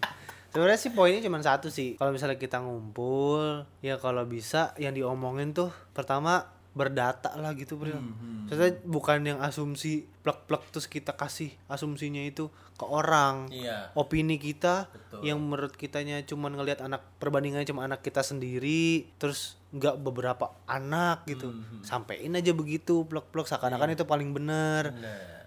Sebenarnya 0.52 0.76
sih 0.76 0.92
poinnya 0.92 1.24
cuma 1.24 1.40
satu 1.40 1.72
sih. 1.72 1.96
Kalau 1.96 2.12
misalnya 2.12 2.36
kita 2.36 2.60
ngumpul, 2.60 3.64
ya 3.80 3.96
kalau 3.96 4.28
bisa 4.28 4.76
yang 4.76 4.92
diomongin 4.92 5.56
tuh 5.56 5.72
pertama 5.96 6.44
berdata 6.72 7.36
lah 7.36 7.52
gitu, 7.52 7.76
Bro. 7.76 8.00
Maksudnya 8.48 8.80
bukan 8.84 9.18
yang 9.24 9.38
asumsi 9.44 10.08
plek-plek 10.24 10.72
terus 10.72 10.88
kita 10.88 11.12
kasih 11.16 11.52
asumsinya 11.68 12.20
itu 12.24 12.48
ke 12.76 12.84
orang. 12.88 13.52
Iya. 13.52 13.92
Opini 13.92 14.40
kita 14.40 14.88
yang 15.20 15.40
menurut 15.40 15.76
kitanya 15.76 16.20
cuman 16.24 16.56
ngelihat 16.56 16.84
anak 16.84 17.04
perbandingannya 17.20 17.68
cuma 17.68 17.84
anak 17.84 18.00
kita 18.00 18.24
sendiri, 18.24 19.08
terus 19.16 19.60
nggak 19.72 20.00
beberapa 20.00 20.52
anak 20.68 21.28
gitu. 21.28 21.52
Sampein 21.84 22.36
aja 22.36 22.52
begitu 22.52 23.04
plek-plek 23.08 23.48
seakan-akan 23.48 23.92
itu 23.92 24.04
paling 24.08 24.32
bener. 24.32 24.96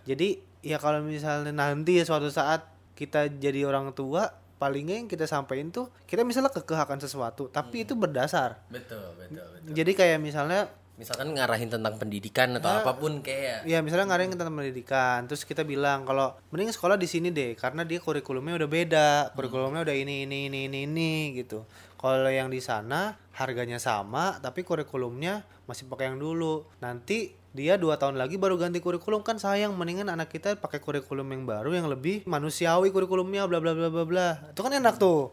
Jadi 0.06 0.42
ya 0.66 0.78
kalau 0.78 1.02
misalnya 1.06 1.54
nanti 1.54 1.98
ya 1.98 2.06
suatu 2.06 2.30
saat 2.30 2.66
kita 2.94 3.28
jadi 3.28 3.66
orang 3.66 3.94
tua, 3.94 4.30
paling 4.56 4.88
nggak 4.88 4.98
yang 5.04 5.10
kita 5.12 5.28
sampaikan 5.28 5.68
tuh 5.70 5.92
kita 6.08 6.24
misalnya 6.24 6.50
kekeh 6.50 6.80
akan 6.80 7.02
sesuatu, 7.02 7.52
tapi 7.52 7.84
itu 7.84 7.94
berdasar. 7.94 8.62
Betul, 8.72 9.14
betul, 9.20 9.44
betul. 9.44 9.74
Jadi 9.76 9.92
kayak 9.94 10.18
misalnya 10.24 10.72
Misalkan 10.96 11.36
ngarahin 11.36 11.68
tentang 11.68 12.00
pendidikan 12.00 12.56
atau 12.56 12.72
apa 12.80 12.96
pun 12.96 13.20
kayak 13.20 13.68
Iya 13.68 13.84
misalnya 13.84 14.16
ngadain 14.16 14.32
tentang 14.32 14.56
pendidikan 14.56 15.28
Terus 15.28 15.44
kita 15.44 15.68
bilang 15.68 16.08
kalau 16.08 16.32
mending 16.56 16.72
sekolah 16.72 16.96
di 16.96 17.04
sini 17.04 17.36
deh 17.36 17.52
Karena 17.60 17.84
dia 17.84 18.00
kurikulumnya 18.00 18.56
udah 18.56 18.70
beda 18.72 19.10
Kurikulumnya 19.36 19.84
udah 19.84 19.96
ini 19.96 20.24
ini 20.24 20.48
ini 20.48 20.72
ini 20.72 20.80
ini 20.88 21.12
gitu. 21.36 21.68
Kalau 22.00 22.32
yang 22.32 22.48
di 22.48 22.64
sana 22.64 23.20
harganya 23.36 23.76
sama 23.76 24.40
Tapi 24.40 24.64
kurikulumnya 24.64 25.44
masih 25.66 25.90
pakai 25.90 26.14
yang 26.14 26.22
dulu. 26.22 26.64
Nanti 26.80 27.34
dia 27.56 27.80
dua 27.80 27.96
tahun 27.96 28.20
lagi 28.20 28.36
baru 28.36 28.60
ganti 28.60 28.84
kurikulum 28.84 29.24
kan 29.24 29.40
sayang 29.40 29.72
mendingan 29.80 30.12
anak 30.12 30.28
kita 30.28 30.60
pakai 30.60 30.84
kurikulum 30.84 31.24
yang 31.32 31.48
baru 31.48 31.72
yang 31.72 31.88
lebih 31.88 32.28
manusiawi 32.28 32.92
kurikulumnya 32.92 33.48
bla 33.48 33.64
bla 33.64 33.72
bla 33.72 33.90
bla 33.90 34.04
bla. 34.04 34.28
Itu 34.52 34.62
kan 34.62 34.76
enak 34.76 35.00
tuh 35.00 35.32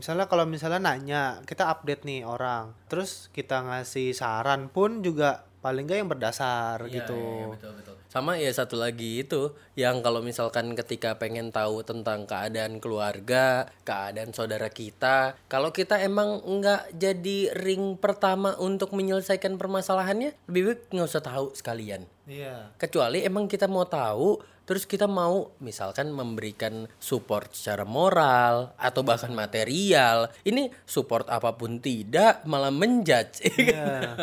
misalnya 0.00 0.26
kalau 0.32 0.48
misalnya 0.48 0.80
nanya 0.80 1.44
kita 1.44 1.68
update 1.68 2.08
nih 2.08 2.24
orang 2.24 2.72
terus 2.88 3.28
kita 3.36 3.60
ngasih 3.60 4.16
saran 4.16 4.72
pun 4.72 5.04
juga 5.04 5.44
paling 5.60 5.84
nggak 5.84 5.98
yang 6.00 6.08
berdasar 6.08 6.88
Iya, 6.88 7.04
gitu 7.04 7.20
iya, 7.20 7.46
betul, 7.52 7.72
betul. 7.76 7.94
Sama 8.10 8.34
ya 8.40 8.50
satu 8.50 8.74
lagi 8.74 9.22
itu 9.22 9.54
yang 9.78 10.02
kalau 10.02 10.18
misalkan 10.18 10.74
ketika 10.74 11.14
pengen 11.20 11.54
tahu 11.54 11.86
tentang 11.86 12.26
keadaan 12.26 12.82
keluarga, 12.82 13.70
keadaan 13.86 14.34
saudara 14.34 14.66
kita, 14.66 15.38
kalau 15.46 15.70
kita 15.70 16.00
emang 16.02 16.42
nggak 16.42 16.90
jadi 16.98 17.54
ring 17.54 17.94
pertama 18.00 18.58
untuk 18.58 18.96
menyelesaikan 18.98 19.54
permasalahannya, 19.62 20.34
lebih 20.50 20.74
baik 20.74 20.80
nggak 20.90 21.06
usah 21.06 21.22
tahu 21.22 21.54
sekalian. 21.54 22.02
iya 22.26 22.74
Kecuali 22.82 23.22
emang 23.22 23.46
kita 23.46 23.70
mau 23.70 23.86
tahu, 23.86 24.42
terus 24.70 24.86
kita 24.86 25.10
mau 25.10 25.50
misalkan 25.58 26.14
memberikan 26.14 26.86
support 27.02 27.50
secara 27.50 27.82
moral 27.82 28.70
atau 28.78 29.02
bahkan 29.02 29.34
material. 29.34 30.30
Ini 30.46 30.70
support 30.86 31.26
apa 31.26 31.58
pun 31.58 31.82
tidak, 31.82 32.46
malah 32.46 32.70
menjudge. 32.70 33.42
Iya. 33.50 34.14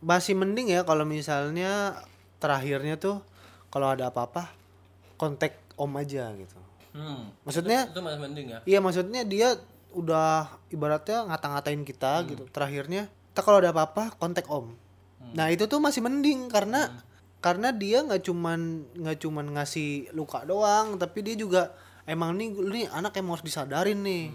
masih 0.00 0.32
mending 0.38 0.72
ya 0.72 0.88
kalau 0.88 1.04
misalnya 1.04 2.00
terakhirnya 2.40 2.96
tuh 2.96 3.20
kalau 3.68 3.92
ada 3.92 4.08
apa-apa 4.08 4.54
kontak 5.20 5.56
om 5.76 5.92
aja 6.00 6.32
gitu 6.32 6.56
Hmm. 6.96 7.28
maksudnya 7.44 7.92
Itu 7.92 8.00
masih 8.00 8.20
mending 8.24 8.46
ya. 8.48 8.58
Iya 8.64 8.78
maksudnya 8.80 9.20
dia 9.28 9.52
udah 9.92 10.48
ibaratnya 10.72 11.28
ngata-ngatain 11.28 11.84
kita 11.84 12.24
gitu. 12.24 12.48
Terakhirnya, 12.48 13.12
kita 13.36 13.44
kalau 13.44 13.60
ada 13.60 13.76
apa-apa 13.76 14.16
kontak 14.16 14.48
om. 14.48 14.72
Nah 15.36 15.52
itu 15.52 15.68
tuh 15.68 15.76
masih 15.76 16.00
mending 16.00 16.48
karena 16.48 16.88
karena 17.46 17.70
dia 17.70 18.02
nggak 18.02 18.26
cuman 18.26 18.90
nggak 18.98 19.22
cuman 19.22 19.46
ngasih 19.54 20.10
luka 20.18 20.42
doang, 20.42 20.98
tapi 20.98 21.22
dia 21.22 21.38
juga 21.38 21.70
emang 22.02 22.34
nih 22.34 22.50
nih 22.50 22.84
anak 22.90 23.14
yang 23.14 23.30
harus 23.30 23.46
disadarin 23.46 24.02
nih. 24.02 24.34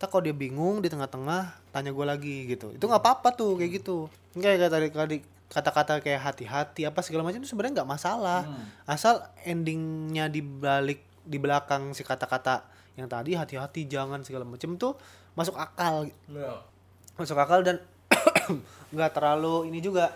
Kita 0.00 0.08
kalau 0.08 0.24
dia 0.24 0.32
bingung 0.32 0.80
di 0.80 0.88
tengah-tengah 0.88 1.60
tanya 1.68 1.92
gue 1.92 2.06
lagi 2.08 2.48
gitu. 2.48 2.72
Itu 2.72 2.88
nggak 2.88 3.04
apa-apa 3.04 3.36
tuh 3.36 3.60
kayak 3.60 3.84
gitu. 3.84 4.08
Kayak 4.32 4.72
tadi 4.72 4.88
tadi 4.88 5.16
kata-kata 5.52 6.00
kayak 6.00 6.24
hati-hati 6.24 6.88
apa 6.88 7.04
segala 7.04 7.28
macam 7.28 7.44
itu 7.44 7.52
sebenarnya 7.52 7.84
nggak 7.84 7.90
masalah. 7.92 8.48
Asal 8.88 9.28
endingnya 9.44 10.32
di 10.32 10.40
balik 10.40 11.04
di 11.28 11.36
belakang 11.36 11.92
si 11.92 12.00
kata-kata 12.00 12.64
yang 12.96 13.12
tadi 13.12 13.36
hati-hati 13.36 13.84
jangan 13.84 14.24
segala 14.24 14.48
macam 14.48 14.80
tuh 14.80 14.96
masuk 15.36 15.54
akal 15.54 16.08
masuk 17.14 17.36
akal 17.36 17.60
dan 17.60 17.84
nggak 18.96 19.12
terlalu 19.12 19.68
ini 19.68 19.78
juga 19.84 20.10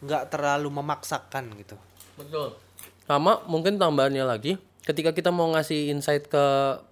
nggak 0.00 0.32
terlalu 0.32 0.68
memaksakan 0.72 1.52
gitu 1.60 1.76
Betul. 2.20 2.48
Sama 3.08 3.40
mungkin 3.48 3.80
tambahannya 3.80 4.22
lagi, 4.22 4.60
ketika 4.84 5.16
kita 5.16 5.32
mau 5.32 5.48
ngasih 5.56 5.90
insight 5.90 6.28
ke 6.28 6.44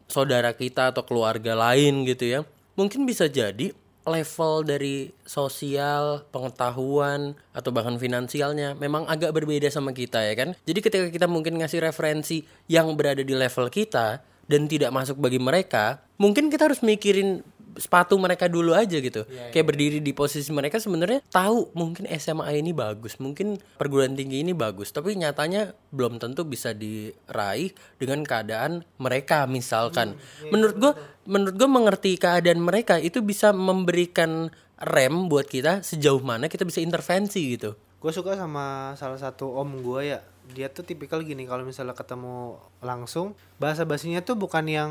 saudara 0.09 0.57
kita 0.57 0.91
atau 0.91 1.05
keluarga 1.05 1.53
lain 1.53 2.09
gitu 2.09 2.25
ya, 2.25 2.41
mungkin 2.75 3.05
bisa 3.05 3.29
jadi 3.29 3.77
level 4.09 4.65
dari 4.65 5.13
sosial, 5.29 6.25
pengetahuan 6.33 7.37
atau 7.53 7.69
bahkan 7.69 8.01
finansialnya 8.01 8.73
memang 8.81 9.05
agak 9.05 9.37
berbeda 9.37 9.69
sama 9.69 9.93
kita 9.93 10.25
ya 10.25 10.33
kan. 10.33 10.57
Jadi 10.65 10.81
ketika 10.81 11.07
kita 11.13 11.27
mungkin 11.29 11.61
ngasih 11.61 11.85
referensi 11.85 12.41
yang 12.73 12.89
berada 12.97 13.21
di 13.21 13.37
level 13.37 13.69
kita 13.69 14.25
dan 14.49 14.65
tidak 14.65 14.91
masuk 14.97 15.21
bagi 15.21 15.37
mereka, 15.37 16.01
mungkin 16.17 16.49
kita 16.49 16.73
harus 16.73 16.81
mikirin 16.81 17.45
sepatu 17.77 18.17
mereka 18.17 18.49
dulu 18.49 18.73
aja 18.73 18.97
gitu. 18.97 19.29
Kayak 19.53 19.67
berdiri 19.75 19.99
di 20.01 20.17
posisi 20.17 20.49
mereka 20.55 20.81
sebenarnya 20.81 21.21
tahu 21.29 21.75
mungkin 21.77 22.09
SMA 22.17 22.49
ini 22.57 22.73
bagus, 22.73 23.21
mungkin 23.21 23.61
perguruan 23.77 24.17
tinggi 24.17 24.41
ini 24.41 24.57
bagus, 24.57 24.89
tapi 24.95 25.13
nyatanya 25.19 25.77
belum 25.93 26.17
tentu 26.17 26.49
bisa 26.49 26.73
diraih 26.73 27.75
dengan 28.01 28.25
keadaan 28.25 28.89
mereka 28.97 29.45
misalkan. 29.45 30.17
menurut 30.49 30.77
gua 30.81 30.93
menurut 31.29 31.55
gua 31.59 31.69
mengerti 31.69 32.17
keadaan 32.17 32.63
mereka 32.63 32.97
itu 32.97 33.21
bisa 33.21 33.53
memberikan 33.53 34.49
rem 34.79 35.27
buat 35.27 35.51
kita 35.51 35.83
sejauh 35.83 36.23
mana 36.23 36.47
kita 36.47 36.63
bisa 36.63 36.79
intervensi 36.79 37.59
gitu. 37.59 37.75
gue 37.99 38.13
suka 38.15 38.39
sama 38.39 38.95
salah 38.95 39.19
satu 39.19 39.59
om 39.59 39.83
gue 39.83 40.15
ya 40.15 40.23
dia 40.55 40.71
tuh 40.71 40.87
tipikal 40.87 41.21
gini 41.21 41.45
kalau 41.45 41.67
misalnya 41.67 41.99
ketemu 41.99 42.57
langsung 42.79 43.35
bahasa 43.59 43.83
basinya 43.83 44.23
tuh 44.23 44.39
bukan 44.39 44.65
yang 44.71 44.91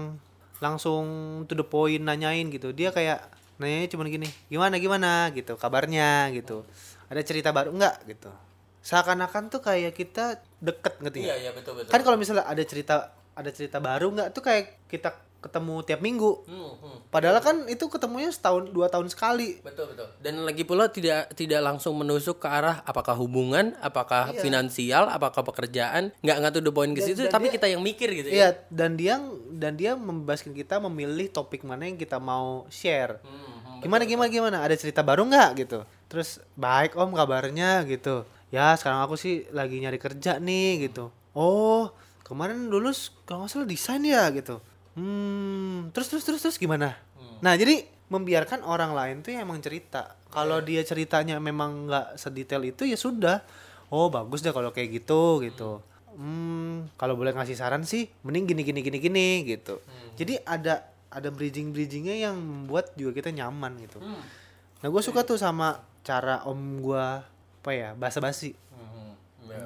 langsung 0.63 1.05
to 1.45 1.53
the 1.53 1.65
point 1.65 2.01
nanyain 2.01 2.49
gitu. 2.49 2.73
Dia 2.73 2.89
kayak 2.93 3.25
nanyanya 3.57 3.89
cuma 3.89 4.05
gini 4.05 4.29
gimana 4.49 4.77
gimana? 4.77 5.11
gitu 5.33 5.57
kabarnya? 5.57 6.29
gitu. 6.33 6.65
Ada 7.09 7.21
cerita 7.23 7.49
baru 7.53 7.73
nggak? 7.73 7.95
gitu. 8.09 8.31
Seakan-akan 8.85 9.51
tuh 9.51 9.59
kayak 9.59 9.93
kita 9.97 10.39
deket 10.63 11.03
ngerti 11.03 11.19
nggak? 11.27 11.37
iya 11.43 11.51
betul 11.51 11.73
betul. 11.77 11.91
kan 11.91 12.01
kalau 12.01 12.17
misalnya 12.17 12.47
ada 12.47 12.63
cerita 12.63 13.11
ada 13.37 13.49
cerita 13.53 13.77
baru 13.77 14.09
nggak 14.09 14.33
tuh 14.33 14.41
kayak 14.41 14.89
kita 14.89 15.13
ketemu 15.37 15.75
tiap 15.85 16.01
minggu. 16.01 16.31
Hmm, 16.49 16.97
padahal 17.13 17.37
kan 17.39 17.69
itu 17.69 17.85
ketemunya 17.87 18.33
setahun 18.33 18.73
dua 18.73 18.89
tahun 18.89 19.07
sekali. 19.07 19.61
Betul 19.61 19.93
betul. 19.93 20.09
Dan 20.19 20.41
lagi 20.43 20.65
pula 20.65 20.89
tidak 20.89 21.31
tidak 21.37 21.61
langsung 21.61 21.93
menusuk 21.95 22.41
ke 22.41 22.49
arah 22.49 22.81
apakah 22.83 23.13
hubungan, 23.15 23.77
apakah 23.79 24.33
finansial, 24.41 25.07
apakah 25.07 25.45
pekerjaan, 25.45 26.09
nggak 26.25 26.37
nggak 26.41 26.53
to 26.57 26.61
the 26.65 26.73
point 26.73 26.91
ke 26.97 27.01
situ, 27.05 27.29
tapi 27.29 27.53
kita 27.53 27.69
yang 27.69 27.85
mikir 27.85 28.09
gitu 28.17 28.33
ya. 28.33 28.35
Iya, 28.35 28.49
dan 28.73 28.97
dia 28.97 29.21
dan 29.51 29.79
dia 29.79 29.95
membebaskan 29.95 30.51
kita 30.51 30.79
memilih 30.83 31.31
topik 31.31 31.63
mana 31.63 31.87
yang 31.87 31.95
kita 31.95 32.19
mau 32.19 32.67
share. 32.67 33.19
Hmm, 33.23 33.81
gimana 33.83 34.03
gimana 34.03 34.29
gimana? 34.29 34.57
Ada 34.63 34.75
cerita 34.79 35.01
baru 35.01 35.27
nggak 35.27 35.49
gitu? 35.63 35.79
Terus 36.07 36.43
baik 36.59 36.95
om 36.95 37.11
kabarnya 37.15 37.83
gitu. 37.87 38.27
Ya 38.51 38.71
sekarang 38.79 39.03
aku 39.03 39.19
sih 39.19 39.47
lagi 39.51 39.79
nyari 39.79 39.99
kerja 39.99 40.39
nih 40.39 40.87
gitu. 40.87 41.11
Oh 41.35 41.91
kemarin 42.23 42.67
lulus 42.67 43.15
kalau 43.23 43.43
nggak 43.43 43.51
salah 43.51 43.67
desain 43.67 44.03
ya 44.03 44.27
gitu. 44.31 44.59
Hmm 44.95 45.91
terus 45.91 46.07
terus 46.11 46.23
terus 46.27 46.41
terus 46.43 46.57
gimana? 46.59 46.95
Nah 47.43 47.53
jadi 47.55 47.85
membiarkan 48.07 48.63
orang 48.63 48.95
lain 48.95 49.19
tuh 49.19 49.35
yang 49.35 49.47
emang 49.47 49.59
cerita. 49.59 50.15
Kalau 50.31 50.63
dia 50.63 50.83
ceritanya 50.87 51.39
memang 51.43 51.91
nggak 51.91 52.19
sedetail 52.19 52.63
itu 52.63 52.87
ya 52.87 52.95
sudah. 52.95 53.43
Oh 53.91 54.11
bagus 54.11 54.43
deh 54.43 54.51
kalau 54.51 54.71
kayak 54.75 55.03
gitu 55.03 55.43
gitu. 55.43 55.79
Hmm 55.79 55.96
kalau 56.93 57.13
boleh 57.13 57.29
ngasih 57.29 57.53
saran 57.53 57.81
sih 57.81 58.09
mending 58.21 58.49
gini 58.49 58.61
gini 58.63 58.79
gini 58.81 58.97
gini 58.99 59.27
gitu. 59.45 59.77
Jadi 60.15 60.41
ada 60.41 60.81
ada 61.07 61.29
bridging 61.29 61.71
bridgingnya 61.71 62.17
yang 62.19 62.35
membuat 62.35 62.91
juga 62.93 63.13
kita 63.15 63.29
nyaman 63.31 63.77
gitu. 63.79 64.01
Nah 64.77 64.87
gue 64.87 65.01
suka 65.01 65.21
tuh 65.21 65.37
sama 65.37 65.77
cara 66.01 66.41
om 66.43 66.57
gua 66.79 67.21
apa 67.61 67.71
ya 67.71 67.89
basa 67.93 68.17
basi. 68.17 68.57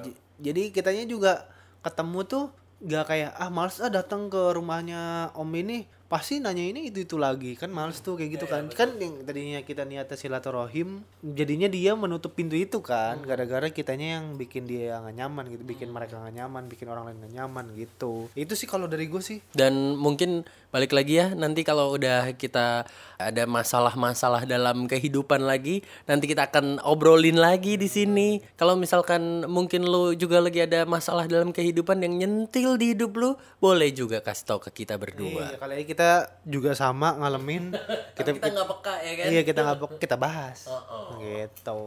J- 0.02 0.18
jadi 0.42 0.62
kitanya 0.70 1.04
juga 1.04 1.32
ketemu 1.80 2.20
tuh 2.24 2.44
gak 2.82 3.04
kayak 3.06 3.30
ah 3.32 3.46
males 3.46 3.78
ah 3.78 3.88
datang 3.88 4.26
ke 4.26 4.42
rumahnya 4.52 5.30
om 5.32 5.46
ini 5.52 5.86
pasti 6.12 6.44
nanya 6.44 6.60
ini 6.60 6.92
itu 6.92 7.08
itu 7.08 7.16
lagi. 7.16 7.56
Kan 7.56 7.72
males 7.72 8.04
tuh 8.04 8.20
kayak 8.20 8.36
gitu 8.36 8.44
kan. 8.44 8.68
kan 8.68 8.92
yang 9.00 9.24
tadinya 9.24 9.64
kita 9.64 9.88
niatnya 9.88 10.12
silaturahim 10.20 11.00
jadinya 11.24 11.72
dia 11.72 11.96
menutup 11.96 12.36
pintu 12.36 12.52
itu 12.52 12.84
kan. 12.84 13.16
Gara-gara 13.24 13.72
kitanya 13.72 14.20
yang 14.20 14.36
bikin 14.36 14.68
dia 14.68 15.00
nggak 15.00 15.16
nyaman 15.16 15.44
gitu 15.48 15.64
bikin 15.64 15.88
mereka 15.88 16.20
nggak 16.20 16.36
nyaman 16.36 16.68
bikin 16.68 16.92
orang 16.92 17.08
lain 17.08 17.16
nggak 17.24 17.34
nyaman 17.40 17.64
gitu. 17.80 18.28
Itu 18.36 18.52
sih 18.52 18.68
kalau 18.68 18.84
dari 18.84 19.08
gue 19.08 19.24
sih. 19.24 19.40
Dan 19.56 19.96
mungkin 19.96 20.44
balik 20.68 20.92
lagi 20.92 21.16
ya 21.16 21.32
nanti 21.32 21.64
kalau 21.64 21.96
udah 21.96 22.36
kita 22.36 22.84
ada 23.16 23.44
masalah-masalah 23.48 24.44
dalam 24.44 24.84
kehidupan 24.84 25.48
lagi, 25.48 25.80
nanti 26.04 26.28
kita 26.28 26.52
akan 26.52 26.84
obrolin 26.84 27.40
lagi 27.40 27.80
di 27.80 27.88
sini. 27.88 28.42
Kalau 28.60 28.76
misalkan 28.76 29.48
mungkin 29.48 29.88
lu 29.88 30.12
juga 30.12 30.44
lagi 30.44 30.60
ada 30.60 30.84
masalah 30.84 31.24
dalam 31.24 31.54
kehidupan 31.56 32.04
yang 32.04 32.14
nyentil 32.20 32.76
di 32.76 32.92
hidup 32.92 33.16
lu, 33.16 33.30
boleh 33.62 33.88
juga 33.94 34.20
kasih 34.20 34.44
tahu 34.52 34.60
ke 34.68 34.84
kita 34.84 35.00
berdua. 35.00 35.54
Iya, 35.54 35.60
kali 35.60 35.72
ini 35.80 35.84
kita 36.02 36.26
juga 36.42 36.70
sama 36.74 37.14
ngalamin. 37.14 37.70
Kita 38.18 38.34
Kita 38.34 38.50
nggak 38.50 38.68
peka 38.68 38.94
ya 39.00 39.12
kan? 39.16 39.26
iya 39.32 39.40
kita 39.40 39.60
nggak 39.62 39.78
kita 39.96 40.16
bahas. 40.20 40.68
Gitu. 41.16 41.82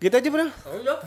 Gitu 0.00 0.14
aja 0.16 0.28
bro. 0.32 0.48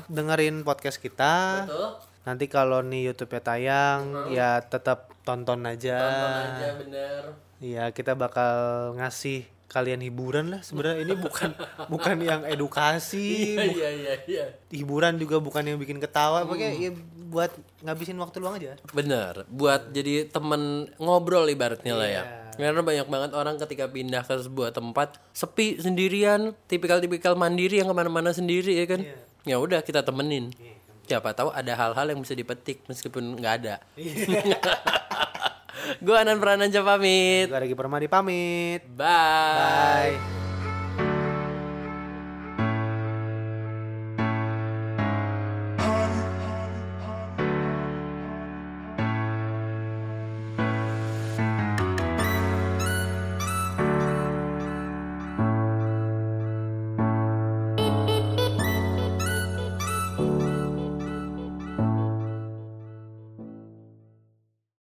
Dengerin 0.08 0.62
podcast 0.62 1.01
kita. 1.01 1.66
Betul. 1.66 1.89
nanti 2.24 2.47
kalau 2.47 2.80
nih 2.80 3.12
YouTube-nya 3.12 3.41
tayang 3.43 4.32
ya 4.32 4.64
tetap 4.64 5.12
tonton 5.28 5.68
aja. 5.68 5.99
Tonton 5.99 6.32
aja 6.39 6.68
bener. 6.80 7.22
Iya 7.60 7.84
kita 7.91 8.16
bakal 8.16 8.54
ngasih 8.95 9.43
kalian 9.68 9.99
hiburan 9.99 10.47
lah 10.56 10.62
sebenarnya. 10.64 11.04
Ini 11.04 11.14
bukan 11.20 11.51
bukan 11.91 12.16
yang 12.24 12.47
edukasi 12.47 13.60
Iya 13.60 13.68
iya 13.68 13.89
iya 13.91 14.14
iya. 14.24 14.45
hiburan 14.72 15.20
juga 15.20 15.43
bukan 15.43 15.68
yang 15.68 15.76
bikin 15.76 15.99
ketawa. 15.99 16.47
Pakai 16.47 16.80
ya 16.80 16.95
buat 17.28 17.51
ngabisin 17.84 18.16
waktu 18.16 18.38
luang 18.39 18.56
aja. 18.56 18.80
Bener, 18.95 19.43
buat 19.51 19.91
jadi 19.91 20.30
temen 20.32 20.88
ngobrol 21.01 21.43
ibaratnya 21.51 21.91
lah 21.97 22.08
ya. 22.08 22.24
Karena 22.56 22.86
banyak 22.86 23.08
banget 23.10 23.32
orang 23.34 23.56
ketika 23.60 23.89
pindah 23.89 24.24
ke 24.24 24.36
sebuah 24.45 24.70
tempat 24.74 25.18
sepi 25.34 25.82
sendirian, 25.82 26.54
tipikal-tipikal 26.70 27.34
mandiri 27.34 27.82
yang 27.82 27.89
ke 27.89 27.95
mana-mana 27.95 28.32
sendiri 28.32 28.78
ya 28.78 28.86
kan. 28.86 29.01
Ya 29.43 29.60
udah 29.60 29.84
kita 29.84 30.06
temenin. 30.06 30.54
Siapa 31.04 31.36
tahu 31.36 31.51
ada 31.51 31.76
hal-hal 31.76 32.16
yang 32.16 32.20
bisa 32.24 32.32
dipetik 32.32 32.80
meskipun 32.88 33.36
nggak 33.39 33.54
ada. 33.64 33.76
Gue 36.06 36.16
Anan 36.16 36.39
Prananja 36.39 36.80
pamit. 36.80 37.51
Gue 37.51 37.60
lagi 37.60 37.76
permadi 37.76 38.08
pamit 38.08 38.88
Bye. 38.95 40.16
bye 40.16 40.53